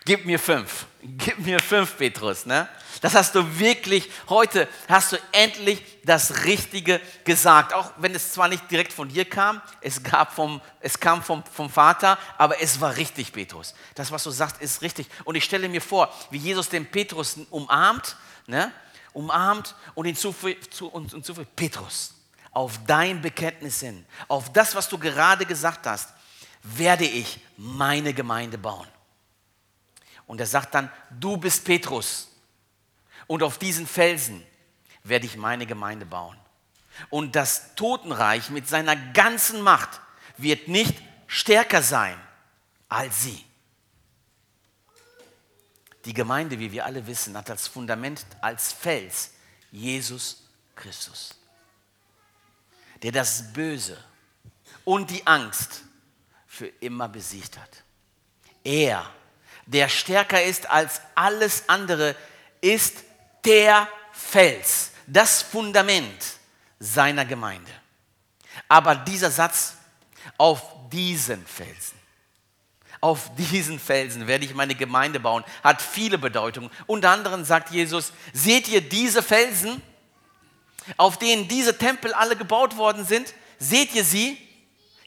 Gib 0.08 0.24
mir 0.24 0.39
fünf. 0.39 0.86
Gib 1.01 1.38
mir 1.39 1.60
fünf, 1.60 1.97
Petrus. 1.97 2.45
Ne? 2.45 2.66
Das 3.01 3.14
hast 3.14 3.36
du 3.36 3.60
wirklich, 3.60 4.10
heute 4.30 4.70
hast 4.88 5.12
du 5.12 5.18
endlich 5.34 5.84
das 6.05 6.45
Richtige 6.45 7.01
gesagt. 7.26 7.74
Auch 7.74 7.91
wenn 7.97 8.16
es 8.16 8.32
zwar 8.32 8.47
nicht 8.47 8.72
direkt 8.72 8.93
von 8.93 9.10
dir 9.10 9.26
kam, 9.26 9.62
es, 9.82 10.01
gab 10.01 10.34
vom, 10.34 10.62
es 10.80 10.97
kam 10.97 11.22
vom, 11.22 11.43
vom 11.43 11.70
Vater, 11.70 12.18
aber 12.38 12.62
es 12.62 12.80
war 12.80 12.95
richtig, 12.95 13.34
Petrus. 13.34 13.76
Das, 13.95 14.10
was 14.10 14.24
du 14.24 14.32
sagst, 14.32 14.62
ist 14.62 14.82
richtig. 14.82 15.08
Und 15.26 15.36
ich 15.36 15.43
stelle 15.43 15.68
mir 15.68 15.82
vor, 15.82 16.10
wie 16.32 16.38
Jesus 16.38 16.70
den 16.70 16.86
Petrus 16.86 17.36
umarmt, 17.49 18.16
ne? 18.45 18.72
umarmt 19.12 19.76
und 19.93 20.05
ihn 20.05 20.16
zufügt, 20.16 20.74
zu, 20.74 20.89
Petrus, 21.53 22.14
auf 22.51 22.80
dein 22.88 23.22
Bekenntnis 23.22 23.82
hin, 23.82 24.05
auf 24.30 24.53
das, 24.53 24.74
was 24.74 24.88
du 24.88 24.97
gerade 24.97 25.45
gesagt 25.45 25.86
hast, 25.86 26.14
werde 26.64 27.03
ich 27.03 27.41
meine 27.58 28.14
Gemeinde 28.14 28.58
bauen. 28.58 28.88
Und 30.28 30.39
er 30.39 30.45
sagt 30.45 30.75
dann, 30.75 30.91
du 31.09 31.38
bist 31.38 31.65
Petrus. 31.65 32.30
Und 33.25 33.43
auf 33.43 33.57
diesen 33.57 33.88
Felsen 33.88 34.45
werde 35.03 35.25
ich 35.25 35.38
meine 35.38 35.65
Gemeinde 35.65 36.05
bauen. 36.05 36.38
Und 37.09 37.36
das 37.36 37.75
Totenreich 37.75 38.49
mit 38.49 38.67
seiner 38.67 38.95
ganzen 38.95 39.61
Macht 39.61 40.01
wird 40.38 40.67
nicht 40.67 41.01
stärker 41.28 41.82
sein 41.82 42.17
als 42.89 43.23
sie. 43.23 43.43
Die 46.05 46.13
Gemeinde, 46.13 46.57
wie 46.59 46.71
wir 46.71 46.86
alle 46.86 47.05
wissen, 47.05 47.36
hat 47.36 47.49
als 47.49 47.67
Fundament, 47.67 48.25
als 48.39 48.71
Fels 48.71 49.32
Jesus 49.71 50.47
Christus, 50.75 51.36
der 53.03 53.11
das 53.11 53.51
Böse 53.51 54.01
und 54.86 55.09
die 55.09 55.25
Angst 55.28 55.82
für 56.45 56.67
immer 56.67 57.09
besiegt 57.09 57.57
hat. 57.57 57.84
Er, 58.63 59.09
der 59.68 59.89
stärker 59.89 60.41
ist 60.41 60.70
als 60.70 61.01
alles 61.15 61.63
andere, 61.68 62.15
ist 62.61 62.95
der 63.45 63.88
Fels, 64.11 64.91
das 65.05 65.41
Fundament 65.41 66.26
seiner 66.80 67.26
Gemeinde. 67.26 67.72
Aber 68.68 68.95
dieser 68.95 69.30
Satz, 69.30 69.76
auf 70.38 70.61
diesen 70.91 71.45
Felsen, 71.45 71.97
auf 72.99 73.30
diesen 73.36 73.80
Felsen 73.80 74.28
werde 74.28 74.45
ich 74.45 74.55
meine 74.55 74.76
Gemeinde 74.76 75.20
bauen, 75.20 75.43
hat 75.63 75.82
viele 75.82 76.18
Bedeutungen. 76.18 76.72
Unter 76.88 77.11
anderem 77.11 77.45
sagt 77.45 77.72
Jesus, 77.72 78.11
seht 78.34 78.68
ihr 78.68 78.82
diese 78.82 79.22
Felsen, 79.22 79.82
auf 80.95 81.18
denen 81.18 81.47
diese 81.47 81.78
Tempel 81.78 82.13
alle 82.13 82.36
gebaut 82.36 82.78
worden 82.78 83.05
sind? 83.05 83.34
Seht 83.59 83.93
ihr 83.93 84.03
sie? 84.03 84.38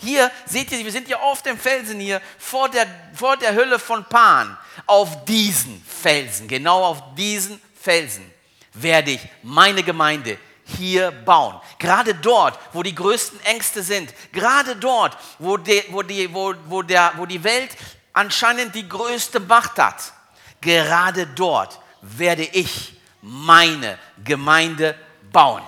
Hier 0.01 0.31
seht 0.47 0.73
ihr, 0.73 0.85
wir 0.85 0.93
sind 0.93 1.09
ja 1.09 1.21
auf 1.21 1.43
dem 1.43 1.59
Felsen 1.59 2.01
hier 2.01 2.23
vor 2.39 2.69
der, 2.69 2.87
vor 3.15 3.37
der 3.37 3.55
Hölle 3.55 3.79
von 3.79 4.05
Pan. 4.05 4.57
Auf 4.87 5.25
diesen 5.27 5.85
Felsen, 5.85 6.49
genau 6.49 6.85
auf 6.85 7.15
diesen 7.15 7.61
Felsen 7.81 8.31
werde 8.75 9.13
ich 9.13 9.21
meine 9.43 9.83
Gemeinde 9.83 10.39
hier 10.65 11.11
bauen. 11.11 11.61
Gerade 11.79 12.15
dort, 12.15 12.59
wo 12.73 12.83
die 12.83 12.95
größten 12.95 13.41
Ängste 13.45 13.83
sind, 13.83 14.15
gerade 14.33 14.77
dort, 14.77 15.17
wo 15.39 15.57
die, 15.57 15.83
wo 15.91 16.03
die, 16.03 16.33
wo, 16.33 16.55
wo 16.67 16.83
der, 16.83 17.13
wo 17.17 17.27
die 17.27 17.43
Welt 17.45 17.77
anscheinend 18.13 18.75
die 18.75 18.89
größte 18.89 19.41
Macht 19.41 19.79
hat, 19.79 20.13
gerade 20.61 21.27
dort 21.27 21.81
werde 22.01 22.45
ich 22.45 22.99
meine 23.21 23.99
Gemeinde 24.25 24.97
bauen. 25.33 25.63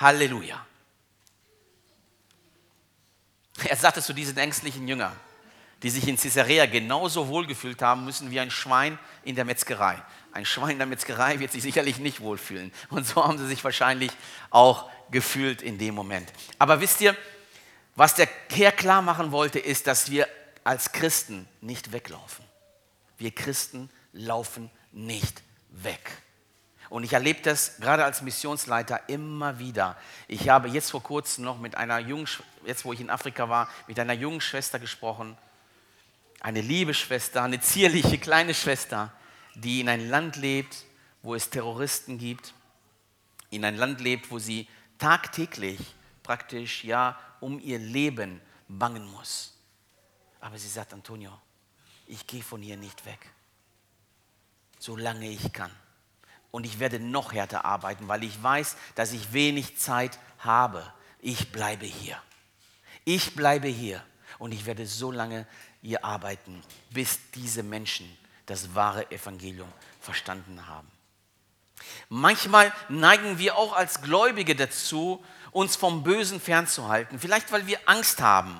Halleluja. 0.00 0.65
Er 3.68 3.76
sagte 3.76 4.02
zu 4.02 4.12
diesen 4.12 4.36
ängstlichen 4.36 4.86
Jüngern, 4.86 5.14
die 5.82 5.90
sich 5.90 6.06
in 6.08 6.16
Caesarea 6.16 6.66
genauso 6.66 7.28
wohlgefühlt 7.28 7.82
haben 7.82 8.04
müssen 8.04 8.30
wie 8.30 8.40
ein 8.40 8.50
Schwein 8.50 8.98
in 9.24 9.34
der 9.34 9.44
Metzgerei. 9.44 10.02
Ein 10.32 10.44
Schwein 10.44 10.72
in 10.72 10.78
der 10.78 10.86
Metzgerei 10.86 11.38
wird 11.38 11.52
sich 11.52 11.62
sicherlich 11.62 11.98
nicht 11.98 12.20
wohlfühlen. 12.20 12.72
Und 12.90 13.06
so 13.06 13.24
haben 13.24 13.38
sie 13.38 13.46
sich 13.46 13.62
wahrscheinlich 13.64 14.10
auch 14.50 14.90
gefühlt 15.10 15.62
in 15.62 15.78
dem 15.78 15.94
Moment. 15.94 16.32
Aber 16.58 16.80
wisst 16.80 17.00
ihr, 17.00 17.16
was 17.94 18.14
der 18.14 18.28
Herr 18.50 18.72
klar 18.72 19.00
machen 19.02 19.32
wollte, 19.32 19.58
ist, 19.58 19.86
dass 19.86 20.10
wir 20.10 20.28
als 20.64 20.92
Christen 20.92 21.48
nicht 21.60 21.92
weglaufen. 21.92 22.44
Wir 23.16 23.34
Christen 23.34 23.88
laufen 24.12 24.70
nicht 24.92 25.42
weg. 25.70 26.10
Und 26.88 27.04
ich 27.04 27.12
erlebe 27.12 27.42
das 27.42 27.78
gerade 27.78 28.04
als 28.04 28.22
Missionsleiter 28.22 29.08
immer 29.08 29.58
wieder. 29.58 29.96
Ich 30.28 30.48
habe 30.48 30.68
jetzt 30.68 30.90
vor 30.90 31.02
kurzem 31.02 31.44
noch 31.44 31.58
mit 31.58 31.74
einer 31.76 31.98
jungen, 31.98 32.28
jetzt 32.64 32.84
wo 32.84 32.92
ich 32.92 33.00
in 33.00 33.10
Afrika 33.10 33.48
war, 33.48 33.68
mit 33.86 33.98
einer 33.98 34.12
jungen 34.12 34.40
Schwester 34.40 34.78
gesprochen. 34.78 35.36
Eine 36.40 36.60
liebe 36.60 36.94
Schwester, 36.94 37.42
eine 37.42 37.60
zierliche 37.60 38.18
kleine 38.18 38.54
Schwester, 38.54 39.12
die 39.54 39.80
in 39.80 39.88
ein 39.88 40.08
Land 40.08 40.36
lebt, 40.36 40.84
wo 41.22 41.34
es 41.34 41.50
Terroristen 41.50 42.18
gibt, 42.18 42.54
in 43.50 43.64
ein 43.64 43.76
Land 43.76 44.00
lebt, 44.00 44.30
wo 44.30 44.38
sie 44.38 44.68
tagtäglich 44.98 45.80
praktisch 46.22 46.84
ja 46.84 47.18
um 47.40 47.60
ihr 47.60 47.78
Leben 47.78 48.40
bangen 48.68 49.10
muss. 49.10 49.54
Aber 50.40 50.58
sie 50.58 50.68
sagt, 50.68 50.92
Antonio, 50.92 51.32
ich 52.06 52.26
gehe 52.26 52.42
von 52.42 52.62
hier 52.62 52.76
nicht 52.76 53.04
weg, 53.04 53.32
solange 54.78 55.28
ich 55.28 55.52
kann. 55.52 55.70
Und 56.56 56.64
ich 56.64 56.78
werde 56.78 56.98
noch 56.98 57.34
härter 57.34 57.66
arbeiten, 57.66 58.08
weil 58.08 58.24
ich 58.24 58.42
weiß, 58.42 58.76
dass 58.94 59.12
ich 59.12 59.34
wenig 59.34 59.76
Zeit 59.76 60.18
habe. 60.38 60.90
Ich 61.20 61.52
bleibe 61.52 61.84
hier. 61.84 62.16
Ich 63.04 63.34
bleibe 63.34 63.68
hier 63.68 64.02
und 64.38 64.52
ich 64.52 64.64
werde 64.64 64.86
so 64.86 65.12
lange 65.12 65.46
hier 65.82 66.02
arbeiten, 66.02 66.62
bis 66.88 67.18
diese 67.34 67.62
Menschen 67.62 68.10
das 68.46 68.74
wahre 68.74 69.10
Evangelium 69.10 69.70
verstanden 70.00 70.66
haben. 70.66 70.90
Manchmal 72.08 72.72
neigen 72.88 73.36
wir 73.36 73.58
auch 73.58 73.74
als 73.76 74.00
Gläubige 74.00 74.56
dazu, 74.56 75.22
uns 75.50 75.76
vom 75.76 76.04
Bösen 76.04 76.40
fernzuhalten, 76.40 77.18
vielleicht 77.18 77.52
weil 77.52 77.66
wir 77.66 77.80
Angst 77.84 78.22
haben. 78.22 78.58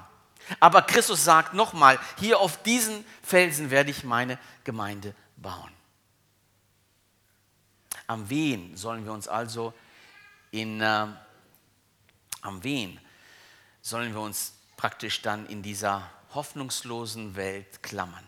Aber 0.61 0.83
Christus 0.83 1.25
sagt 1.25 1.55
nochmal, 1.55 1.99
hier 2.19 2.41
auf 2.41 2.63
diesen 2.63 3.07
Felsen 3.23 3.71
werde 3.71 3.91
ich 3.91 4.05
meine 4.05 4.39
Gemeinde 4.65 5.15
bauen. 5.39 5.76
Am 8.07 8.29
wen 8.31 8.77
sollen 8.77 9.05
wir 9.05 9.13
uns 9.13 9.29
also 9.29 9.75
in, 10.51 10.81
äh, 10.81 11.07
am 12.41 12.63
wen 12.63 13.01
sollen 13.83 14.13
wir 14.13 14.21
uns 14.21 14.53
praktisch 14.77 15.23
dann 15.23 15.47
in 15.47 15.63
dieser 15.63 16.11
hoffnungslosen 16.35 17.37
Welt 17.37 17.83
klammern? 17.83 18.27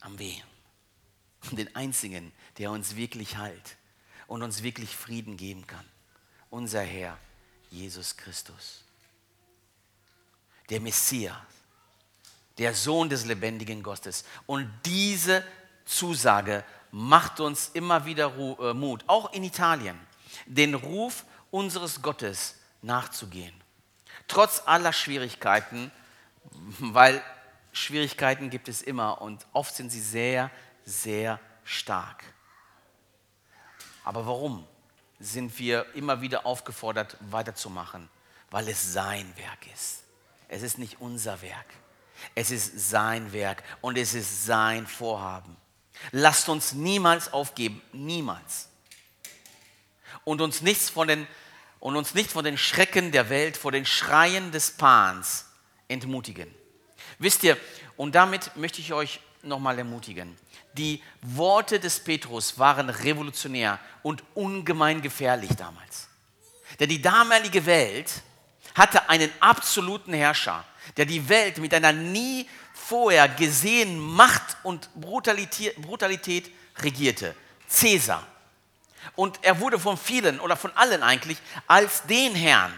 Am 0.00 0.18
wen? 0.18 0.42
Den 1.50 1.74
einzigen, 1.74 2.32
der 2.58 2.70
uns 2.70 2.96
wirklich 2.96 3.36
heilt 3.36 3.76
und 4.26 4.42
uns 4.42 4.62
wirklich 4.62 4.94
Frieden 4.96 5.36
geben 5.36 5.66
kann. 5.66 5.84
Unser 6.50 6.82
Herr, 6.82 7.18
Jesus 7.70 8.16
Christus. 8.16 8.84
Der 10.70 10.80
Messias, 10.80 11.36
der 12.58 12.74
Sohn 12.74 13.08
des 13.08 13.24
lebendigen 13.24 13.82
Gottes. 13.82 14.24
Und 14.46 14.70
diese 14.84 15.44
Zusage 15.84 16.64
macht 16.94 17.40
uns 17.40 17.70
immer 17.74 18.06
wieder 18.06 18.32
äh, 18.60 18.72
Mut, 18.72 19.02
auch 19.08 19.32
in 19.32 19.42
Italien, 19.42 19.98
den 20.46 20.74
Ruf 20.74 21.24
unseres 21.50 22.02
Gottes 22.02 22.60
nachzugehen. 22.82 23.52
Trotz 24.28 24.62
aller 24.64 24.92
Schwierigkeiten, 24.92 25.90
weil 26.78 27.20
Schwierigkeiten 27.72 28.48
gibt 28.48 28.68
es 28.68 28.80
immer 28.80 29.20
und 29.20 29.44
oft 29.52 29.74
sind 29.74 29.90
sie 29.90 30.00
sehr, 30.00 30.52
sehr 30.84 31.40
stark. 31.64 32.22
Aber 34.04 34.24
warum 34.24 34.64
sind 35.18 35.58
wir 35.58 35.92
immer 35.96 36.20
wieder 36.20 36.46
aufgefordert, 36.46 37.16
weiterzumachen? 37.20 38.08
Weil 38.52 38.68
es 38.68 38.92
sein 38.92 39.32
Werk 39.36 39.66
ist. 39.74 40.04
Es 40.46 40.62
ist 40.62 40.78
nicht 40.78 41.00
unser 41.00 41.42
Werk. 41.42 41.66
Es 42.36 42.52
ist 42.52 42.88
sein 42.88 43.32
Werk 43.32 43.64
und 43.80 43.98
es 43.98 44.14
ist 44.14 44.46
sein 44.46 44.86
Vorhaben. 44.86 45.56
Lasst 46.12 46.48
uns 46.48 46.72
niemals 46.72 47.32
aufgeben, 47.32 47.82
niemals. 47.92 48.68
Und 50.24 50.40
uns, 50.40 50.62
nichts 50.62 50.90
von 50.90 51.08
den, 51.08 51.26
und 51.80 51.96
uns 51.96 52.14
nicht 52.14 52.30
von 52.30 52.44
den 52.44 52.56
Schrecken 52.56 53.12
der 53.12 53.28
Welt, 53.28 53.56
vor 53.56 53.72
den 53.72 53.86
Schreien 53.86 54.52
des 54.52 54.70
Pans 54.72 55.46
entmutigen. 55.88 56.52
Wisst 57.18 57.42
ihr, 57.42 57.56
und 57.96 58.14
damit 58.14 58.56
möchte 58.56 58.80
ich 58.80 58.92
euch 58.92 59.20
nochmal 59.42 59.78
ermutigen. 59.78 60.36
Die 60.74 61.02
Worte 61.22 61.78
des 61.78 62.00
Petrus 62.00 62.58
waren 62.58 62.90
revolutionär 62.90 63.78
und 64.02 64.22
ungemein 64.34 65.02
gefährlich 65.02 65.50
damals. 65.56 66.08
Denn 66.80 66.88
die 66.88 67.00
damalige 67.00 67.64
Welt 67.66 68.10
hatte 68.74 69.08
einen 69.08 69.30
absoluten 69.38 70.12
Herrscher, 70.12 70.64
der 70.96 71.06
die 71.06 71.28
Welt 71.28 71.58
mit 71.58 71.72
einer 71.72 71.92
nie 71.92 72.48
vorher 72.86 73.28
gesehenen 73.28 73.98
Macht 73.98 74.56
und 74.62 74.88
Brutalität, 74.94 75.76
Brutalität 75.80 76.50
regierte. 76.78 77.34
Cäsar. 77.68 78.26
Und 79.16 79.38
er 79.42 79.60
wurde 79.60 79.78
von 79.78 79.96
vielen 79.96 80.40
oder 80.40 80.56
von 80.56 80.70
allen 80.76 81.02
eigentlich 81.02 81.38
als 81.66 82.02
den 82.02 82.34
Herrn 82.34 82.72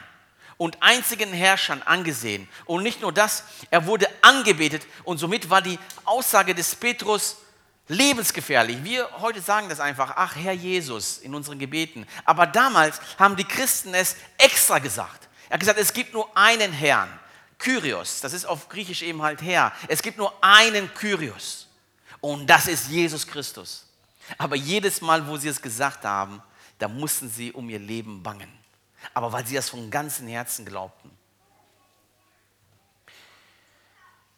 und 0.59 0.83
einzigen 0.83 1.33
Herrschern 1.33 1.83
angesehen. 1.83 2.49
Und 2.65 2.83
nicht 2.83 3.01
nur 3.01 3.13
das, 3.13 3.45
er 3.71 3.87
wurde 3.87 4.09
angebetet 4.23 4.87
und 5.05 5.19
somit 5.19 5.51
war 5.51 5.63
die 5.63 5.79
Aussage 6.05 6.55
des 6.55 6.75
Petrus 6.75 7.37
lebensgefährlich. 7.89 8.83
Wir 8.83 9.09
heute 9.21 9.41
sagen 9.41 9.69
das 9.69 9.81
einfach, 9.81 10.13
ach 10.17 10.37
Herr 10.37 10.53
Jesus 10.53 11.19
in 11.19 11.35
unseren 11.35 11.59
Gebeten. 11.59 12.07
Aber 12.25 12.47
damals 12.47 13.01
haben 13.19 13.37
die 13.37 13.45
Christen 13.45 13.95
es 13.95 14.17
extra 14.39 14.79
gesagt. 14.79 15.29
Er 15.49 15.55
hat 15.55 15.61
gesagt, 15.61 15.79
es 15.79 15.93
gibt 15.93 16.13
nur 16.13 16.29
einen 16.37 16.73
Herrn, 16.73 17.09
Kyrios. 17.67 18.21
Das 18.21 18.33
ist 18.33 18.45
auf 18.45 18.69
Griechisch 18.69 19.03
eben 19.03 19.23
halt 19.23 19.43
Herr. 19.43 19.73
Es 19.89 20.01
gibt 20.01 20.19
nur 20.19 20.33
einen 20.43 20.93
Kyrios. 20.95 21.69
Und 22.21 22.47
das 22.49 22.69
ist 22.69 22.89
Jesus 22.89 23.27
Christus. 23.27 23.87
Aber 24.39 24.57
jedes 24.57 25.01
Mal, 25.01 25.27
wo 25.27 25.37
sie 25.37 25.49
es 25.49 25.61
gesagt 25.61 26.05
haben, 26.05 26.43
da 26.79 26.89
mussten 26.89 27.29
sie 27.29 27.53
um 27.53 27.69
ihr 27.69 27.79
Leben 27.79 28.23
bangen 28.23 28.57
aber 29.15 29.33
weil 29.33 29.47
sie 29.47 29.55
das 29.55 29.71
von 29.71 29.91
ganzem 29.91 30.29
Herzen 30.29 30.65
glaubten. 30.65 31.11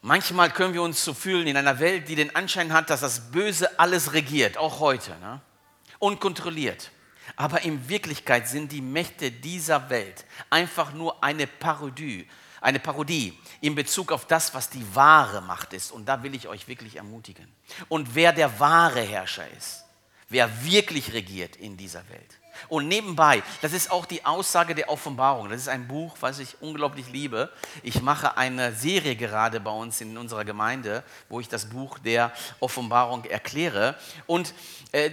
Manchmal 0.01 0.51
können 0.51 0.75
wir 0.75 0.83
uns 0.83 1.05
so 1.05 1.13
fühlen 1.13 1.47
in 1.47 1.57
einer 1.57 1.81
Welt, 1.81 2.09
die 2.09 2.15
den 2.15 2.35
Anschein 2.37 2.73
hat, 2.73 2.89
dass 2.89 3.01
das 3.01 3.33
Böse 3.33 3.79
alles 3.79 4.13
regiert, 4.13 4.57
auch 4.57 4.79
heute, 4.79 5.19
ne? 5.19 5.41
unkontrolliert. 5.99 6.93
Aber 7.37 7.63
in 7.63 7.89
Wirklichkeit 7.89 8.49
sind 8.49 8.73
die 8.73 8.81
Mächte 8.81 9.31
dieser 9.31 9.91
Welt 9.91 10.25
einfach 10.49 10.93
nur 10.93 11.23
eine 11.23 11.47
Parodie, 11.47 12.29
eine 12.61 12.81
Parodie 12.81 13.39
in 13.61 13.75
Bezug 13.75 14.13
auf 14.13 14.27
das, 14.27 14.55
was 14.55 14.71
die 14.71 14.85
wahre 14.95 15.41
Macht 15.41 15.73
ist. 15.73 15.93
Und 15.93 16.07
da 16.07 16.23
will 16.23 16.35
ich 16.35 16.49
euch 16.49 16.69
wirklich 16.69 16.97
ermutigen. 16.97 17.47
Und 17.89 18.15
wer 18.15 18.33
der 18.33 18.59
wahre 18.61 19.01
Herrscher 19.01 19.49
ist, 19.57 19.85
wer 20.29 20.65
wirklich 20.65 21.13
regiert 21.13 21.57
in 21.57 21.77
dieser 21.77 22.09
Welt. 22.09 22.38
Und 22.69 22.89
nebenbei, 22.89 23.43
das 23.63 23.73
ist 23.73 23.91
auch 23.91 24.07
die 24.07 24.25
Aussage 24.25 24.75
der 24.75 24.89
Offenbarung. 24.89 25.49
Das 25.49 25.61
ist 25.61 25.69
ein 25.69 25.87
Buch, 25.87 26.17
was 26.21 26.39
ich 26.39 26.57
unglaublich 26.61 27.11
liebe. 27.11 27.51
Ich 27.83 28.03
mache 28.03 28.37
eine 28.37 28.73
Serie 28.73 29.17
gerade 29.17 29.61
bei 29.61 29.71
uns 29.71 30.01
in 30.01 30.17
unserer 30.19 30.45
Gemeinde, 30.45 31.03
wo 31.29 31.41
ich 31.41 31.49
das 31.49 31.67
Buch 31.67 31.99
der 31.99 32.33
Offenbarung 32.61 33.25
erkläre. 33.25 33.95
Und 34.27 34.55
äh, 34.93 35.11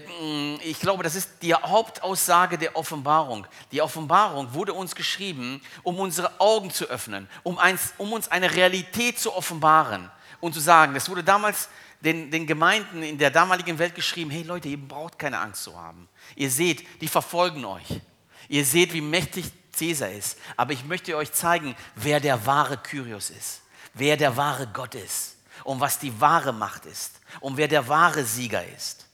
ich 0.63 0.79
glaube, 0.79 1.03
das 1.03 1.15
ist 1.15 1.29
die 1.41 1.53
Hauptaussage 1.53 2.57
der 2.57 2.75
Offenbarung. 2.75 3.47
Die 3.71 3.81
Offenbarung 3.81 4.53
wurde 4.53 4.73
uns 4.73 4.95
geschrieben, 4.95 5.61
um 5.83 5.99
unsere 5.99 6.39
Augen 6.39 6.71
zu 6.71 6.85
öffnen, 6.85 7.27
um, 7.43 7.57
eins, 7.57 7.93
um 7.97 8.13
uns 8.13 8.29
eine 8.29 8.53
Realität 8.53 9.19
zu 9.19 9.33
offenbaren 9.33 10.09
und 10.39 10.53
zu 10.53 10.59
sagen, 10.59 10.93
das 10.93 11.09
wurde 11.09 11.23
damals 11.23 11.69
den, 12.05 12.29
den 12.29 12.45
Gemeinden 12.45 13.03
in 13.03 13.17
der 13.17 13.31
damaligen 13.31 13.79
Welt 13.79 13.95
geschrieben, 13.95 14.29
hey 14.29 14.43
Leute, 14.43 14.69
ihr 14.69 14.77
braucht 14.77 15.17
keine 15.17 15.39
Angst 15.39 15.63
zu 15.63 15.77
haben. 15.77 16.07
Ihr 16.35 16.51
seht, 16.51 17.01
die 17.01 17.07
verfolgen 17.07 17.65
euch. 17.65 17.99
Ihr 18.47 18.63
seht, 18.63 18.93
wie 18.93 19.01
mächtig 19.01 19.45
Cäsar 19.71 20.11
ist. 20.11 20.37
Aber 20.55 20.71
ich 20.71 20.85
möchte 20.85 21.17
euch 21.17 21.33
zeigen, 21.33 21.75
wer 21.95 22.19
der 22.19 22.45
wahre 22.45 22.77
Kyrios 22.77 23.31
ist, 23.31 23.63
wer 23.93 24.17
der 24.17 24.37
wahre 24.37 24.67
Gott 24.67 24.95
ist 24.95 25.37
und 25.63 25.79
was 25.79 25.97
die 25.97 26.21
wahre 26.21 26.53
Macht 26.53 26.85
ist 26.85 27.19
und 27.39 27.57
wer 27.57 27.67
der 27.67 27.87
wahre 27.87 28.23
Sieger 28.23 28.63
ist. 28.75 29.07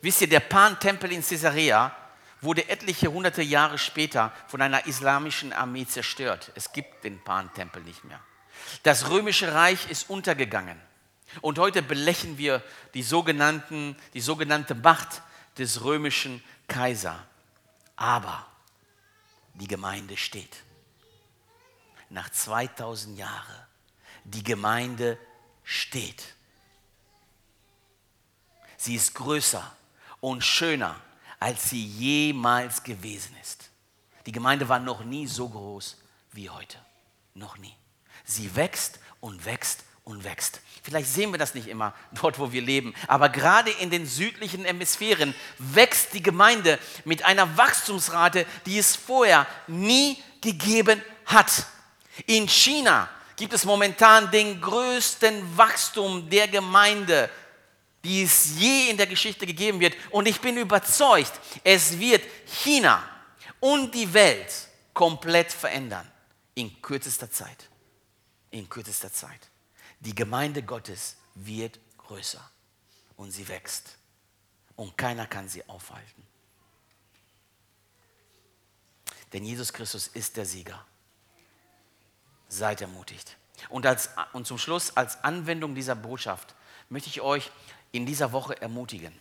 Wisst 0.00 0.20
ihr, 0.20 0.28
der 0.28 0.40
Pan-Tempel 0.40 1.10
in 1.12 1.26
Caesarea 1.26 1.94
wurde 2.40 2.68
etliche 2.68 3.10
hunderte 3.10 3.42
Jahre 3.42 3.78
später 3.78 4.32
von 4.46 4.60
einer 4.62 4.86
islamischen 4.86 5.52
Armee 5.52 5.86
zerstört. 5.86 6.52
Es 6.54 6.72
gibt 6.72 7.02
den 7.02 7.22
Pan-Tempel 7.24 7.82
nicht 7.82 8.04
mehr. 8.04 8.20
Das 8.82 9.10
römische 9.10 9.52
Reich 9.54 9.90
ist 9.90 10.10
untergegangen. 10.10 10.80
Und 11.40 11.58
heute 11.58 11.82
belächeln 11.82 12.38
wir 12.38 12.62
die, 12.94 13.02
sogenannten, 13.02 13.96
die 14.12 14.20
sogenannte 14.20 14.74
Macht 14.74 15.22
des 15.58 15.82
römischen 15.82 16.42
Kaisers. 16.68 17.16
Aber 17.96 18.46
die 19.54 19.68
Gemeinde 19.68 20.16
steht. 20.16 20.56
Nach 22.10 22.28
2000 22.30 23.18
Jahren, 23.18 23.66
die 24.24 24.42
Gemeinde 24.42 25.18
steht. 25.62 26.34
Sie 28.76 28.94
ist 28.94 29.14
größer 29.14 29.74
und 30.20 30.44
schöner, 30.44 31.00
als 31.40 31.70
sie 31.70 31.84
jemals 31.84 32.82
gewesen 32.82 33.36
ist. 33.40 33.70
Die 34.26 34.32
Gemeinde 34.32 34.68
war 34.68 34.78
noch 34.78 35.04
nie 35.04 35.26
so 35.26 35.48
groß 35.48 35.96
wie 36.32 36.50
heute. 36.50 36.78
Noch 37.34 37.58
nie. 37.58 37.74
Sie 38.24 38.56
wächst 38.56 38.98
und 39.20 39.44
wächst 39.44 39.84
und 40.04 40.24
wächst. 40.24 40.60
Vielleicht 40.82 41.08
sehen 41.08 41.32
wir 41.32 41.38
das 41.38 41.54
nicht 41.54 41.66
immer 41.66 41.94
dort, 42.12 42.38
wo 42.38 42.52
wir 42.52 42.60
leben, 42.60 42.94
aber 43.08 43.30
gerade 43.30 43.70
in 43.70 43.90
den 43.90 44.06
südlichen 44.06 44.64
Hemisphären 44.64 45.34
wächst 45.58 46.12
die 46.12 46.22
Gemeinde 46.22 46.78
mit 47.04 47.24
einer 47.24 47.56
Wachstumsrate, 47.56 48.46
die 48.66 48.78
es 48.78 48.96
vorher 48.96 49.46
nie 49.66 50.22
gegeben 50.42 51.02
hat. 51.24 51.66
In 52.26 52.46
China 52.48 53.08
gibt 53.36 53.54
es 53.54 53.64
momentan 53.64 54.30
den 54.30 54.60
größten 54.60 55.56
Wachstum 55.56 56.28
der 56.28 56.48
Gemeinde, 56.48 57.30
die 58.04 58.24
es 58.24 58.58
je 58.58 58.90
in 58.90 58.98
der 58.98 59.06
Geschichte 59.06 59.46
gegeben 59.46 59.80
wird. 59.80 59.96
Und 60.10 60.28
ich 60.28 60.40
bin 60.40 60.58
überzeugt, 60.58 61.32
es 61.64 61.98
wird 61.98 62.22
China 62.46 63.02
und 63.58 63.94
die 63.94 64.12
Welt 64.12 64.52
komplett 64.92 65.50
verändern 65.50 66.06
in 66.54 66.80
kürzester 66.82 67.30
Zeit 67.30 67.70
in 68.54 68.68
kürzester 68.68 69.12
Zeit. 69.12 69.50
Die 70.00 70.14
Gemeinde 70.14 70.62
Gottes 70.62 71.16
wird 71.34 71.78
größer 71.98 72.50
und 73.16 73.30
sie 73.32 73.48
wächst 73.48 73.96
und 74.76 74.96
keiner 74.96 75.26
kann 75.26 75.48
sie 75.48 75.68
aufhalten. 75.68 76.22
Denn 79.32 79.44
Jesus 79.44 79.72
Christus 79.72 80.06
ist 80.06 80.36
der 80.36 80.46
Sieger. 80.46 80.84
Seid 82.48 82.80
ermutigt. 82.80 83.36
Und, 83.68 83.86
als, 83.86 84.10
und 84.32 84.46
zum 84.46 84.58
Schluss, 84.58 84.96
als 84.96 85.24
Anwendung 85.24 85.74
dieser 85.74 85.96
Botschaft, 85.96 86.54
möchte 86.88 87.08
ich 87.08 87.20
euch 87.20 87.50
in 87.90 88.06
dieser 88.06 88.30
Woche 88.30 88.60
ermutigen, 88.60 89.12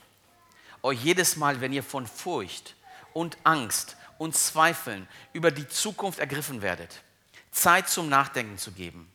euch 0.83 1.03
jedes 1.03 1.37
Mal, 1.37 1.61
wenn 1.61 1.73
ihr 1.73 1.83
von 1.83 2.05
Furcht 2.05 2.75
und 3.13 3.37
Angst 3.43 3.95
und 4.19 4.35
Zweifeln 4.35 5.07
über 5.31 5.49
die 5.49 5.67
Zukunft 5.67 6.19
ergriffen 6.19 6.61
werdet, 6.61 7.01
Zeit 7.51 7.89
zum 7.89 8.09
Nachdenken 8.09 8.57
zu 8.57 8.71
geben 8.71 9.12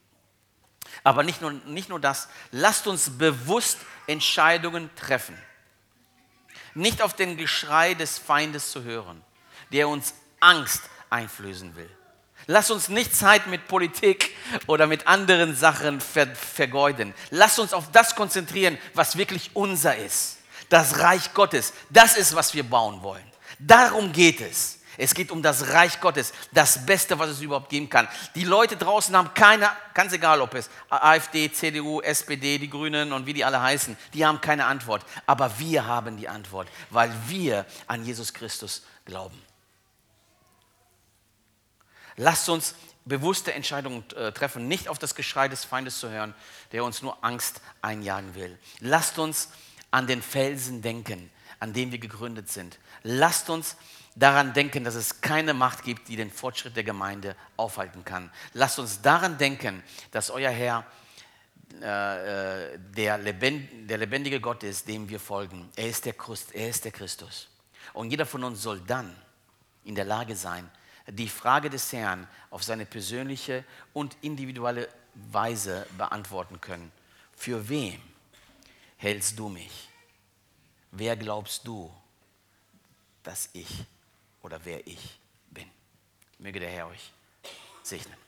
aber 1.05 1.23
nicht 1.23 1.41
nur, 1.41 1.53
nicht 1.53 1.89
nur 1.89 2.01
das, 2.01 2.29
lasst 2.51 2.87
uns 2.87 3.19
bewusst 3.19 3.79
Entscheidungen 4.07 4.91
treffen. 4.97 5.37
Nicht 6.75 7.03
auf 7.03 7.15
den 7.15 7.37
Geschrei 7.37 7.95
des 7.95 8.19
Feindes 8.19 8.71
zu 8.71 8.85
hören, 8.85 9.23
der 9.73 9.89
uns 9.89 10.15
Angst 10.41 10.83
einflößen 11.11 11.77
will. 11.77 11.91
Lasst 12.47 12.71
uns 12.71 12.89
nicht 12.89 13.15
Zeit 13.15 13.47
mit 13.47 13.69
Politik 13.69 14.35
oder 14.67 14.87
mit 14.87 15.07
anderen 15.07 15.55
Sachen 15.55 16.01
ver 16.01 16.35
vergeuden. 16.35 17.13
Lasst 17.31 17.59
uns 17.59 17.75
auf 17.75 17.91
das 17.93 18.15
konzentrieren, 18.15 18.79
was 18.95 19.17
wirklich 19.17 19.51
unser 19.55 19.97
ist. 19.97 20.39
Das 20.71 21.01
Reich 21.01 21.35
Gottes. 21.35 21.75
Das 21.91 22.17
ist, 22.17 22.35
was 22.35 22.55
wir 22.55 22.63
bauen 22.63 23.03
wollen. 23.03 23.25
Darum 23.59 24.13
geht 24.13 24.41
es. 24.41 24.78
Es 24.99 25.15
geht 25.15 25.31
um 25.31 25.43
das 25.43 25.69
Reich 25.69 26.01
Gottes, 26.01 26.33
das 26.51 26.85
Beste, 26.85 27.19
was 27.21 27.31
es 27.31 27.41
überhaupt 27.41 27.71
geben 27.71 27.89
kann. 27.89 28.09
Die 28.35 28.43
Leute 28.43 28.77
draußen 28.77 29.17
haben 29.17 29.33
keine, 29.33 29.71
ganz 29.95 30.13
egal 30.13 30.41
ob 30.41 30.55
es 30.55 30.69
AfD, 30.91 31.51
CDU, 31.53 32.01
SPD, 32.01 32.59
die 32.59 32.69
Grünen 32.69 33.13
und 33.13 33.25
wie 33.25 33.33
die 33.33 33.45
alle 33.45 33.63
heißen, 33.63 33.97
die 34.13 34.27
haben 34.27 34.41
keine 34.41 34.67
Antwort. 34.67 35.07
Aber 35.25 35.57
wir 35.61 35.87
haben 35.87 36.17
die 36.17 36.29
Antwort, 36.29 36.69
weil 36.91 37.13
wir 37.29 37.65
an 37.87 38.05
Jesus 38.05 38.35
Christus 38.35 38.83
glauben. 39.05 39.41
Lasst 42.17 42.49
uns 42.49 42.75
bewusste 43.05 43.55
Entscheidungen 43.55 44.05
äh, 44.17 44.33
treffen, 44.33 44.67
nicht 44.67 44.89
auf 44.89 44.99
das 44.99 45.15
Geschrei 45.15 45.47
des 45.47 45.65
Feindes 45.65 46.01
zu 46.01 46.11
hören, 46.11 46.35
der 46.73 46.83
uns 46.83 47.03
nur 47.03 47.25
Angst 47.25 47.61
einjagen 47.83 48.35
will. 48.35 48.59
Lasst 48.81 49.21
uns 49.21 49.51
an 49.93 50.09
den 50.09 50.23
Felsen 50.23 50.83
denken, 50.83 51.31
an 51.61 51.73
dem 51.73 51.93
wir 51.93 51.99
gegründet 51.99 52.51
sind. 52.51 52.81
Lasst 53.05 53.49
uns 53.49 53.77
daran 54.19 54.53
denken, 54.53 54.85
dass 54.85 54.95
es 54.95 55.21
keine 55.21 55.55
Macht 55.55 55.85
gibt, 55.85 56.09
die 56.09 56.17
den 56.17 56.31
Fortschritt 56.31 56.77
der 56.77 56.85
Gemeinde 56.85 57.37
aufhalten 57.57 58.05
kann. 58.05 58.31
Lasst 58.53 58.79
uns 58.79 59.01
daran 59.01 59.39
denken, 59.39 59.83
dass 60.11 60.31
euer 60.31 60.51
Herr 60.51 60.85
äh, 61.81 62.75
äh 62.75 62.79
der, 62.79 63.19
lebend, 63.19 63.89
der, 63.89 63.99
lebendige 63.99 64.41
Gott 64.41 64.63
ist, 64.63 64.89
dem 64.89 65.09
wir 65.09 65.21
folgen. 65.21 65.71
Er 65.77 65.89
ist, 65.89 66.05
der 66.05 66.15
Christ, 66.15 66.55
er 66.55 66.69
ist 66.69 66.85
der 66.85 66.93
Christus. 66.93 67.49
Und 67.93 68.11
jeder 68.11 68.27
von 68.27 68.43
uns 68.45 68.63
soll 68.63 68.81
dann 68.81 69.15
in 69.85 69.95
der 69.95 70.05
Lage 70.05 70.35
sein, 70.35 70.69
die 71.07 71.29
Frage 71.29 71.71
des 71.71 71.93
Herrn 71.93 72.27
auf 72.51 72.63
seine 72.63 72.85
persönliche 72.85 73.65
und 73.93 74.17
individuelle 74.21 74.89
Weise 75.15 75.87
beantworten 75.97 76.61
können. 76.61 76.93
Für 77.35 77.69
wem 77.69 78.01
hältst 78.97 79.39
du 79.39 79.49
mich? 79.49 79.89
Wer 80.91 81.17
glaubst 81.17 81.67
du, 81.67 81.93
dass 83.23 83.49
ich 83.53 83.87
oder 84.43 84.61
wer 84.65 84.87
ich 84.87 85.19
bin. 85.51 85.71
Möge 86.39 86.61
der 86.61 86.71
Herr 86.71 86.89
euch 86.89 87.13
segnen. 87.83 88.28